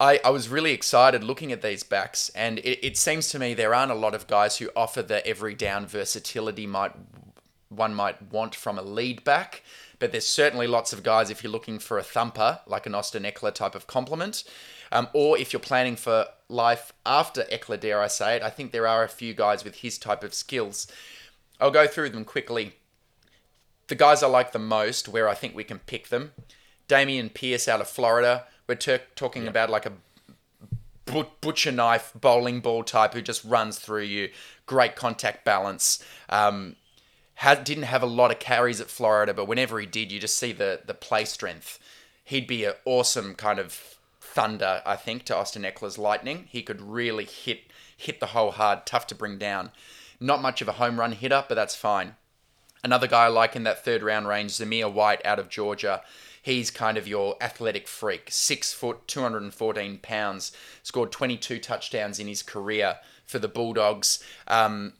[0.00, 3.54] I, I was really excited looking at these backs, and it, it seems to me
[3.54, 6.94] there aren't a lot of guys who offer the every down versatility might
[7.68, 9.62] one might want from a lead back.
[10.00, 13.22] But there's certainly lots of guys if you're looking for a thumper, like an Austin
[13.22, 14.42] Ekeler type of compliment,
[14.92, 18.72] um, or if you're planning for life after Ekeler, dare I say it, I think
[18.72, 20.86] there are a few guys with his type of skills.
[21.60, 22.74] I'll go through them quickly.
[23.88, 26.32] The guys I like the most, where I think we can pick them,
[26.88, 28.44] Dameon Pierce out of Florida.
[28.66, 29.92] We're ter- talking about like a
[31.04, 34.30] but- butcher knife bowling ball type who just runs through you.
[34.66, 36.02] Great contact balance.
[36.28, 36.76] Um,
[37.34, 40.36] had, didn't have a lot of carries at Florida, but whenever he did, you just
[40.36, 41.78] see the the play strength.
[42.22, 43.96] He'd be an awesome kind of
[44.32, 46.46] thunder, I think, to Austin Ekeler's lightning.
[46.48, 47.62] He could really hit
[47.96, 49.70] hit the hole hard, tough to bring down.
[50.18, 52.16] Not much of a home run hitter, but that's fine.
[52.82, 56.02] Another guy I like in that third round range, Zamir White out of Georgia.
[56.42, 58.28] He's kind of your athletic freak.
[58.30, 60.52] Six foot, 214 pounds.
[60.82, 62.96] Scored 22 touchdowns in his career
[63.26, 64.24] for the Bulldogs.
[64.48, 64.94] Um,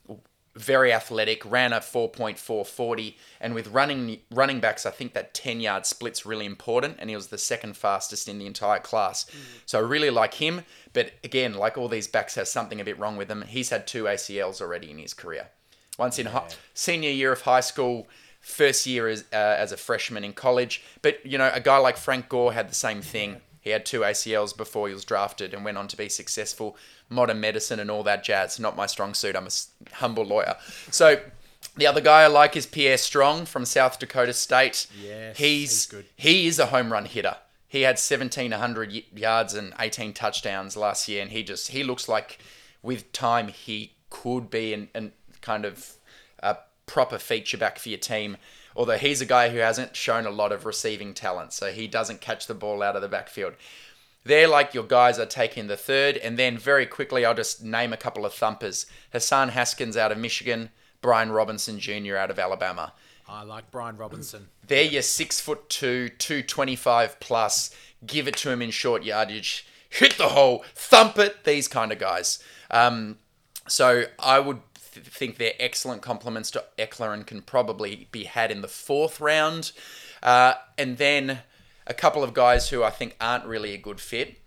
[0.60, 5.86] very athletic, ran a 4.440, and with running running backs, I think that 10 yard
[5.86, 9.26] split's really important, and he was the second fastest in the entire class.
[9.66, 10.62] So I really like him,
[10.92, 13.42] but again, like all these backs, has something a bit wrong with them.
[13.42, 15.48] He's had two ACLs already in his career.
[15.98, 18.06] Once in hi- senior year of high school,
[18.40, 20.82] first year as, uh, as a freshman in college.
[21.02, 23.40] But, you know, a guy like Frank Gore had the same thing.
[23.60, 26.76] He had two ACLs before he was drafted and went on to be successful.
[27.08, 28.58] Modern medicine and all that jazz.
[28.58, 29.36] Not my strong suit.
[29.36, 30.56] I'm a humble lawyer.
[30.90, 31.20] So
[31.76, 34.86] the other guy I like is Pierre Strong from South Dakota State.
[35.02, 36.06] Yes, he's, he's good.
[36.16, 37.36] He is a home run hitter.
[37.68, 42.38] He had 1,700 yards and 18 touchdowns last year, and he just he looks like
[42.82, 45.92] with time he could be an, an kind of
[46.40, 46.56] a
[46.86, 48.36] proper feature back for your team.
[48.76, 52.20] Although he's a guy who hasn't shown a lot of receiving talent, so he doesn't
[52.20, 53.54] catch the ball out of the backfield.
[54.24, 57.92] They're like your guys are taking the third, and then very quickly I'll just name
[57.92, 60.70] a couple of thumpers: Hassan Haskins out of Michigan,
[61.00, 62.16] Brian Robinson Jr.
[62.16, 62.92] out of Alabama.
[63.28, 64.48] I like Brian Robinson.
[64.66, 67.74] They're your six foot two, two twenty five plus.
[68.06, 69.66] Give it to him in short yardage.
[69.88, 71.44] Hit the hole, thump it.
[71.44, 72.42] These kind of guys.
[72.70, 73.18] Um,
[73.66, 74.60] so I would
[75.04, 79.72] think they're excellent compliments to Ekeler and can probably be had in the fourth round.
[80.22, 81.40] Uh, and then
[81.86, 84.38] a couple of guys who I think aren't really a good fit.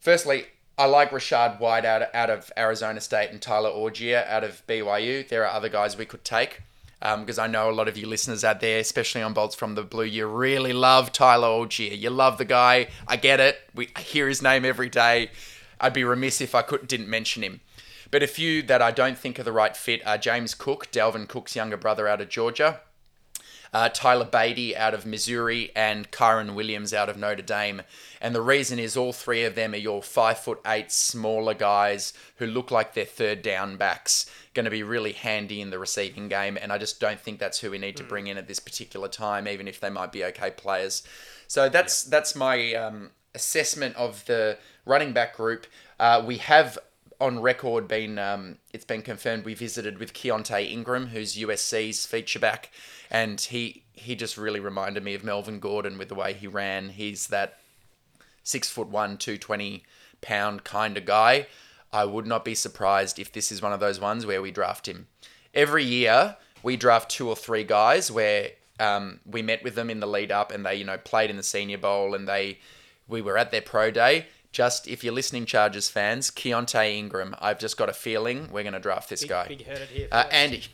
[0.00, 4.66] Firstly, I like Rachaad White out, out of Arizona State and Tyler Allgeier out of
[4.66, 5.28] BYU.
[5.28, 6.60] There are other guys we could take
[7.02, 9.82] because I know a lot of you listeners out there, especially on Bolts from the
[9.82, 11.98] Blue, you really love Tyler Allgeier.
[11.98, 12.88] You love the guy.
[13.08, 13.58] I get it.
[13.74, 15.30] We I hear his name every day.
[15.80, 17.60] I'd be remiss if I could didn't mention him.
[18.12, 21.26] But a few that I don't think are the right fit are James Cook, Dalvin
[21.26, 22.80] Cook's younger brother out of Georgia,
[23.72, 27.80] uh, Tyler Badie out of Missouri, and Kyren Williams out of Notre Dame.
[28.20, 32.12] And the reason is all three of them are your five foot eight smaller guys
[32.36, 34.30] who look like they're third down backs.
[34.52, 37.60] Going to be really handy in the receiving game, and I just don't think that's
[37.60, 40.22] who we need to bring in at this particular time, even if they might be
[40.24, 41.02] okay players.
[41.48, 45.66] So that's that's my um, assessment of the running back group.
[45.98, 46.78] Uh, we have
[47.22, 52.40] on record been um, it's been confirmed we visited with Keaontay Ingram, who's USC's feature
[52.40, 52.70] back,
[53.10, 56.90] and he he just really reminded me of Melvin Gordon with the way he ran.
[56.90, 57.58] He's that
[58.42, 59.84] six foot one, two twenty
[60.20, 61.46] pound kind of guy.
[61.92, 64.88] I would not be surprised if this is one of those ones where we draft
[64.88, 65.06] him.
[65.54, 68.50] Every year we draft two or three guys where
[68.80, 71.36] um, we met with them in the lead up and they you know played in
[71.36, 72.58] the Senior Bowl and they
[73.06, 74.26] we were at their pro day.
[74.52, 78.74] Just if you're listening, Chargers fans, Keaontay Ingram, I've just got a feeling we're going
[78.74, 79.48] to draft this Big, guy.
[79.48, 80.08] big heard it here.
[80.12, 80.24] Uh.
[80.30, 80.64] Andy.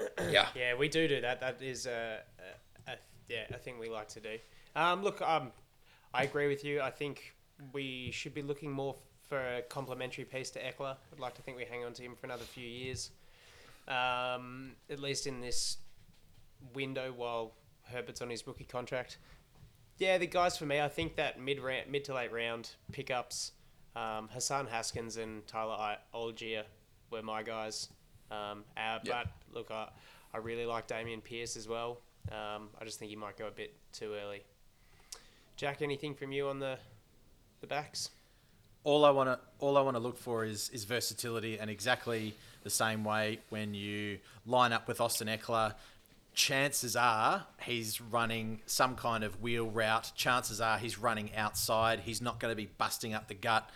[0.30, 0.46] yeah.
[0.54, 1.40] Yeah, we do do that.
[1.40, 2.20] That is a,
[2.88, 2.94] a, a
[3.28, 4.38] yeah a thing we like to do.
[4.74, 5.52] Um, look, um,
[6.14, 6.80] I agree with you.
[6.80, 7.34] I think
[7.72, 8.96] we should be looking more
[9.28, 10.96] for a complementary piece to Ekeler.
[11.12, 13.10] I'd like to think we hang on to him for another few years,
[13.86, 15.76] um, at least in this
[16.72, 17.52] window while
[17.84, 19.18] Herbert's on his rookie contract.
[19.98, 23.52] Yeah, the guys for me, I think that mid round, mid to late round pickups,
[23.96, 26.64] um, Hassan Haskins and Tyler I- Allgeier
[27.10, 27.88] were my guys.
[28.30, 29.22] Um, uh, Yeah.
[29.24, 29.88] But look, I,
[30.32, 31.98] I really like Dameon Pierce as well.
[32.30, 34.42] Um, I just think he might go a bit too early.
[35.56, 36.78] Jack, anything from you on the
[37.60, 38.10] the backs?
[38.84, 42.32] all I want to all I want to look for is is versatility and exactly
[42.62, 45.74] the same way when you line up with Austin Ekeler
[46.38, 50.12] chances are he's running some kind of wheel route.
[50.14, 51.98] Chances are he's running outside.
[51.98, 53.68] He's not going to be busting up the gut.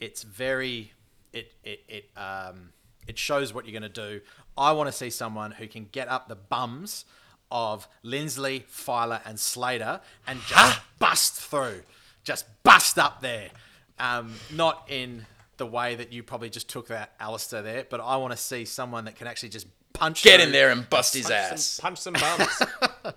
[0.00, 0.92] It's very
[1.34, 2.70] it it it um
[3.06, 4.22] it shows what you're going to do.
[4.56, 7.04] I want to see someone who can get up the bums
[7.50, 11.82] of Linsley, Feiler, and Slater and just bust through.
[12.24, 13.50] Just bust up there.
[13.98, 15.26] Um, not in
[15.58, 18.64] the way that you probably just took that Alistair there, but I want to see
[18.64, 21.64] someone that can actually just punch Get through, in there and bust his Punch ass.
[21.64, 22.62] some, punch some bums.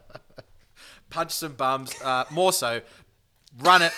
[1.09, 1.93] punch some bums.
[2.01, 2.81] Uh, more so,
[3.59, 3.93] run it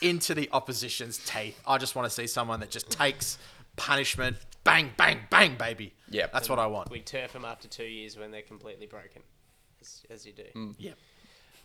[0.00, 1.60] into the opposition's teeth.
[1.66, 3.38] I just want to see someone that just takes
[3.76, 4.36] punishment.
[4.64, 5.92] Bang, bang, bang, baby.
[6.08, 6.26] Yeah.
[6.32, 6.90] That's what I want.
[6.90, 9.22] we turf them after two years when they're completely broken,
[9.80, 10.74] as, as you do.
[10.78, 10.96] Yep.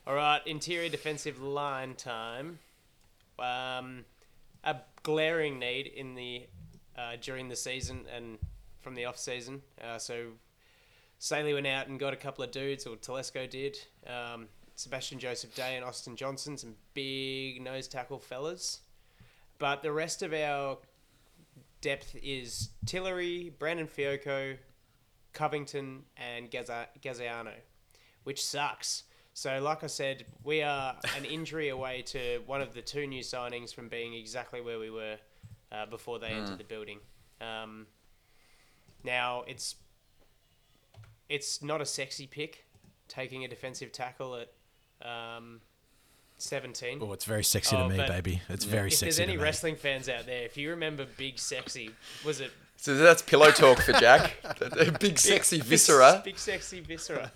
[0.07, 2.59] All right, interior defensive line time.
[3.39, 4.05] Um,
[4.63, 6.47] a glaring need in the
[6.97, 8.39] uh, during the season and
[8.81, 9.61] from the off season.
[9.83, 10.27] Uh, so,
[11.19, 13.77] Staley went out and got a couple of dudes, or Telesco did.
[14.05, 18.81] Um, Sebastian Joseph Day and Austin Johnson, some big nose tackle fellas.
[19.57, 20.77] But the rest of our
[21.81, 24.57] depth is Tillery, Breiden Fehoko,
[25.33, 27.53] Covington, and Gaza- Gaziano,
[28.23, 29.03] which sucks.
[29.33, 33.23] So, like I said, we are an injury away to one of the two new
[33.23, 35.17] signings from being exactly where we were
[35.71, 36.99] uh, before they entered the building.
[37.41, 37.87] Um,
[39.03, 39.75] now, it's
[41.29, 42.65] it's not a sexy pick
[43.07, 45.61] taking a defensive tackle at um,
[46.37, 46.99] 17.
[47.01, 48.41] Oh, it's very sexy Oh, to me, baby.
[48.49, 49.43] It's very if sexy there's to any me.
[49.43, 51.91] wrestling fans out there, if you remember Big Sexy,
[52.25, 54.35] was it So that's pillow talk for Jack.
[54.99, 56.21] Big sexy viscera.
[56.23, 57.31] Big sexy viscera.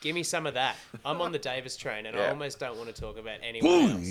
[0.00, 0.74] Give me some of that.
[1.04, 4.06] I'm on the Davis train, and I almost don't want to talk about anyone else.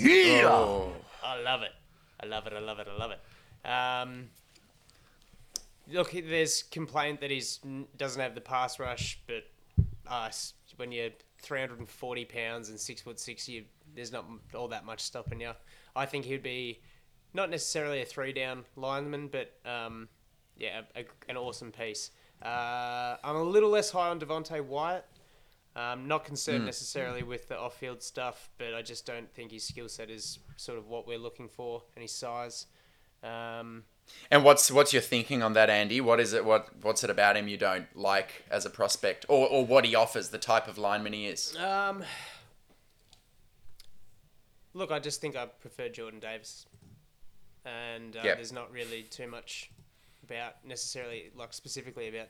[0.45, 0.91] Oh.
[1.23, 1.71] I love it.
[2.23, 2.53] I love it.
[2.53, 2.87] I love it.
[2.89, 3.19] I love it.
[3.69, 4.29] Um,
[5.89, 7.43] look, there's complaint that he
[7.97, 9.43] doesn't have the pass rush, but
[10.07, 10.29] uh,
[10.77, 14.25] when you're 340 pounds and six foot six, you there's not
[14.55, 15.51] all that much stopping you.
[15.95, 16.81] I think he'd be
[17.33, 20.07] not necessarily a three down lineman, but um,
[20.57, 22.11] yeah, a, an awesome piece.
[22.41, 25.05] Uh, I'm a little less high on Devonte Wyatt.
[25.73, 29.87] Um, not concerned necessarily with the off-field stuff, but I just don't think his skill
[29.87, 32.65] set is sort of what we're looking for, and his size.
[33.23, 33.83] Um,
[34.29, 35.99] And what's what's your thinking on that, Andy?
[36.01, 36.45] What is it?
[36.45, 39.93] What what's it about him you don't like as a prospect, or or what he
[39.95, 41.55] offers, the type of lineman he is?
[41.57, 42.03] um,
[44.73, 46.65] look, I just think I prefer Jordan Davis,
[47.65, 48.37] and uh, Yep.
[48.37, 49.69] there's not really too much
[50.23, 52.27] about necessarily like specifically about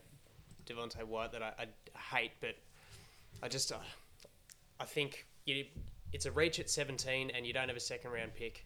[0.65, 2.56] Devonte Wyatt that I, I hate, but
[3.43, 3.77] I just uh,
[4.80, 5.65] I think you,
[6.14, 8.65] it's a reach at 17, and you don't have a second round pick.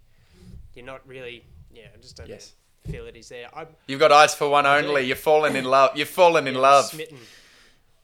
[0.73, 1.87] You're not really, yeah.
[1.93, 2.49] I just don't Yes.
[2.49, 3.49] feel that he's there.
[3.55, 5.03] I, You've got eyes for one only.
[5.03, 5.95] You're falling in love.
[5.95, 6.85] You're falling in Yeah, love.
[6.85, 7.17] Smitten.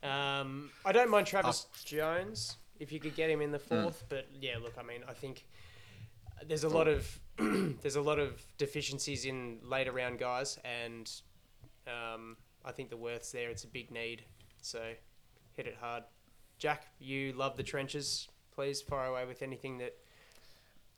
[0.03, 3.83] Um, I don't mind Travis Jones if you could get him in the Hmm.
[3.83, 5.45] fourth, but yeah, look, I mean, I think
[6.47, 11.09] there's a lot of there's a lot of deficiencies in later round guys, and
[11.87, 13.49] Um, I think the worth's there.
[13.49, 14.23] It's a big need,
[14.61, 14.93] so
[15.53, 16.03] hit it hard.
[16.59, 18.27] Jack, you love the trenches.
[18.51, 19.95] Please fire away with anything that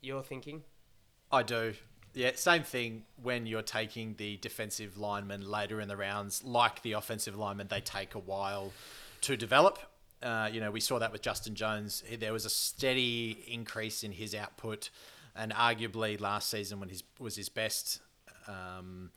[0.01, 0.63] you're thinking.
[1.31, 1.73] I do.
[2.13, 6.43] Yeah, same thing when you're taking the defensive linemen later in the rounds.
[6.43, 8.71] Like the offensive linemen, they take a while
[9.21, 9.79] to develop.
[10.21, 12.03] Uh, you know, we saw that with Justin Jones.
[12.19, 14.91] There was a steady increase in his output,
[15.35, 17.99] and arguably last season when his was his best.
[18.47, 19.09] Um,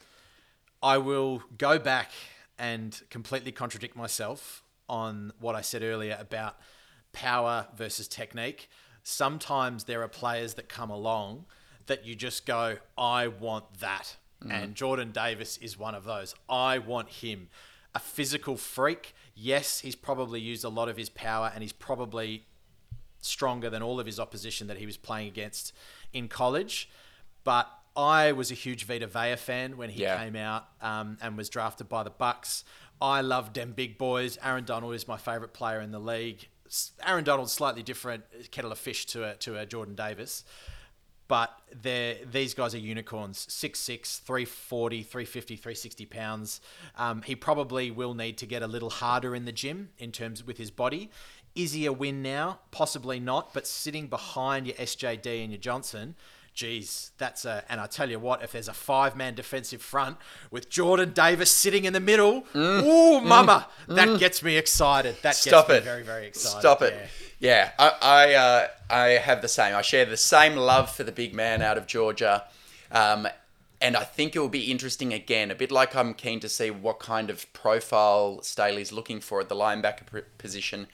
[0.82, 2.12] I will go back
[2.58, 6.56] and completely contradict myself on what I said earlier about
[7.12, 8.70] power versus technique.
[9.02, 11.44] Sometimes there are players that come along
[11.86, 14.16] that you just go, I want that.
[14.48, 16.34] And Jordan Davis is one of those.
[16.48, 17.48] I want him.
[17.94, 19.14] A physical freak.
[19.34, 22.44] Yes, he's probably used a lot of his power and he's probably
[23.20, 25.72] stronger than all of his opposition that he was playing against
[26.12, 26.88] in college.
[27.44, 30.18] But I was a huge Vita Vea fan when he Yeah.
[30.22, 32.62] came out um, and was drafted by the Bucks.
[33.00, 34.38] I love them big boys.
[34.44, 36.48] Aaron Donald is my favorite player in the league.
[37.04, 40.44] Aaron Donald's slightly different kettle of fish to a, to a Jordan Davis.
[41.28, 41.50] But
[41.82, 46.60] they're, these guys are unicorns 6'6, 340, 350, 360 pounds.
[46.96, 50.44] Um, he probably will need to get a little harder in the gym in terms
[50.44, 51.10] with his body.
[51.54, 52.60] Is he a win now?
[52.70, 53.52] Possibly not.
[53.54, 56.14] But sitting behind your SJD and your Johnson,
[56.56, 57.62] geez, that's a.
[57.68, 60.16] And I tell you what, if there's a five man defensive front
[60.50, 65.14] with Jordan Davis sitting in the middle, ooh, mama, that gets me excited.
[65.22, 65.84] That Stop gets me it.
[65.84, 66.58] very, very excited.
[66.58, 66.94] Stop it.
[66.96, 67.06] Yeah.
[67.38, 69.76] Yeah, I I, uh, I have the same.
[69.76, 72.44] I share the same love for the big man out of Georgia,
[72.90, 73.28] um,
[73.78, 75.50] and I think it will be interesting again.
[75.50, 79.50] A bit like I'm keen to see what kind of profile Staley's looking for at
[79.50, 80.86] the linebacker position.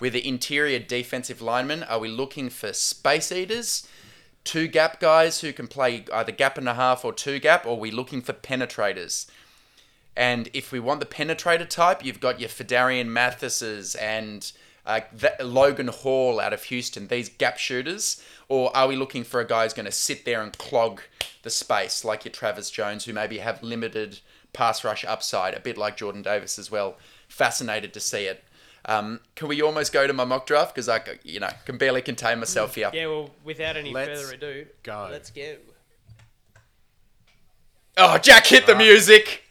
[0.00, 3.86] With the interior defensive lineman, are we looking for space eaters?
[4.46, 7.74] Two gap guys who can play either gap and a half or two gap, or
[7.74, 9.26] we're we looking for penetrators?
[10.16, 14.52] And if we want the penetrator type, you've got your Phidarian Mathises and
[14.86, 18.22] uh, that Logan Hall out of Houston, these gap shooters.
[18.48, 21.02] Or are we looking for a guy who's going to sit there and clog
[21.42, 24.20] the space, like your Travis Jones, who maybe have limited
[24.52, 26.98] pass rush upside, a bit like Jordan Davis as well?
[27.26, 28.44] Fascinated to see it.
[28.88, 30.74] Um, can we almost go to my mock draft?
[30.74, 32.90] Because I, you know, can barely contain myself here.
[32.94, 35.08] Yeah, well, without any Let's further ado, go.
[35.10, 35.56] Let's go.
[37.96, 39.42] Oh, Jack hit the music.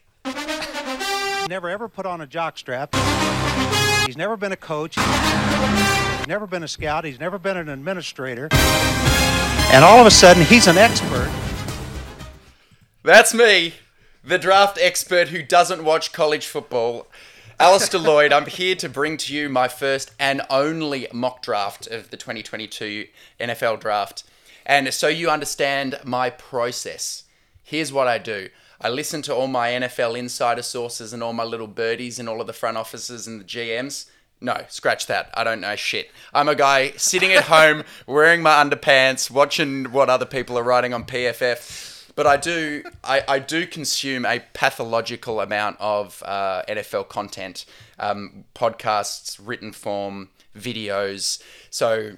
[1.49, 2.95] Never ever put on a jock strap.
[4.05, 4.95] He's never been a coach.
[4.95, 7.03] He's never been a scout.
[7.03, 8.47] He's never been an administrator.
[8.51, 11.29] And all of a sudden, he's an expert.
[13.03, 13.73] That's me,
[14.23, 17.07] the draft expert who doesn't watch college football.
[17.57, 22.09] Alistair Lloyd, I'm here to bring to you my first and only mock draft of
[22.09, 23.07] the 2022
[23.39, 24.25] NFL draft.
[24.65, 27.23] And so you understand my process,
[27.63, 28.49] here's what I do.
[28.81, 32.41] I listen to all my NFL insider sources and all my little birdies and all
[32.41, 34.07] of the front offices and the GMs.
[34.41, 35.29] No, scratch that.
[35.33, 36.11] I don't know shit.
[36.33, 40.93] I'm a guy sitting at home wearing my underpants, watching what other people are writing
[40.93, 41.94] on PFF.
[42.15, 47.65] But I do, I, I do consume a pathological amount of uh, NFL content,
[47.99, 51.41] um, podcasts, written form, videos.
[51.69, 52.17] So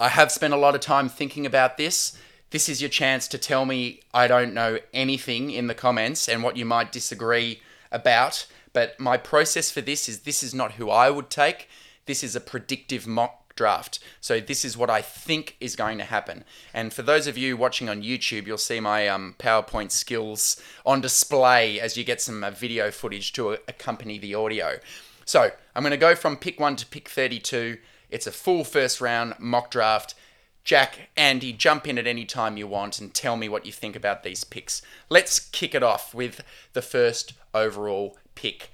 [0.00, 2.18] I have spent a lot of time thinking about this.
[2.50, 6.42] This is your chance to tell me I don't know anything in the comments and
[6.42, 7.60] what you might disagree
[7.92, 8.46] about.
[8.72, 11.68] But my process for this is this is not who I would take.
[12.06, 13.98] This is a predictive mock draft.
[14.20, 16.44] So this is what I think is going to happen.
[16.72, 21.00] And for those of you watching on YouTube, you'll see my um, PowerPoint skills on
[21.00, 24.78] display as you get some uh, video footage to uh, accompany the audio.
[25.24, 27.78] So I'm going to go from pick one to pick 32.
[28.10, 30.14] It's a full first round mock draft.
[30.62, 33.94] Jack, Andy, jump in at any time you want and tell me what you think
[33.94, 34.82] about these picks.
[35.08, 36.42] Let's kick it off with
[36.72, 38.70] the first overall pick.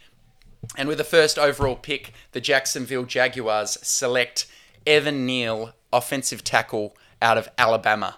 [0.76, 4.46] And with the first overall pick, the Jacksonville Jaguars select
[4.86, 8.16] Evan Neal, offensive tackle out of Alabama.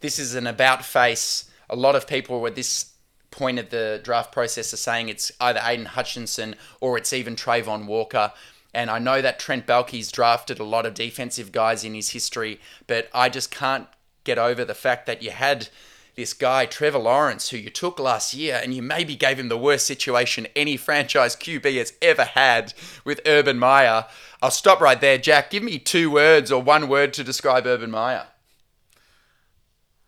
[0.00, 1.50] This is an about face.
[1.68, 2.92] A lot of people at this
[3.30, 7.86] point of the draft process are saying it's either Aidan Hutchinson or it's even Travon
[7.86, 8.32] Walker.
[8.72, 12.60] And I know that Trent Baalke's drafted a lot of defensive guys in his history,
[12.86, 13.88] but I just can't
[14.24, 15.68] get over the fact that you had
[16.16, 19.58] this guy, Trevor Lawrence, who you took last year, and you maybe gave him the
[19.58, 22.72] worst situation any franchise QB has ever had
[23.04, 24.06] with Urban Meyer.
[24.42, 25.18] I'll stop right there.
[25.18, 28.28] Jack, give me two words or one word to describe Urban Meyer.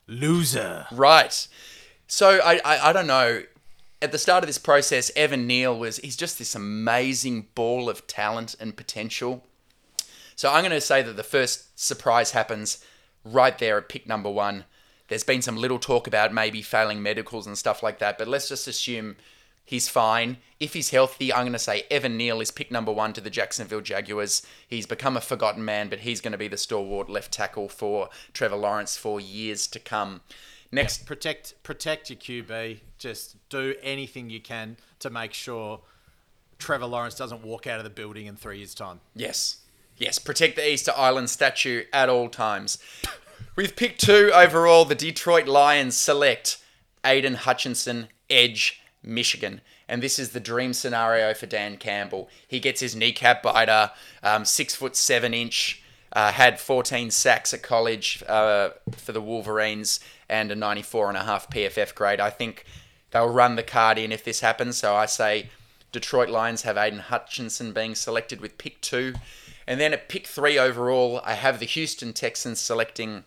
[0.06, 0.86] Loser.
[0.90, 1.46] Right.
[2.06, 3.42] So I, I, I don't know.
[4.00, 8.06] At the start of this process, Evan Neal was he's just this amazing ball of
[8.06, 9.44] talent and potential.
[10.36, 12.82] So I'm going to say that the first surprise happens
[13.24, 14.64] right there at pick number one.
[15.08, 18.48] There's been some little talk about maybe failing medicals and stuff like that, but let's
[18.48, 19.16] just assume
[19.64, 20.36] he's fine.
[20.60, 23.30] If he's healthy, I'm going to say Evan Neal is pick number one to the
[23.30, 24.42] Jacksonville Jaguars.
[24.66, 28.10] He's become a forgotten man, but he's going to be the stalwart left tackle for
[28.32, 30.20] Trevor Lawrence for years to come.
[30.70, 32.80] Next, protect protect your QB.
[32.98, 35.80] Just do anything you can to make sure
[36.58, 39.00] Trevor Lawrence doesn't walk out of the building in three years' time.
[39.14, 39.58] Yes.
[39.96, 42.78] Yes, protect the Easter Island statue at all times.
[43.58, 46.58] With pick two overall, the Detroit Lions select
[47.04, 49.62] Aidan Hutchinson, Edge, Michigan.
[49.88, 52.28] And this is the dream scenario for Dan Campbell.
[52.46, 53.90] He gets his kneecap biter,
[54.22, 55.82] um, six foot seven inch,
[56.12, 59.98] uh, had 14 sacks at college uh, for the Wolverines,
[60.28, 62.20] and a 94 and a half PFF grade.
[62.20, 62.64] I think
[63.10, 64.76] they'll run the card in if this happens.
[64.76, 65.50] So I say
[65.90, 69.14] Detroit Lions have Aidan Hutchinson being selected with pick two.
[69.66, 73.24] And then at pick three overall, I have the Houston Texans selecting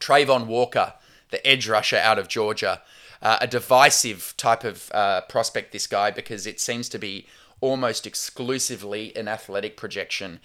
[0.00, 0.94] Travon Walker,
[1.30, 2.82] the edge rusher out of Georgia.
[3.22, 7.26] Uh, a divisive type of uh, prospect, this guy, because it seems to be
[7.60, 10.40] almost exclusively an athletic projection.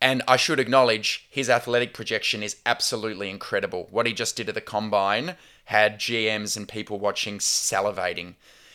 [0.00, 3.88] And I should acknowledge his athletic projection is absolutely incredible.
[3.90, 5.34] What he just did at the combine
[5.64, 8.34] had GMs and people watching salivating.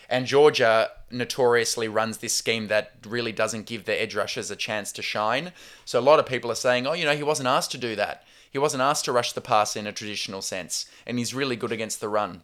[0.10, 4.91] And Georgia notoriously runs this scheme that really doesn't give the edge rushers a chance
[4.91, 5.53] to shine.
[5.86, 7.95] So a lot of people are saying, oh, you know, he wasn't asked to do
[7.95, 8.26] that.
[8.53, 10.85] He wasn't asked to rush the pass in a traditional sense.
[11.05, 12.43] And he's really good against the run.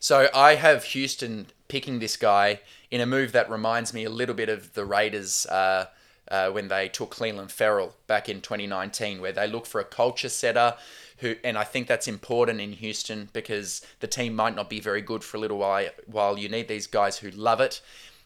[0.00, 2.60] So I have Houston picking this guy
[2.90, 5.46] in a move that reminds me a little bit of the Raiders.
[5.46, 5.86] Uh,
[6.30, 10.28] uh, when they took Clelin Ferrell back in 2019, where they look for a culture
[10.28, 10.76] setter
[11.18, 15.02] who, and I think that's important in Houston because the team might not be very
[15.02, 15.88] good for a little while.
[16.06, 17.80] While you need these guys who love it,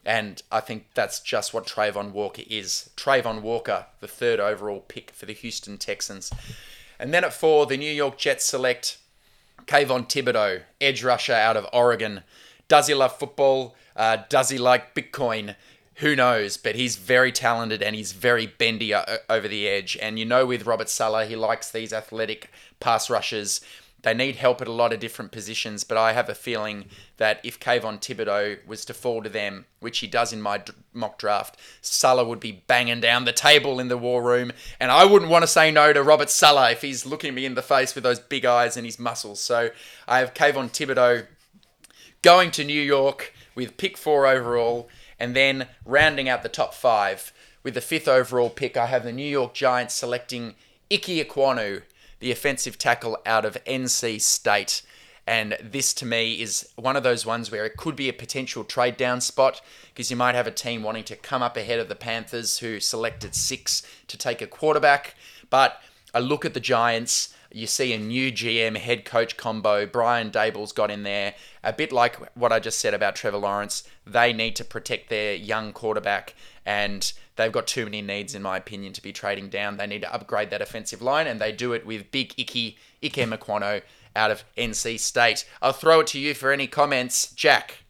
[0.04, 2.90] and I think that's just what Travon Walker is.
[2.96, 6.30] Travon Walker, the third overall pick for the Houston Texans,
[6.98, 8.98] and then at four, the New York Jets select
[9.66, 12.22] Kayvon Thibodeaux, edge rusher out of Oregon.
[12.68, 13.74] Does he love football?
[13.96, 15.54] Uh, does he like Bitcoin?
[15.96, 16.56] who knows?
[16.56, 19.96] But he's very talented and he's very bendy over the edge.
[20.00, 22.50] And you know, with Robert Saleh, he likes these athletic
[22.80, 23.60] pass rushers.
[24.04, 26.84] They need help at a lot of different positions, but I have a feeling
[27.16, 30.74] that if Kayvon Thibodeaux was to fall to them, which he does in my d-
[30.92, 35.06] mock draft, Saleh would be banging down the table in the war room, and I
[35.06, 37.94] wouldn't want to say no to Robert Saleh if he's looking me in the face
[37.94, 39.40] with those big eyes and his muscles.
[39.40, 39.70] So
[40.06, 41.26] I have Kayvon Thibodeaux
[42.20, 44.88] going to New York with pick four overall.
[45.18, 47.32] And then rounding out the top five
[47.62, 50.54] with the fifth overall pick, I have the New York Giants selecting
[50.92, 51.82] Ike Ekwonu,
[52.24, 54.80] the offensive tackle out of NC State.
[55.26, 58.64] And this to me is one of those ones where it could be a potential
[58.64, 59.60] trade down spot
[59.92, 62.80] because you might have a team wanting to come up ahead of the Panthers who
[62.80, 65.16] selected six to take a quarterback.
[65.50, 65.82] But
[66.14, 69.84] a look at the Giants, you see a new GM head coach combo.
[69.84, 71.34] Brian Daboll's got in there.
[71.62, 73.84] A bit like what I just said about Trevor Lawrence.
[74.06, 76.34] They need to protect their young quarterback,
[76.66, 79.76] and they've got too many needs, in my opinion, to be trading down.
[79.76, 83.12] They need to upgrade that offensive line, and they do it with big Icky, Ike
[83.12, 83.82] Ekwonu
[84.16, 85.44] out of NC State.
[85.60, 87.32] I'll throw it to you for any comments.
[87.32, 87.84] Jack.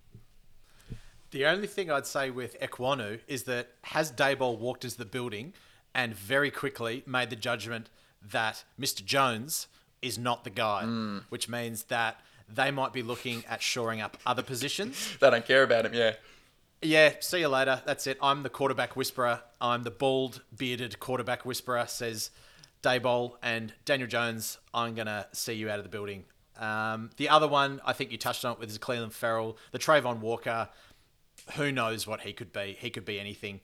[1.30, 5.52] The only thing I'd say with Ekwonu is that has Daboll walked into the building
[5.94, 7.90] and very quickly made the judgment–
[8.32, 9.04] that Mr.
[9.04, 9.66] Jones
[10.02, 11.24] is not the guy, Mm.
[11.28, 15.16] which means that they might be looking at shoring up other positions.
[15.20, 16.14] they don't care about him, yeah.
[16.84, 17.80] Yeah, see you later.
[17.86, 18.18] That's it.
[18.20, 19.40] I'm the quarterback whisperer.
[19.58, 22.30] I'm the bald, bearded quarterback whisperer, says
[22.82, 23.36] Daboll.
[23.42, 26.24] And Daniel Jones, I'm going to see you out of the building.
[26.58, 29.56] Um, the other one, I think you touched on it with is Clelin Ferrell.
[29.72, 30.68] The Travon Walker,
[31.54, 32.76] who knows what he could be?
[32.78, 33.60] He could be anything.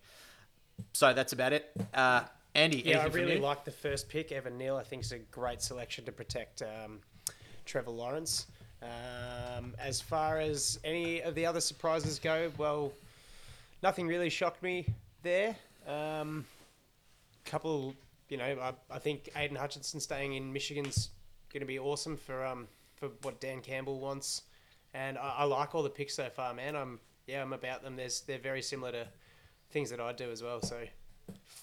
[0.94, 1.70] So that's about it.
[1.92, 2.22] Uh,
[2.54, 4.32] Andy, yeah, I really like the first pick.
[4.32, 7.00] Evan Neal, I think, is a great selection to protect um,
[7.66, 8.46] Trevor Lawrence.
[8.82, 12.92] Um, as far as any of the other surprises go, well,
[13.82, 14.86] nothing really shocked me
[15.22, 15.56] there.
[15.86, 16.44] Um,
[17.44, 17.94] couple,
[18.28, 21.10] you know, I, I think Aidan Hutchinson staying in Michigan's
[21.52, 24.42] going to be awesome for um for what Dan Campbell wants,
[24.94, 26.76] and I, I like all the picks so far, man.
[26.76, 27.96] I'm yeah, I'm about them.
[27.96, 29.06] There's they're very similar to
[29.70, 30.60] things that I do as well.
[30.62, 30.76] So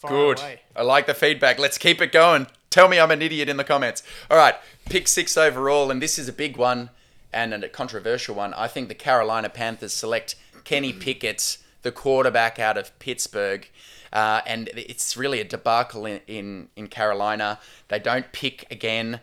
[0.08, 0.40] Good.
[0.40, 0.62] away.
[0.76, 1.60] I like the feedback.
[1.60, 2.48] Let's keep it going.
[2.70, 4.04] Tell me I'm an idiot in the comments.
[4.30, 6.90] All right, pick six overall, and this is a big one
[7.34, 8.54] and a controversial one.
[8.54, 11.58] I think the Carolina Panthers select Kenny Pickett,
[11.88, 13.68] the quarterback out of Pittsburgh.
[14.12, 17.60] Uh, and it's really a debacle in, in, in Carolina.
[17.88, 19.22] They don't pick again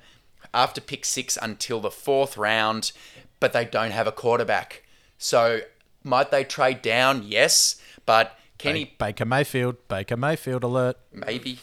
[0.53, 2.93] after pick six until the fourth round,
[3.39, 4.82] but they don't have a quarterback.
[5.19, 5.61] So
[6.03, 7.24] might they trade down?
[7.27, 10.97] Yes, but Kenny Baker Mayfield, Baker Mayfield alert.
[11.12, 11.59] maybe.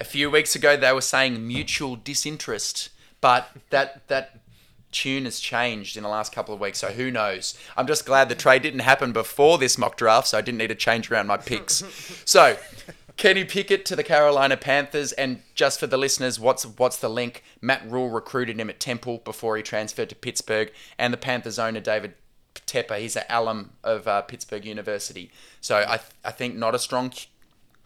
[0.00, 2.88] A few weeks ago, they were saying mutual disinterest,
[3.20, 4.41] but that that
[4.92, 7.58] tune has changed in the last couple of weeks, so who knows?
[7.76, 10.68] I'm just glad the trade didn't happen before this mock draft, so I didn't need
[10.68, 11.82] to change around my picks.
[12.24, 12.56] so,
[13.16, 17.42] Kenny Pickett to the Carolina Panthers, and just for the listeners, what's what's the link?
[17.60, 21.80] Matt Rhule recruited him at Temple before he transferred to Pittsburgh, and the Panthers owner
[21.80, 22.14] David
[22.54, 25.30] Tepper, he's an alum of uh, Pittsburgh University.
[25.60, 27.12] So I th- I think not a strong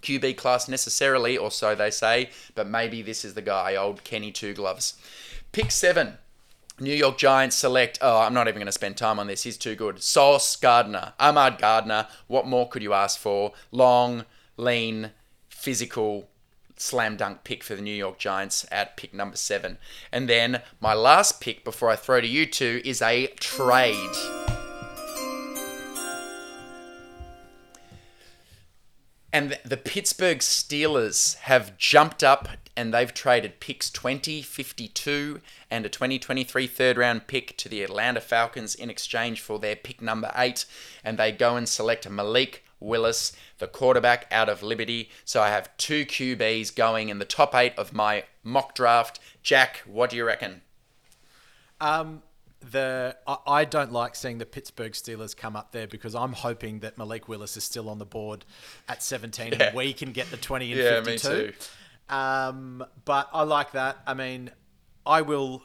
[0.03, 4.31] QB class necessarily, or so they say, but maybe this is the guy, old Kenny
[4.31, 4.95] Two Gloves.
[5.53, 6.19] Pick seven.
[6.79, 7.99] New York Giants select.
[8.03, 9.45] Oh, I'm not even going to spend time on this.
[9.45, 10.03] He's too good.
[10.03, 12.07] Sauce Gardner, Ahmad Gardner.
[12.27, 13.53] What more could you ask for?
[13.71, 14.25] Long,
[14.59, 15.13] lean,
[15.49, 16.29] physical,
[16.77, 19.79] slam dunk pick for the New York Giants at pick number seven.
[20.13, 23.97] And then my last pick before I throw to you two is a trade.
[29.33, 35.41] And the Pittsburgh Steelers have jumped up and they've traded picks 20, 52,
[35.71, 40.03] and a 2023 third round pick to the Atlanta Falcons in exchange for their pick
[40.03, 40.67] number eight.
[41.03, 45.09] And they go and select Malik Willis, the quarterback out of Liberty.
[45.25, 49.19] So I have two QBs going in the top eight of my mock draft.
[49.43, 50.63] Jack, what do you reckon?
[51.81, 52.23] Um,
[52.71, 53.17] the
[53.47, 57.29] I, don't like seeing the Pittsburgh Steelers come up there because I'm hoping that Malik
[57.29, 58.45] Willis is still on the board
[58.89, 59.67] at 17 Yeah.
[59.69, 61.53] and we can get the 20 and Yeah, me 52.
[62.09, 63.99] Um, but I like that.
[64.07, 64.51] I mean,
[65.05, 65.63] I will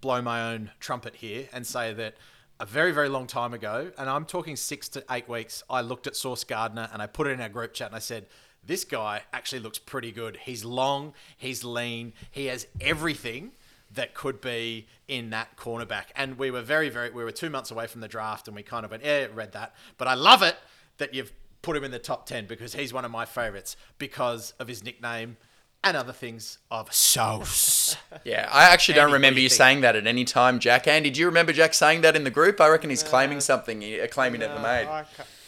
[0.00, 2.16] blow my own trumpet here and say that
[2.60, 6.06] a very, very long time ago, and I'm talking six to eight weeks, I looked
[6.06, 8.26] at Sauce Gardner and I put it in our group chat and I said,
[8.64, 10.36] this guy actually looks pretty good.
[10.38, 13.52] He's long, he's lean, he has everything
[13.94, 16.06] that could be in that cornerback.
[16.14, 18.62] And we were very, very, we were two months away from the draft and we
[18.62, 19.74] kind of went, yeah, read that.
[19.96, 20.56] But I love it
[20.98, 21.32] that you've
[21.62, 24.84] put him in the top 10 because he's one of my favorites because of his
[24.84, 25.36] nickname
[25.84, 27.96] and other things of sauce.
[28.24, 30.86] Yeah, I actually don't remember you you saying that at any time, Jack.
[30.88, 32.60] Andy, do you remember Jack saying that in the group?
[32.60, 34.86] I reckon he's claiming something, he- a claim he never made.
[34.86, 35.04] I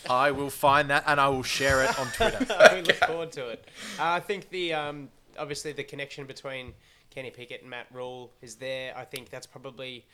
[0.09, 2.39] I will find that and I will share it on Twitter.
[2.75, 3.69] we look forward to it.
[3.99, 5.09] Uh, I think the um,
[5.39, 6.73] obviously the connection between
[7.11, 8.97] Kenny Pickett and Matt Rhule is there.
[8.97, 10.07] I think that's probably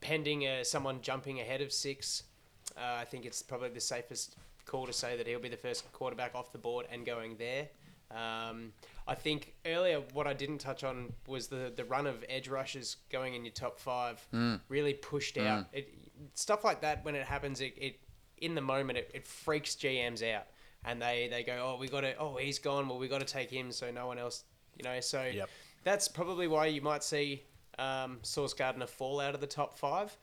[0.00, 2.24] pending uh, someone jumping ahead of six.
[2.76, 5.90] Uh, I think it's probably the safest call to say that he'll be the first
[5.92, 7.68] quarterback off the board and going there.
[8.10, 8.72] Um,
[9.08, 12.96] I think earlier what I didn't touch on was the, the run of edge rushes
[13.10, 14.24] going in your top five
[14.68, 15.66] really pushed out.
[15.72, 15.94] It,
[16.34, 18.00] stuff like that when it happens, it, it
[18.36, 20.44] in the moment it, it freaks GMs out,
[20.84, 23.26] and they, they go, oh we got to oh he's gone, well we got to
[23.26, 24.44] take him so no one else,
[24.76, 25.00] you know.
[25.00, 25.48] So Yep.
[25.84, 27.42] that's probably why you might see
[27.78, 30.16] um, Sauce Gardner fall out of the top five.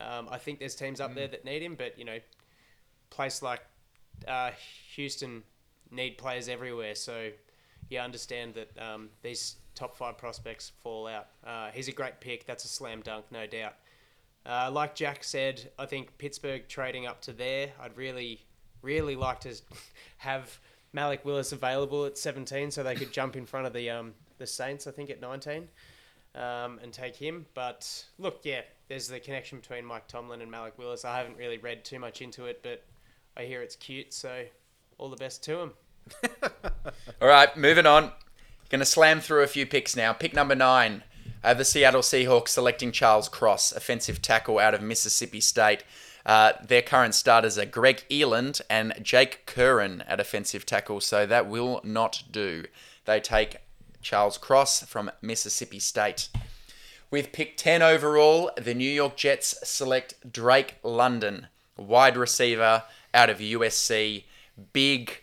[0.00, 2.18] Um, I think there's teams up there that need him, but you know,
[3.10, 3.60] place like
[4.26, 4.50] uh,
[4.96, 5.42] Houston
[5.90, 6.94] need players everywhere.
[6.94, 7.30] So
[7.92, 11.28] you understand that um, these top five prospects fall out.
[11.46, 12.46] Uh, he's a great pick.
[12.46, 13.74] That's a slam dunk, no doubt.
[14.44, 17.70] Uh, like Jack said, I think Pittsburgh trading up to there.
[17.80, 18.40] I'd really,
[18.82, 19.54] really like to
[20.18, 20.58] have
[20.92, 24.46] Malik Willis available at 17 so they could jump in front of the um, the
[24.46, 24.86] Saints.
[24.86, 25.68] I think at 19
[26.34, 27.46] um, and take him.
[27.54, 31.04] But look, yeah, there's the connection between Mike Tomlin and Malik Willis.
[31.04, 32.82] I haven't really read too much into it, but
[33.36, 34.12] I hear it's cute.
[34.12, 34.44] So
[34.98, 35.72] all the best to him.
[37.20, 38.12] All right, moving on.
[38.70, 40.12] Going to slam through a few picks now.
[40.12, 41.04] Pick number nine.
[41.44, 45.84] Uh, the Seattle Seahawks selecting Charles Cross, offensive tackle out of Mississippi State.
[46.24, 51.48] Uh, their current starters are Greg Eland and Jake Curhan at offensive tackle, so that
[51.48, 52.64] will not do.
[53.04, 53.56] They take
[54.00, 56.28] Charles Cross from Mississippi State.
[57.10, 63.38] With pick 10 overall, the New York Jets select Drake London, wide receiver out of
[63.38, 64.24] USC.
[64.72, 65.21] Big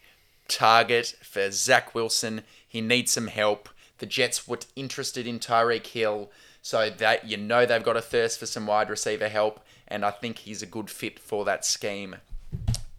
[0.50, 2.42] target for Zach Wilson.
[2.68, 3.70] He needs some help.
[4.00, 6.32] The Jets were interested in Tyreek Hill,
[6.62, 10.12] so that you know they've got a thirst for some wide receiver help, and I
[10.12, 12.18] think he's a good fit for that scheme.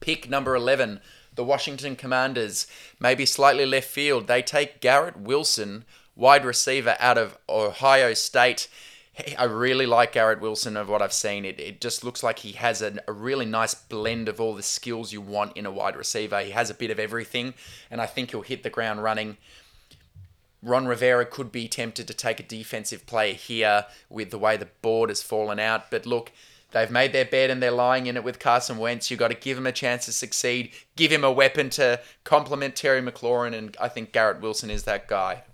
[0.01, 1.01] Pick number 11,
[1.35, 2.67] the Washington Commanders.
[2.99, 4.27] Maybe slightly left field.
[4.27, 5.85] They take Garrett Wilson,
[6.17, 8.69] wide receiver out of Ohio State.
[9.39, 11.45] I really like Garrett Wilson of what I've seen.
[11.45, 14.63] It, it just looks like he has a, a really nice blend of all the
[14.63, 16.41] skills you want in a wide receiver.
[16.41, 17.55] He has a bit of everything,
[17.91, 19.37] and I think he'll hit the ground running.
[20.63, 24.69] Ron Rivera could be tempted to take a defensive player here with the way the
[24.83, 25.91] board has fallen out.
[25.91, 26.33] But look,
[26.73, 29.11] they've made their bed and they're lying in it with Carson Wentz.
[29.11, 32.77] You've got to give him a chance to succeed, give him a weapon to complement
[32.77, 35.45] Terry McLaurin, and I think Garrett Wilson is that guy.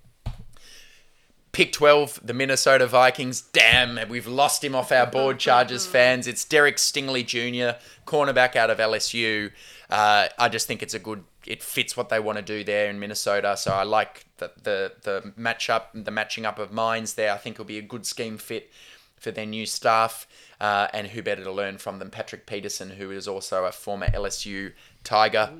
[1.57, 3.41] Pick 12, the Minnesota Vikings.
[3.41, 6.27] Damn, we've lost him off our board, Chargers fans.
[6.27, 9.51] It's Derek Stingley Jr., cornerback out of LSU.
[9.89, 12.91] Uh, I just think it's a good, it fits what they want to do there
[12.91, 13.57] in Minnesota.
[13.57, 17.33] So I like the, the, the matchup, the matching up of minds there.
[17.33, 18.69] I think it'll be a good scheme fit.
[19.15, 20.27] for their new staff.
[20.59, 24.07] Uh, and who better to learn from than Patrick Peterson, who is also a former
[24.07, 24.73] LSU
[25.03, 25.51] Tiger.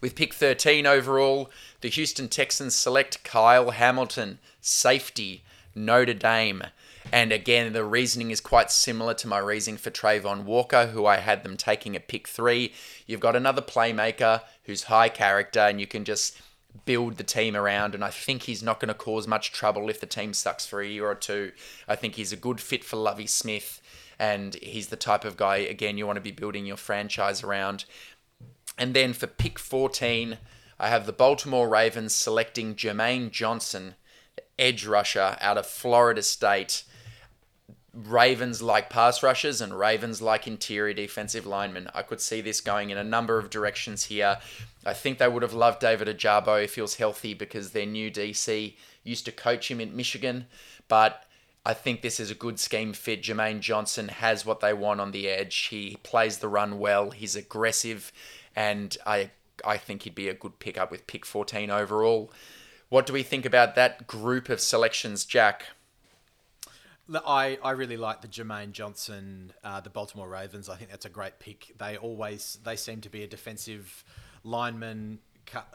[0.00, 5.42] With pick 13 overall, the Houston Texans select Kyle Hamilton, safety,
[5.74, 6.64] Notre Dame.
[7.12, 11.16] And again, the reasoning is quite similar to my reasoning for Travon Walker, who I
[11.16, 12.72] had them taking at pick three.
[13.06, 16.40] You've got another playmaker who's high character, and you can just
[16.84, 17.94] build the team around.
[17.94, 20.80] And I think he's not going to cause much trouble if the team sucks for
[20.80, 21.52] a year or two.
[21.88, 23.80] I think he's a good fit for Lovie Smith,
[24.18, 27.86] and he's the type of guy, again, you want to be building your franchise around.
[28.78, 30.38] And then for pick 14,
[30.78, 33.94] I have the Baltimore Ravens selecting Jermaine Johnson,
[34.58, 36.84] edge rusher out of Florida State.
[37.92, 41.88] Ravens like pass rushers and Ravens like interior defensive linemen.
[41.92, 44.38] I could see this going in a number of directions here.
[44.86, 48.10] I think they would have loved David Ojabo if he was healthy because their new
[48.10, 50.46] DC used to coach him in Michigan.
[50.86, 51.24] But
[51.64, 53.22] I think this is a good scheme fit.
[53.22, 55.56] Jermaine Johnson has what they want on the edge.
[55.70, 57.10] He plays the run well.
[57.10, 58.12] He's aggressive,
[58.56, 59.30] and I
[59.64, 62.32] I think he'd be a good pickup with pick 14 overall.
[62.90, 65.66] What do we think about that group of selections, Jack?
[67.24, 70.68] I, I really like the Jermaine Johnson, uh, the Baltimore Ravens.
[70.68, 71.72] I think that's a great pick.
[71.78, 74.04] They always they seem to be a defensive
[74.44, 75.20] lineman,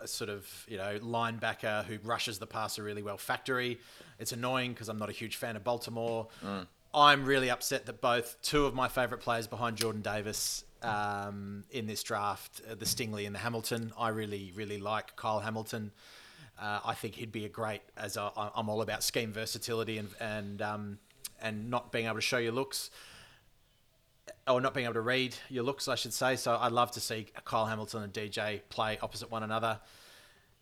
[0.06, 3.18] sort of you know linebacker who rushes the passer really well.
[3.18, 3.80] Factory.
[4.20, 6.28] It's annoying because I'm not a huge fan of Baltimore.
[6.94, 11.88] I'm really upset that both two of my favourite players behind Jordan Davis um, in
[11.88, 13.94] this draft, uh, the Stingley and the Hamilton.
[13.98, 15.92] I really really like Kyle Hamilton.
[16.60, 20.62] Uh, I think he'd be a great as I'm all about scheme versatility and and
[20.62, 21.00] um,
[21.42, 22.92] and not being able to show your looks
[24.48, 26.36] or not being able to read your looks, I should say.
[26.36, 29.80] So I'd love to see Kyle Hamilton and DJ play opposite one another.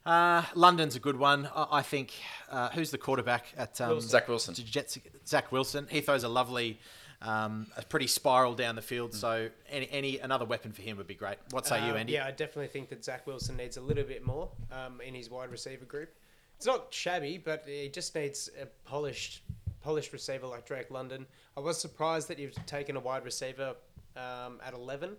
[0.05, 1.49] Uh, London's a good one.
[1.55, 2.13] I, I think.
[2.49, 4.09] Uh, who's the quarterback at um, Wilson.
[4.09, 4.53] Zach Wilson.
[4.53, 5.87] Jets, Zach Wilson.
[5.89, 6.79] He throws a lovely,
[7.23, 9.13] um, a pretty spiral down the field.
[9.13, 11.37] So any, any another weapon for him would be great.
[11.51, 12.13] What say you, Um, Andy?
[12.13, 15.29] Yeah, I definitely think that Zach Wilson needs a little bit more um, in his
[15.29, 16.13] wide receiver group.
[16.57, 19.41] It's not shabby, but he just needs a polished,
[19.81, 21.25] polished receiver like Drake London.
[21.57, 23.75] I was surprised that you've taken a wide receiver
[24.15, 25.17] um, at eleven.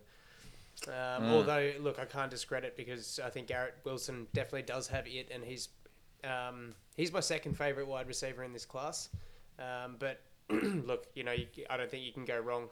[0.89, 5.29] Um, Although, look, I can't discredit because I think Garrett Wilson definitely does have it,
[5.33, 5.69] and he's
[6.25, 9.09] um, he's my second favorite wide receiver in this class.
[9.59, 10.21] Um, but
[10.87, 12.69] look, you know, you, I don't think you can go wrong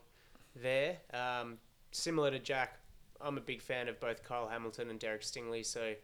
[0.54, 0.98] there.
[1.12, 1.58] Um,
[1.90, 2.78] similar to Jack,
[3.20, 5.94] I'm a big fan of both Kyle Hamilton and Derek Stingley, so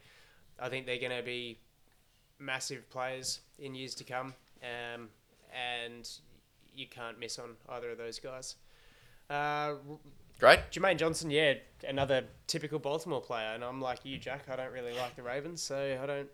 [0.58, 1.58] I think they're going to be
[2.38, 5.08] massive players in years to come, um,
[5.52, 6.08] and
[6.74, 8.56] you can't miss on either of those guys.
[9.28, 9.74] Uh,
[10.38, 10.60] Great.
[10.70, 11.54] Jermaine Johnson, yeah,
[11.86, 14.44] another typical Baltimore player, and I'm like you, Jack.
[14.50, 16.28] I don't really like the Ravens, so I don't,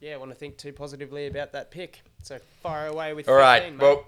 [0.00, 2.02] yeah, want to think too positively about that pick.
[2.22, 3.28] So fire away with.
[3.28, 3.62] All right.
[3.62, 3.82] 15, mate.
[3.82, 4.04] Well,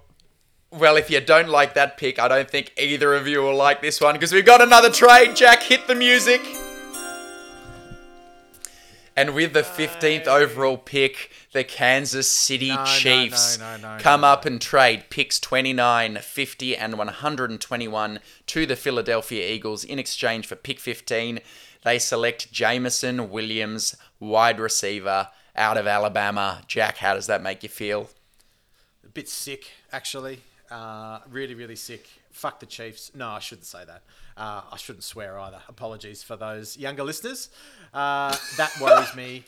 [0.79, 3.81] well, if you don't like that pick, I don't think either of you will like
[3.81, 5.37] this one because we've got another trade.
[5.37, 6.41] Jack, hit the music.
[9.17, 14.03] And with the 15th overall pick, the Kansas City No, no, Chiefs no, no, no,
[14.03, 20.01] come no, up and trade picks 29, 50, and 121 to the Philadelphia Eagles in
[20.01, 21.39] exchange for pick 15.
[21.85, 26.63] They select Jameson Williams, wide receiver out of Alabama.
[26.67, 28.11] Jack, how does that make you feel?
[29.05, 30.41] a bit sick, actually.
[30.71, 32.09] Uh, really, really sick.
[32.33, 33.13] Fuck the Chiefs.
[33.15, 34.03] No, I shouldn't say that.
[34.37, 35.61] Uh, I shouldn't swear either.
[35.69, 37.51] Apologies for those younger listeners.
[37.93, 39.45] Uh, that worries me.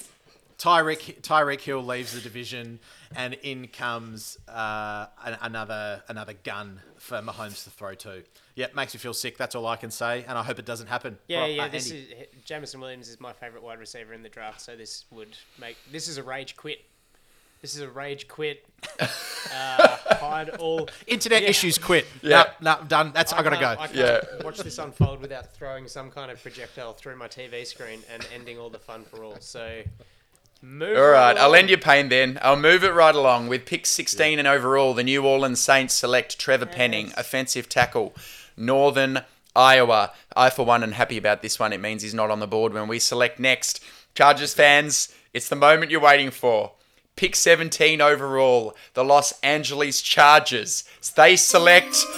[0.59, 2.79] Tyreek Tyreek Hill leaves the division,
[3.15, 8.23] and in comes uh, an, another another gun for Mahomes to throw to.
[8.55, 9.37] Yeah, makes me feel sick.
[9.37, 11.19] That's all I can say, and I hope it doesn't happen.
[11.29, 11.65] Yeah, yeah.
[11.65, 12.05] uh, This Andy.
[12.05, 15.77] is Jameson Williams is my favorite wide receiver in the draft, so this would make
[15.93, 16.79] this is a rage quit.
[17.63, 18.65] This is a rage quit.
[19.01, 19.07] uh,
[20.17, 21.49] hide all internet Yeah.
[21.49, 21.79] issues.
[21.79, 22.07] Quit.
[22.23, 22.45] Yeah.
[22.61, 23.13] No, no, done.
[23.15, 23.83] That's I, gotta can't- go.
[23.83, 24.45] I can't Yeah.
[24.45, 28.59] watch this unfold without throwing some kind of projectile through my TV screen and ending
[28.59, 29.37] all the fun for all.
[29.41, 29.83] So,
[30.63, 30.97] move.
[30.97, 32.39] All right, I'll end your pain then.
[32.43, 33.49] I'll move it right along.
[33.49, 38.15] With pick 16 and overall, the New Orleans Saints select Trevor Penning, offensive tackle,
[38.57, 39.23] Northern
[39.57, 40.13] Iowa.
[40.37, 41.73] I, for one, am happy about this one.
[41.73, 43.83] It means he's not on the board when we select next.
[44.15, 46.73] Chargers fans, it's the moment you're waiting for.
[47.17, 50.85] Pick 17 overall, the Los Angeles Chargers.
[51.17, 51.97] They select.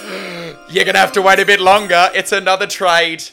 [0.71, 2.11] You're going to have to wait a bit longer.
[2.15, 3.25] It's another trade.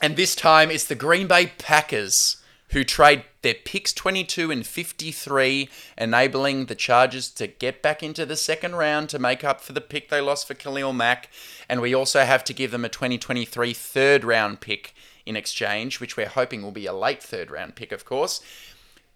[0.00, 2.36] And this time it's the Green Bay Packers
[2.74, 8.36] who trade their picks 22 and 53, enabling the Chargers to get back into the
[8.36, 11.30] second round to make up for the pick they lost for Khalil Mack.
[11.68, 14.92] And we also have to give them a 2023 third round pick
[15.24, 18.40] in exchange, which we're hoping will be a late third round pick, of course.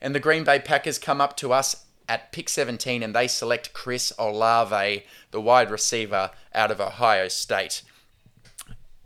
[0.00, 3.72] And the Green Bay Packers come up to us at pick 17 and they select
[3.72, 7.82] Chris Olave, the wide receiver out of Ohio State.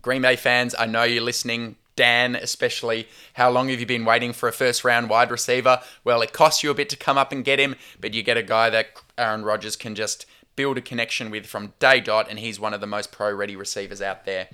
[0.01, 1.77] Green Bay fans, I know you're listening.
[1.95, 5.81] Dan, especially, how long have you been waiting for a first round wide receiver?
[6.05, 8.39] Well, it costs you a bit to come up and get him, but you get
[8.39, 8.89] a guy that
[9.19, 10.25] Aaron Rodgers can just
[10.57, 13.57] build a connection with from day dot, and he's one of the most pro ready
[13.57, 14.49] receivers out there.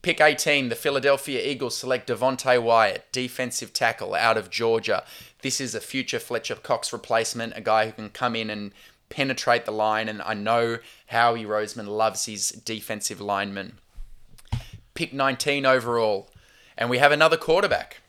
[0.00, 5.04] Pick 18, the Philadelphia Eagles select Devonte Wyatt, defensive tackle out of Georgia.
[5.42, 8.72] This is a future Fletcher Cox replacement, a guy who can come in and
[9.08, 13.78] penetrate the line, and I know Howie Roseman loves his defensive linemen.
[14.94, 16.30] Pick 19 overall,
[16.76, 18.00] and we have another quarterback.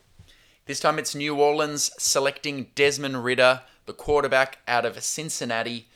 [0.66, 5.88] This time it's New Orleans selecting Desmond Ridder, the quarterback out of Cincinnati.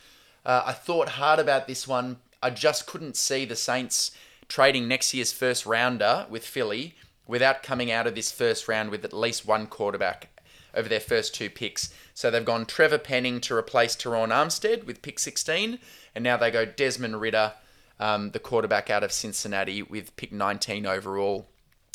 [0.45, 2.17] Uh, I thought hard about this one.
[2.43, 4.11] I just couldn't see the Saints
[4.47, 6.95] trading next year's first rounder with Philly
[7.27, 10.29] without coming out of this first round with at least one quarterback
[10.75, 11.93] over their first two picks.
[12.13, 15.79] So they've gone Trevor Penning to replace Terron Armstead with pick 16,
[16.13, 17.53] and now they go Desmond Ridder,
[17.99, 21.47] um, the quarterback out of Cincinnati, with pick 19 overall.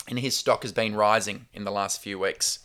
[0.08, 2.60] And his stock has been rising in the last few weeks.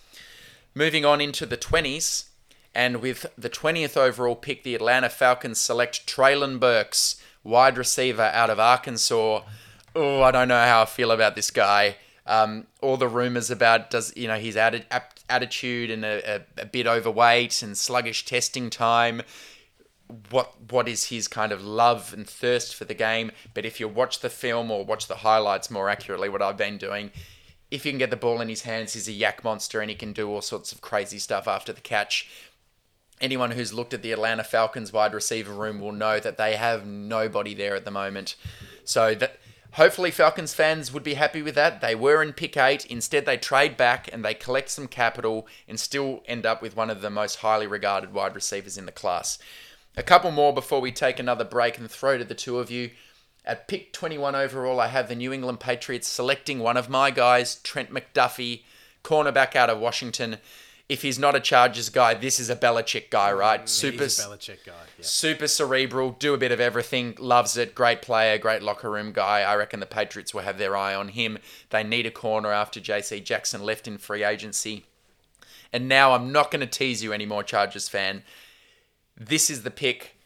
[0.73, 2.29] Moving on into the 20s,
[2.73, 8.49] and with the 20th overall pick, the Atlanta Falcons select Treylon Burks, wide receiver out
[8.49, 9.41] of Arkansas.
[9.95, 11.95] Oh, I don't know how I feel about this guy.
[12.27, 14.84] Um, all the rumors about does you know his atti-
[15.30, 19.22] attitude and a, a, a bit overweight and sluggish testing time.
[20.31, 23.31] What what is his kind of love and thirst for the game?
[23.53, 26.77] But if you watch the film or watch the highlights more accurately, what I've been
[26.77, 27.11] doing,
[27.72, 29.95] if you can get the ball in his hands, he's a YAC monster and he
[29.95, 32.30] can do all sorts of crazy stuff after the catch.
[33.22, 36.85] Anyone who's looked at the Atlanta Falcons wide receiver room will know that they have
[36.85, 38.35] nobody there at the moment.
[38.84, 39.39] So that
[39.76, 41.81] hopefully Falcons fans would be happy with that.
[41.81, 45.80] They were in pick 8, instead they trade back and they collect some capital and
[45.80, 49.38] still end up with one of the most highly regarded wide receivers in the class.
[49.97, 52.91] A couple more before we take another break and throw to the two of you.
[53.45, 57.56] At pick 21 overall, I have the New England Patriots selecting one of my guys,
[57.57, 58.64] Trent McDuffie,
[59.03, 60.38] cornerback out of Washington.
[60.87, 63.67] If he's not a Chargers guy, this is a Belichick guy, mm, right?
[63.67, 64.73] Super, Belichick guy.
[64.97, 65.03] Yeah.
[65.03, 69.41] super cerebral, do a bit of everything, loves it, great player, great locker room guy.
[69.41, 71.39] I reckon the Patriots will have their eye on him.
[71.71, 74.85] They need a corner after JC Jackson left in free agency.
[75.73, 78.23] And now I'm not going to tease you anymore, Chargers fan.
[79.17, 80.17] This is the pick.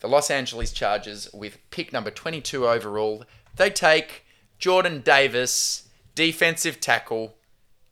[0.00, 3.24] The Los Angeles Chargers, with pick number 22 overall,
[3.56, 4.24] they take
[4.58, 7.36] Jordan Davis, defensive tackle,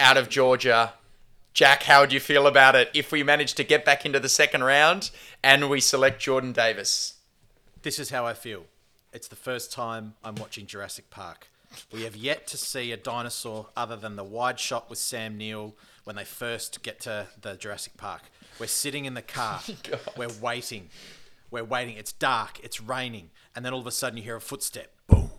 [0.00, 0.94] out of Georgia.
[1.54, 4.28] Jack, how would you feel about it if we manage to get back into the
[4.28, 7.14] second round and we select Jordan Davis?
[7.82, 8.64] This is how I feel.
[9.12, 11.46] It's the first time I'm watching Jurassic Park.
[11.92, 15.76] We have yet to see a dinosaur other than the wide shot with Sam Neill
[16.02, 18.22] when they first get to the Jurassic Park.
[18.58, 19.60] We're sitting in the car.
[19.92, 20.88] Oh We're waiting.
[21.52, 21.96] We're waiting.
[21.96, 22.58] It's dark.
[22.64, 23.30] It's raining.
[23.54, 24.92] And then all of a sudden you hear a footstep.
[25.06, 25.30] Boom.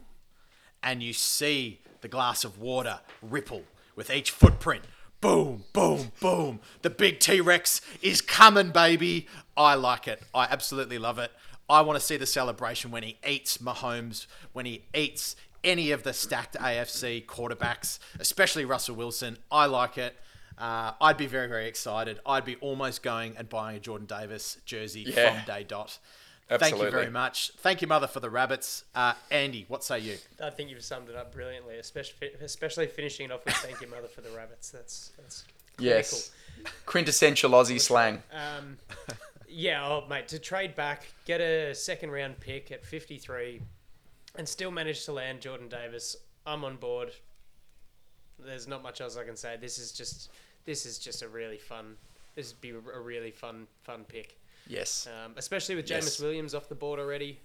[0.81, 3.63] And you see the glass of water ripple
[3.97, 4.83] with each footprint.
[5.21, 6.59] Boom, boom, boom.
[6.81, 9.27] The big T Rex is coming, baby.
[9.57, 10.21] I like it.
[10.33, 11.31] I absolutely love it.
[11.67, 16.03] I want to see the celebration when he eats Mahomes, when he eats any of
[16.03, 19.37] the stacked AFC quarterbacks, especially Russell Wilson.
[19.51, 20.15] I like it.
[20.59, 22.19] Uh, I'd be very, very excited.
[22.25, 25.33] I'd be almost going and buying a Jordan Davis jersey Yeah.
[25.43, 25.97] from day dot.
[26.47, 27.51] Thank you very much.
[27.57, 28.84] Thank you, Mother, for the rabbits.
[28.93, 30.17] Uh, Andy, what say you?
[30.43, 33.88] I think you've summed it up brilliantly, especially especially finishing it off with "Thank you,
[33.88, 35.43] mother, for the rabbits." That's that's
[35.77, 35.97] critical.
[35.97, 36.31] Yes.
[36.85, 38.22] Quintessential Aussie slang.
[38.31, 38.77] Um,
[39.47, 43.61] yeah, oh mate, to trade back, get a second round pick at 53,
[44.38, 46.15] and still manage to land Jordan Davis.
[46.45, 47.11] I'm on board.
[48.38, 49.57] There's not much else I can say.
[49.59, 50.30] This is just
[50.65, 51.95] this is just a really fun.
[52.35, 55.07] This would be a really fun fun pick, Yes.
[55.25, 56.19] um, especially with Jameis Yes.
[56.19, 57.39] Williams off the board already.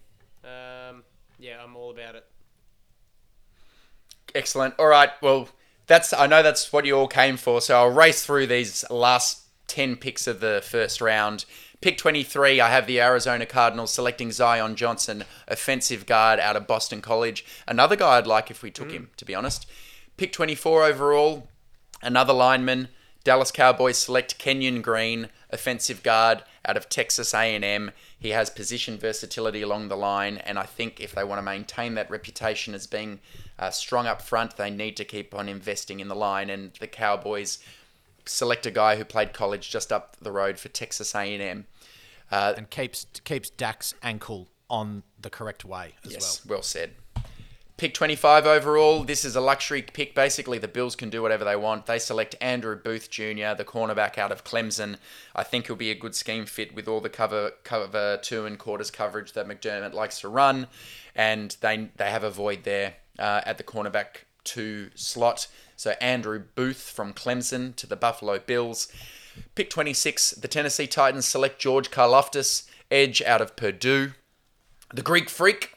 [0.44, 1.04] Um,
[1.38, 2.24] yeah, I'm all about it.
[4.34, 4.74] Excellent.
[4.78, 5.10] All right.
[5.20, 5.48] Well,
[5.86, 7.60] that's I know that's what you all came for.
[7.60, 11.44] So I'll race through these last ten picks of the first round.
[11.80, 17.00] Pick 23, I have the Arizona Cardinals selecting Zion Johnson, offensive guard out of Boston
[17.00, 17.42] College.
[17.66, 19.64] Another guy I'd like if we took him, to be honest.
[20.18, 21.48] Pick 24 overall,
[22.02, 22.88] another lineman.
[23.24, 27.90] Dallas Cowboys select Kenyon Green, offensive guard out of Texas A&M.
[28.18, 31.94] He has position versatility along the line, and I think if they want to maintain
[31.94, 33.20] that reputation as being
[33.58, 36.50] uh, strong up front, they need to keep on investing in the line.
[36.50, 37.58] And the Cowboys
[38.24, 41.66] select a guy who played college just up the road for Texas A&M.
[42.30, 46.92] Uh, And keeps keeps Dak's ankle on the correct way as yes, well said.
[47.80, 49.04] Pick 25 overall.
[49.04, 50.14] This is a luxury pick.
[50.14, 51.86] Basically, the Bills can do whatever they want.
[51.86, 54.98] They select Andrew Booth Jr., the cornerback out of Clemson.
[55.34, 58.58] I think he'll be a good scheme fit with all the cover cover two and
[58.58, 60.66] quarters coverage that McDermott likes to run,
[61.16, 65.46] and they they have a void there uh, at the cornerback two slot.
[65.74, 68.92] So Andrew Booth from Clemson to the Buffalo Bills.
[69.54, 74.12] Pick 26, the Tennessee Titans select George Karlaftis, edge out of Purdue.
[74.92, 75.72] The Greek Freak.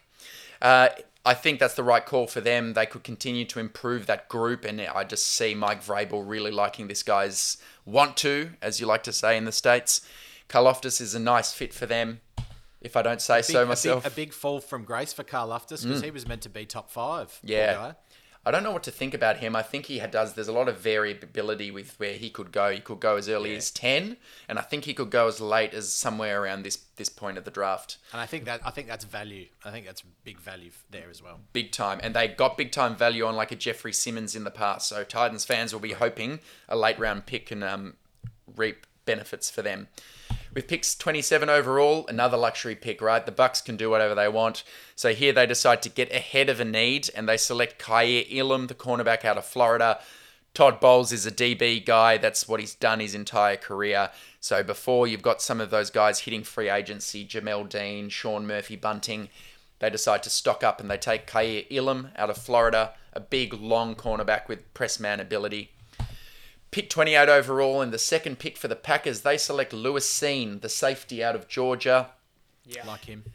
[0.61, 0.89] Uh,
[1.25, 2.73] I think that's the right call for them.
[2.73, 6.87] They could continue to improve that group, and I just see Mike Vrabel really liking
[6.89, 10.01] this guy's want to, as you like to say in the States.
[10.49, 12.19] Karlaftis is a nice fit for them,
[12.81, 14.03] if I don't say Big- so a myself.
[14.03, 16.05] big, a big fall from grace for Karlaftis because Mm.
[16.05, 17.39] he was meant to be top five.
[17.41, 17.93] Yeah.
[18.45, 19.55] I don't know what to think about him.
[19.55, 20.33] I think he does.
[20.33, 22.71] There's a lot of variability with where he could go.
[22.71, 24.17] He could go as early as ten,
[24.49, 27.45] and I think he could go as late as somewhere around this this point of
[27.45, 27.97] the draft.
[28.11, 29.47] And I think that I think that's value.
[29.63, 31.39] I think that's big value there as well.
[31.53, 34.51] Big time, and they got big time value on like a Jeffrey Simmons in the
[34.51, 34.89] past.
[34.89, 37.93] So Titans fans will be hoping a late round pick can um,
[38.55, 39.87] reap benefits for them.
[40.53, 43.25] With picks 27 overall, another luxury pick, right?
[43.25, 44.63] The Bucks can do whatever they want.
[44.95, 48.67] So here they decide to get ahead of a need and they select Kaiir Elam,
[48.67, 49.99] the cornerback out of Florida.
[50.53, 52.17] Todd Bowles is a DB guy.
[52.17, 54.11] That's what he's done his entire career.
[54.39, 58.75] So before you've got some of those guys hitting free agency, Jamel Dean, Sean Murphy
[58.75, 59.29] Bunting,
[59.79, 63.55] they decide to stock up and they take Kaiir Elam out of Florida, a big
[63.55, 65.71] long cornerback with press man ability.
[66.73, 70.69] Pick 28 overall, and the second pick for the Packers, they select Lewis Cine, the
[70.69, 72.09] safety out of Georgia.
[72.65, 72.83] Yeah.
[72.87, 73.25] Like him.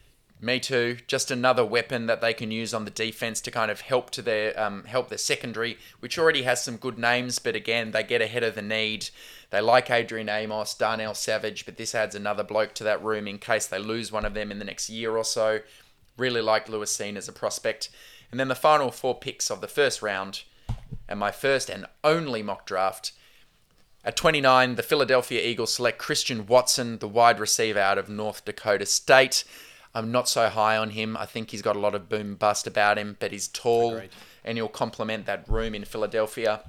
[0.40, 0.98] Me too.
[1.06, 4.23] Just another weapon that they can use on the defense to kind of help to
[4.23, 7.39] their um, help their secondary, which already has some good names.
[7.39, 9.10] But again, they get ahead of the need.
[9.51, 13.39] They like Adrian Amos, Darnell Savage, but this adds another bloke to that room in
[13.39, 15.60] case they lose one of them in the next year or so.
[16.16, 17.89] Really like Lewis Cine as a prospect.
[18.32, 20.43] And then the final four picks of the first round,
[21.09, 23.12] and my first and only mock draft.
[24.09, 28.86] At 29, the Philadelphia Eagles select Christian Watson, the wide receiver out of North Dakota
[28.86, 29.44] State.
[29.94, 31.14] I'm not so high on him.
[31.14, 34.10] I think he's got a lot of boom bust about him, but he's tall Agreed.
[34.47, 36.62] and he'll complement that room in Philadelphia.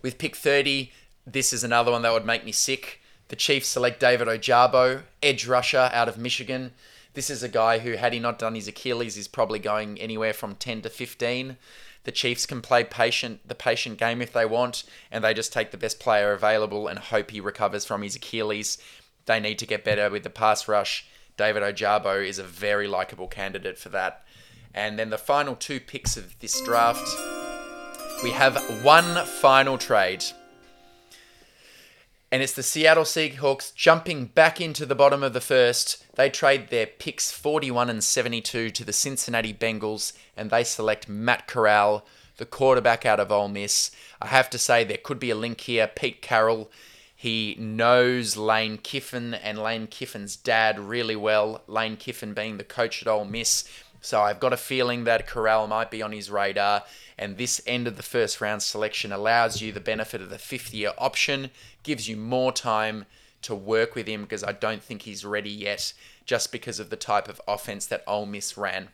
[0.00, 0.90] With pick 30,
[1.26, 3.02] this is another one that would make me sick.
[3.28, 6.72] The Chiefs select David Ojabo, edge rusher out of Michigan.
[7.12, 10.32] This is a guy who, had he not done his Achilles, is probably going anywhere
[10.32, 11.58] from 10 to 15.
[12.06, 15.72] The Chiefs can play patient, the patient game if they want, and they just take
[15.72, 18.78] the best player available and hope he recovers from his Achilles.
[19.24, 21.04] They need to get better with the pass rush.
[21.36, 24.24] David Ojabo is a very likable candidate for that.
[24.72, 27.08] And then the final two picks of this draft,
[28.22, 30.24] we have one final trade.
[32.32, 36.04] And it's the Seattle Seahawks jumping back into the bottom of the first.
[36.16, 41.46] They trade their picks 41 and 72 to the Cincinnati Bengals and they select Matt
[41.46, 42.04] Corral,
[42.38, 43.92] the quarterback out of Ole Miss.
[44.20, 45.86] I have to say there could be a link here.
[45.86, 46.68] Pete Carroll,
[47.14, 51.62] he knows Lane Kiffin and Lane Kiffin's dad really well.
[51.68, 53.68] Lane Kiffin being the coach at Ole Miss.
[54.00, 56.84] So I've got a feeling that Corral might be on his radar.
[57.18, 60.74] And this end of the first round selection allows you the benefit of the fifth
[60.74, 61.50] year option,
[61.86, 63.06] gives you more time
[63.42, 65.92] to work with him because I don't think he's ready yet,
[66.24, 68.88] just because of the type of offense that Ole Miss ran.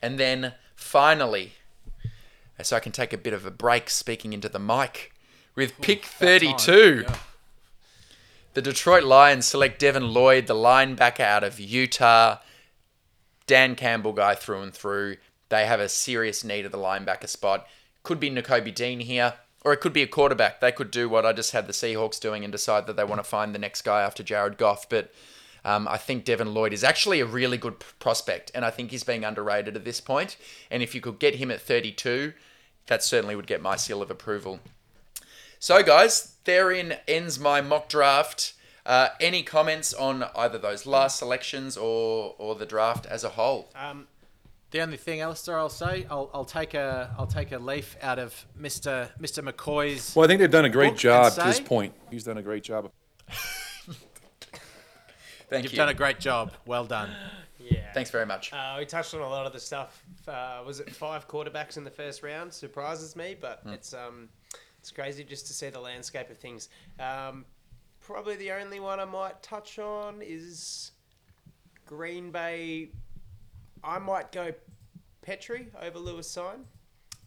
[0.00, 1.54] And then finally,
[2.62, 5.12] so I can take a bit of a break speaking into the mic,
[5.56, 7.04] with pick 32.
[8.54, 12.38] The Detroit Lions select Devin Lloyd, the linebacker out of Utah.
[13.46, 15.16] Dan Campbell guy through and through.
[15.48, 17.66] They have a serious need at the linebacker spot.
[18.04, 19.34] Could be Nakobe Dean here,
[19.64, 20.60] or it could be a quarterback.
[20.60, 23.20] They could do what I just had the Seahawks doing and decide that they want
[23.20, 24.88] to find the next guy after Jared Goff.
[24.88, 25.12] But
[25.64, 29.04] um, I think Devin Lloyd is actually a really good prospect, and I think he's
[29.04, 30.36] being underrated at this point.
[30.70, 32.32] And if you could get him at 32,
[32.86, 34.60] that certainly would get my seal of approval.
[35.58, 38.54] So, guys, therein ends my mock draft.
[38.86, 43.70] Uh, any comments on either those last selections or or the draft as a whole?
[43.74, 44.06] Um,
[44.70, 48.18] The only thing, Alistair, I'll say, I'll, I'll take a I'll take a leaf out
[48.18, 49.08] of Mr.
[49.18, 49.42] Mr.
[49.42, 50.14] McCoy's.
[50.14, 51.94] Well, I think they've done a great book and job to this point.
[52.10, 52.90] He's done a great job.
[55.48, 55.76] Thank You've you.
[55.78, 56.52] done a great job.
[56.66, 57.10] Well done.
[57.58, 57.90] Yeah.
[57.94, 58.52] Thanks very much.
[58.52, 60.02] Uh, we touched on a lot of the stuff.
[60.26, 62.52] Uh, was it five quarterbacks in the first round?
[62.52, 63.70] Surprises me, but Hmm.
[63.70, 64.28] it's um,
[64.78, 66.68] it's crazy just to see the landscape of things.
[67.00, 67.46] Um,
[68.00, 70.92] probably the only one I might touch on is
[71.86, 72.90] Green Bay.
[73.82, 74.52] I might go
[75.22, 76.64] Pitre over Lewis Cine,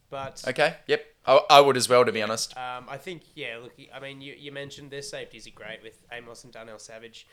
[0.10, 0.76] but Okay.
[0.88, 1.06] Yep.
[1.26, 2.58] I, I would as well, to be honest.
[2.58, 3.58] um, I think yeah.
[3.62, 7.28] Look, I mean, you, you mentioned their safeties are great with Amos and Darnell Savage.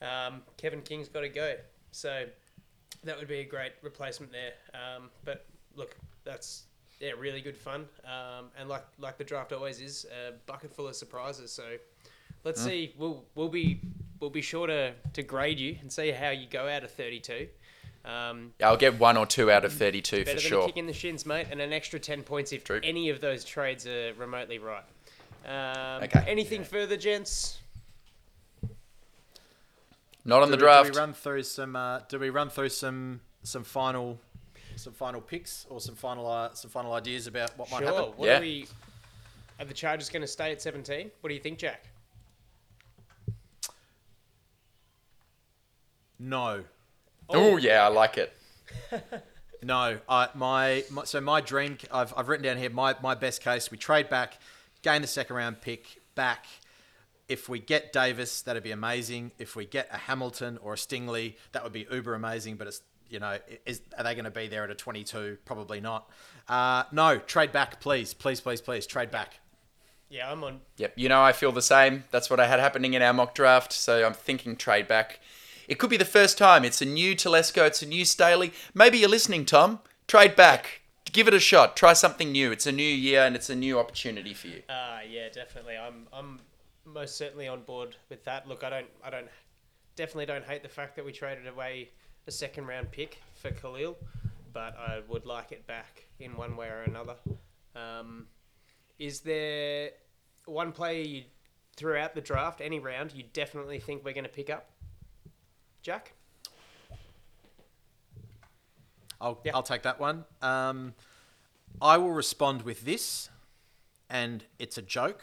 [0.00, 1.56] Um, Kevin King's got to go,
[1.90, 2.24] so
[3.04, 4.52] that would be a great replacement there.
[4.72, 5.44] Um, but
[5.76, 6.64] look, that's
[7.00, 7.86] yeah, really good fun.
[8.04, 11.52] Um, and like like the draft always is, a bucket full of surprises.
[11.52, 11.64] So
[12.44, 12.94] let's see.
[12.96, 13.80] We'll we'll be
[14.20, 17.48] we'll be sure to, to grade you and see how you go out of 32.
[18.04, 20.62] Um, Yeah, I'll get one or two out of 32 for sure.
[20.62, 22.80] a kick in the shins, mate, and an extra 10 points if True.
[22.82, 24.84] any of those trades are remotely right.
[25.44, 26.24] Um, Okay.
[26.26, 27.58] Anything further, gents?
[30.24, 30.86] Not on Do the we- draft.
[30.86, 31.74] Do we run through some?
[31.76, 34.18] Uh, do we run through some some final
[34.76, 38.12] some final picks or some final uh, some final ideas about what might happen?
[38.16, 38.38] What Yeah.
[38.38, 38.66] are we?
[39.58, 41.10] Are the Chargers going to stay at 17?
[41.20, 41.86] What do you think, Jack?
[46.18, 46.64] No,
[47.28, 48.36] Oh, yeah, I like it.
[49.62, 49.98] no.
[50.08, 51.78] I my, my so my dream.
[51.92, 53.70] I've I've written down here my my best case.
[53.70, 54.38] We trade back,
[54.82, 56.46] gain the second round pick back.
[57.28, 59.32] If we get Davis, that'd be amazing.
[59.38, 62.56] If we get a Hamilton or a Stingley, that would be uber amazing.
[62.56, 65.38] But it's you know, is are they going to be there at a 22?
[65.44, 66.10] Probably not.
[66.48, 69.40] Uh, no, trade back, please, please, please, please, trade back.
[70.10, 70.60] Yeah, I'm on.
[70.78, 72.04] Yep, you know I feel the same.
[72.10, 75.20] That's what I had happening in our mock draft, so I'm thinking trade back.
[75.68, 76.64] It could be the first time.
[76.64, 78.52] It's a new Telesco, it's a new Staley.
[78.74, 79.80] Maybe you're listening, Tom.
[80.06, 80.80] Trade back.
[81.12, 81.76] Give it a shot.
[81.76, 82.50] Try something new.
[82.50, 84.62] It's a new year and it's a new opportunity for you.
[84.68, 85.76] Uh, yeah, definitely.
[85.76, 86.40] I'm I'm
[86.84, 88.48] most certainly on board with that.
[88.48, 89.28] Look, I don't I don't
[89.96, 91.90] definitely don't hate the fact that we traded away
[92.26, 93.96] a second round pick for Khalil,
[94.52, 97.16] but I would like it back in one way or another.
[97.74, 98.26] Um,
[98.98, 99.90] is there
[100.46, 101.22] one player you
[101.76, 104.70] throughout the draft, any round, you definitely think we're going to pick up?
[105.88, 106.12] Jack?
[109.22, 109.52] I'll, Yeah.
[109.54, 110.26] I'll take that one.
[110.42, 110.92] Um,
[111.80, 113.30] I will respond with this,
[114.10, 115.22] and it's a joke.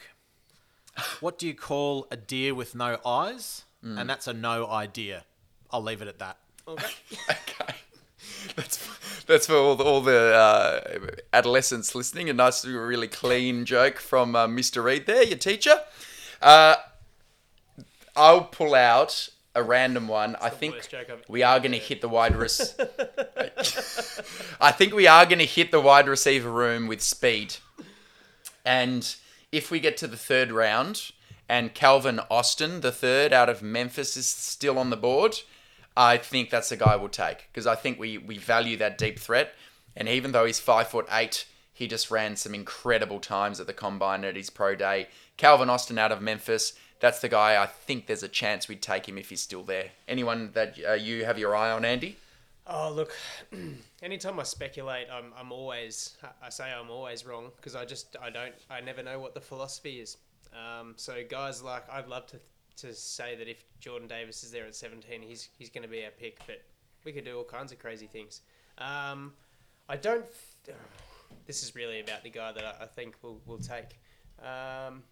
[1.20, 3.62] What do you call a deer with no eyes?
[3.82, 5.24] And that's a no idea.
[5.70, 6.38] I'll leave it at that.
[6.66, 6.94] Okay.
[7.30, 7.74] Okay.
[8.56, 10.98] That's that's for all the, all the uh,
[11.32, 12.28] adolescents listening.
[12.28, 14.82] A nice, really clean joke from uh, Mr.
[14.82, 15.78] Reed there, your teacher.
[16.42, 16.74] Uh,
[18.16, 20.36] I'll pull out a random one.
[20.40, 22.76] I think worst joke I've we are going to hit the wide res-
[24.60, 27.56] I think we are going to hit the wide receiver room with speed.
[28.64, 29.16] And
[29.50, 31.10] if we get to the third round
[31.48, 35.40] and Calvin Austin, the third out of Memphis, is still on the board,
[35.96, 39.18] I think that's a guy we'll take because I think we, we value that deep
[39.18, 39.54] threat.
[39.96, 43.72] And even though he's five foot eight, he just ran some incredible times at the
[43.72, 45.08] combine at his pro day.
[45.36, 49.08] Calvin Austin out of Memphis, that's the guy I think there's a chance we'd take
[49.08, 49.90] him if he's still there.
[50.08, 52.16] Anyone that uh, you have your eye on, Andy?
[52.66, 53.12] Oh look,
[54.02, 58.30] anytime I speculate, I'm I'm always I say I'm always wrong because I just I
[58.30, 60.16] don't I never know what the philosophy is.
[60.52, 62.40] Um, so guys like I'd love to
[62.78, 66.04] to say that if Jordan Davis is there at 17, he's he's going to be
[66.04, 66.62] our pick, but
[67.04, 68.42] we could do all kinds of crazy things.
[68.78, 69.32] Um,
[69.88, 70.24] I don't.
[71.44, 73.98] This is really about the guy that I, I think we'll we'll take.
[74.40, 75.02] Um,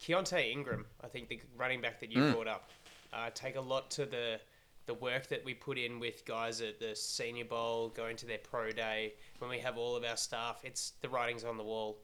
[0.00, 2.70] Keaontay Ingram, I think the running back that you brought up,
[3.12, 4.40] uh, take a lot to the
[4.86, 8.38] the work that we put in with guys at the Senior Bowl, going to their
[8.38, 10.60] pro day, when we have all of our staff.
[10.62, 11.98] It's the writing's on the wall.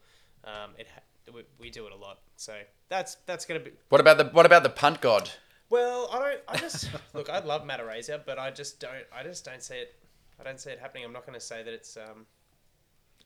[0.45, 2.55] Um, it ha- we, we do it a lot, so
[2.89, 3.71] that's that's gonna be.
[3.89, 5.31] What about the what about the punt god?
[5.71, 6.41] Well, I don't.
[6.49, 7.31] I just look.
[7.31, 9.05] I love Matt Araiza, but I just don't.
[9.15, 9.95] I just don't see it.
[10.41, 11.05] I don't see it happening.
[11.05, 12.27] I'm not going to say that it's um,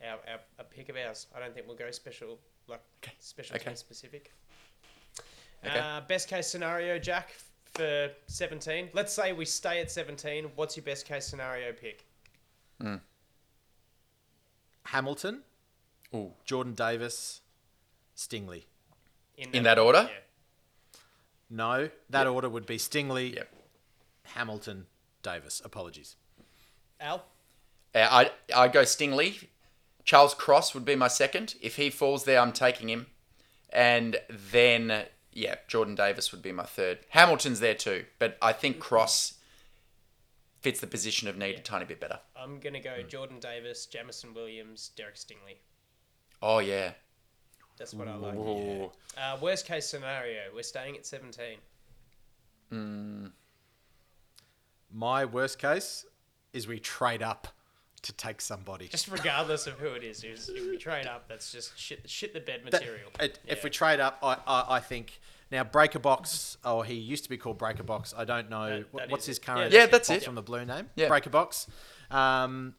[0.04, 1.28] our, our a pick of ours.
[1.34, 2.38] I don't think we'll go special
[2.68, 2.82] like
[3.20, 3.64] special Okay.
[3.66, 4.32] team specific.
[5.64, 5.78] Okay.
[5.78, 7.30] Uh, best case scenario, Jack,
[7.74, 8.90] for 17.
[8.92, 10.50] Let's say we stay at 17.
[10.54, 12.04] What's your best case scenario pick?
[14.84, 15.40] Hamilton,
[16.14, 16.32] Ooh.
[16.44, 17.40] Jordan Davis,
[18.16, 18.64] Stingley.
[19.36, 20.08] In that order?
[20.10, 20.98] Yeah.
[21.50, 23.52] No, that order would be Stingley, Yep.
[24.34, 24.86] Hamilton,
[25.22, 25.62] Davis.
[25.64, 26.16] Apologies.
[27.00, 27.24] Al.
[27.94, 29.48] Uh, I I go Stingley.
[30.04, 31.54] Charles Cross would be my second.
[31.60, 33.06] If he falls there, I'm taking him.
[33.70, 35.04] And then
[35.36, 37.00] yeah, Jordan Davis would be my third.
[37.10, 39.34] Hamilton's there too, but I think Cross
[40.60, 42.18] fits the position of need a tiny bit better.
[42.34, 45.58] I'm gonna go Jordan Davis, Jameson Williams, Derek Stingley.
[46.42, 46.92] Oh yeah.
[47.76, 48.34] That's what I like.
[48.34, 48.90] Ooh.
[49.18, 51.58] Uh, worst case scenario, we're staying at 17.
[54.90, 56.06] My worst case
[56.54, 57.48] is we trade up
[58.06, 58.88] to take somebody.
[58.88, 62.32] Just regardless of who it is, if if we trade up, that's just shit, shit
[62.34, 63.10] the bed That- material.
[63.20, 65.20] it- If we trade up, I, I, I think
[65.50, 68.14] now Breaker Box, or he used to be called Breaker Box.
[68.16, 69.44] I don't know That- that what's his it.
[69.44, 69.72] current.
[69.72, 70.24] Yeah, that's it.
[70.24, 71.08] From the blue name, Yeah.
[71.08, 71.66] Breaker Box.
[72.10, 72.74] Um,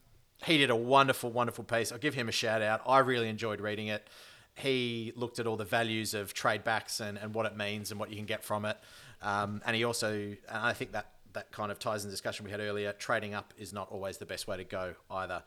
[0.45, 1.91] he did a wonderful, wonderful piece.
[1.91, 2.81] I'll give him a shout out.
[2.87, 4.07] I really enjoyed reading it.
[4.55, 7.99] He looked at all the values of trade backs and, and what it means and
[7.99, 8.77] what you can get from it.
[9.21, 12.45] Um, and he also, and I think that that kind of ties in the discussion
[12.45, 12.93] we had earlier.
[12.93, 15.43] Trading up is not always the best way to go either.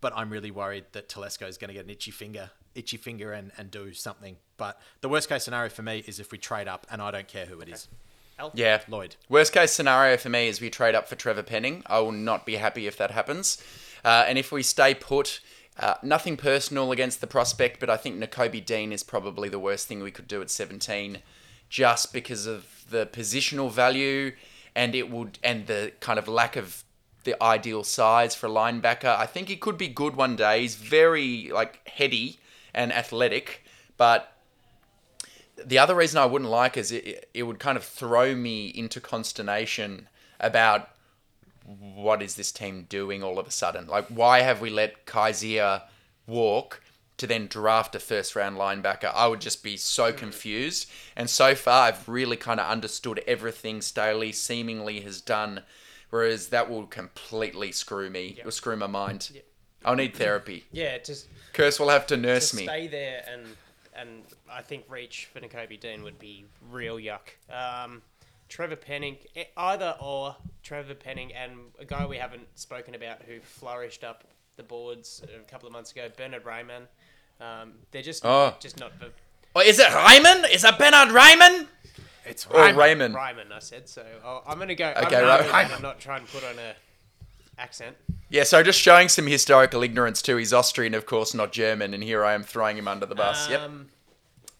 [0.00, 3.32] but I'm really worried that Telesco is going to get an itchy finger, itchy finger,
[3.32, 4.36] and, and do something.
[4.56, 7.28] But the worst case scenario for me is if we trade up, and I don't
[7.28, 7.88] care who it is.
[8.54, 8.80] Yeah.
[8.88, 9.16] Lloyd.
[9.28, 11.82] Worst case scenario for me is we trade up for Trevor Penning.
[11.86, 13.62] I will not be happy if that happens.
[14.04, 15.40] Uh, and if we stay put,
[15.78, 19.88] uh, nothing personal against the prospect, but I think Nakobe Dean is probably the worst
[19.88, 21.18] thing we could do at 17,
[21.68, 24.32] just because of the positional value
[24.78, 26.84] and it would and the kind of lack of
[27.24, 29.12] the ideal size for a linebacker.
[29.18, 30.60] I think he could be good one day.
[30.60, 32.38] He's very like heady
[32.72, 33.64] and athletic,
[33.96, 34.32] but
[35.62, 39.00] the other reason I wouldn't like is it, it would kind of throw me into
[39.00, 40.90] consternation about
[41.64, 43.88] what is this team doing all of a sudden?
[43.88, 45.82] Like, why have we let Kyzir
[46.28, 46.80] walk
[47.18, 49.12] to then draft a first round linebacker?
[49.14, 50.90] I would just be so confused.
[51.16, 55.62] And so far, I've really kind of understood everything Staley seemingly has done,
[56.10, 58.44] whereas that will completely screw me, Yep.
[58.44, 59.40] will screw my mind.
[59.84, 60.64] I'll need therapy.
[60.72, 62.64] Yeah, just Curse will have to nurse to me.
[62.64, 63.44] stay there and
[63.94, 67.30] and I think reach for Nakobe Dean would be real yuck.
[67.52, 68.02] Um,
[68.48, 69.16] Trevor Penning,
[69.56, 74.22] either or Trevor Penning and a guy we haven't spoken about who flourished up
[74.56, 76.86] the boards a couple of months ago, Bernard Raimann.
[77.40, 78.56] Um, they're just Oh.
[78.60, 79.12] just not the
[79.54, 80.46] Oh, is it Raymond?
[80.52, 81.68] Is it Bernard Raymond?
[82.24, 83.14] It's Or Raymond.
[83.14, 84.04] Ryman, I said so.
[84.24, 84.88] Oh, I'm gonna go.
[84.90, 85.10] Okay, I'm, right.
[85.10, 85.70] go with that.
[85.72, 86.74] I'm not trying to put on a
[87.58, 87.96] accent.
[88.28, 90.36] Yeah, so just showing some historical ignorance too.
[90.36, 93.48] He's Austrian, of course, not German, and here I am throwing him under the bus.
[93.48, 93.62] yep.
[93.62, 93.88] Um,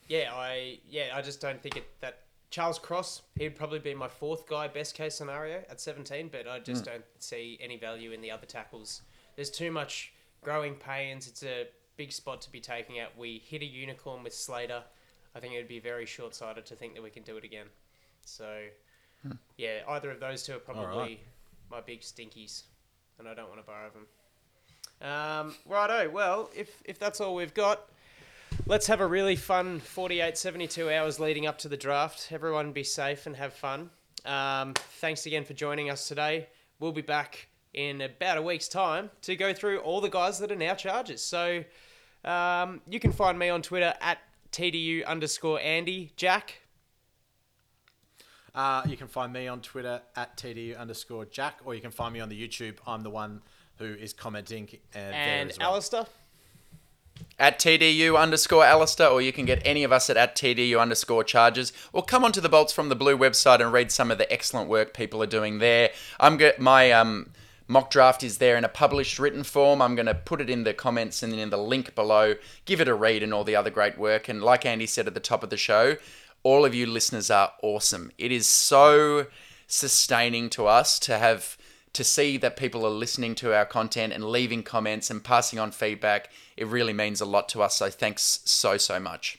[0.08, 4.08] Yeah, I yeah, I just don't think it that Charles Cross, he'd probably be my
[4.08, 6.92] fourth guy, best case scenario at 17, but I just Hmm.
[6.92, 9.02] don't see any value in the other tackles.
[9.36, 11.28] There's too much growing pains.
[11.28, 11.66] It's a
[11.98, 13.10] big spot to be taking out.
[13.18, 14.82] We hit a unicorn with Slater.
[15.34, 17.44] I think it would be very short sighted to think that we can do it
[17.44, 17.66] again.
[18.24, 18.64] So,
[19.22, 19.32] Hmm.
[19.56, 21.20] yeah, either of those two are probably right.
[21.70, 22.62] my big stinkies,
[23.18, 24.06] and I don't want to borrow them.
[25.00, 26.08] Um, righto.
[26.08, 27.90] Well, if if that's all we've got,
[28.66, 32.28] let's have a really fun 48, 72 hours leading up to the draft.
[32.30, 33.90] Everyone be safe and have fun.
[34.24, 36.48] Um, thanks again for joining us today.
[36.80, 40.50] We'll be back in about a week's time to go through all the guys that
[40.50, 41.22] are now charges.
[41.22, 41.64] So
[42.24, 44.18] um, you can find me on Twitter at
[44.52, 46.12] TDU underscore Andy.
[46.16, 46.62] Jack,
[48.54, 52.12] Uh, you can find me on Twitter at TDU underscore Jack, or you can find
[52.12, 52.76] me on the YouTube.
[52.86, 53.42] I'm the one
[53.76, 55.72] who is commenting uh, there and as well.
[55.72, 56.06] Alistair.
[57.38, 61.22] at TDU underscore Alistair, or you can get any of us at, at TDU underscore
[61.22, 64.30] Chargers, or come onto the Bolts from the Blue website and read some of the
[64.32, 65.90] excellent work people are doing there.
[66.18, 67.30] I'm get my um,
[67.68, 69.80] mock draft is there in a published written form.
[69.80, 72.34] I'm going to put it in the comments and then in the link below.
[72.64, 74.28] Give it a read and all the other great work.
[74.28, 75.96] And like Andy said at the top of the show,
[76.42, 78.10] all of you listeners are awesome.
[78.18, 79.26] It is so
[79.66, 81.58] sustaining to us to have
[81.92, 85.70] to see that people are listening to our content and leaving comments and passing on
[85.70, 86.30] feedback.
[86.56, 87.76] It really means a lot to us.
[87.76, 89.38] So thanks so so much.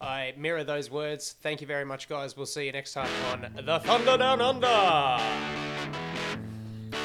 [0.00, 1.36] I mirror those words.
[1.42, 2.36] Thank you very much, guys.
[2.36, 6.11] We'll see you next time on The Thunder Down Under.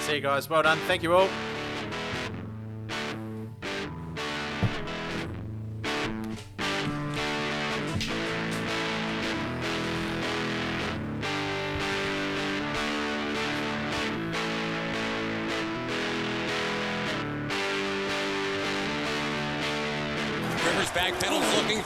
[0.08, 0.50] See you guys.
[0.50, 0.78] Well done.
[0.88, 1.28] Thank you all.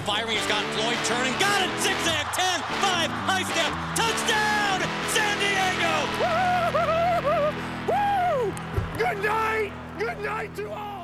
[0.06, 0.38] Firing.
[0.38, 1.34] He's got Floyd turning.
[1.40, 1.82] Got it.
[1.82, 2.26] Zigzag.
[2.34, 3.72] 10, 5, high step.
[3.96, 4.71] Touchdown.
[10.22, 11.01] Night to all!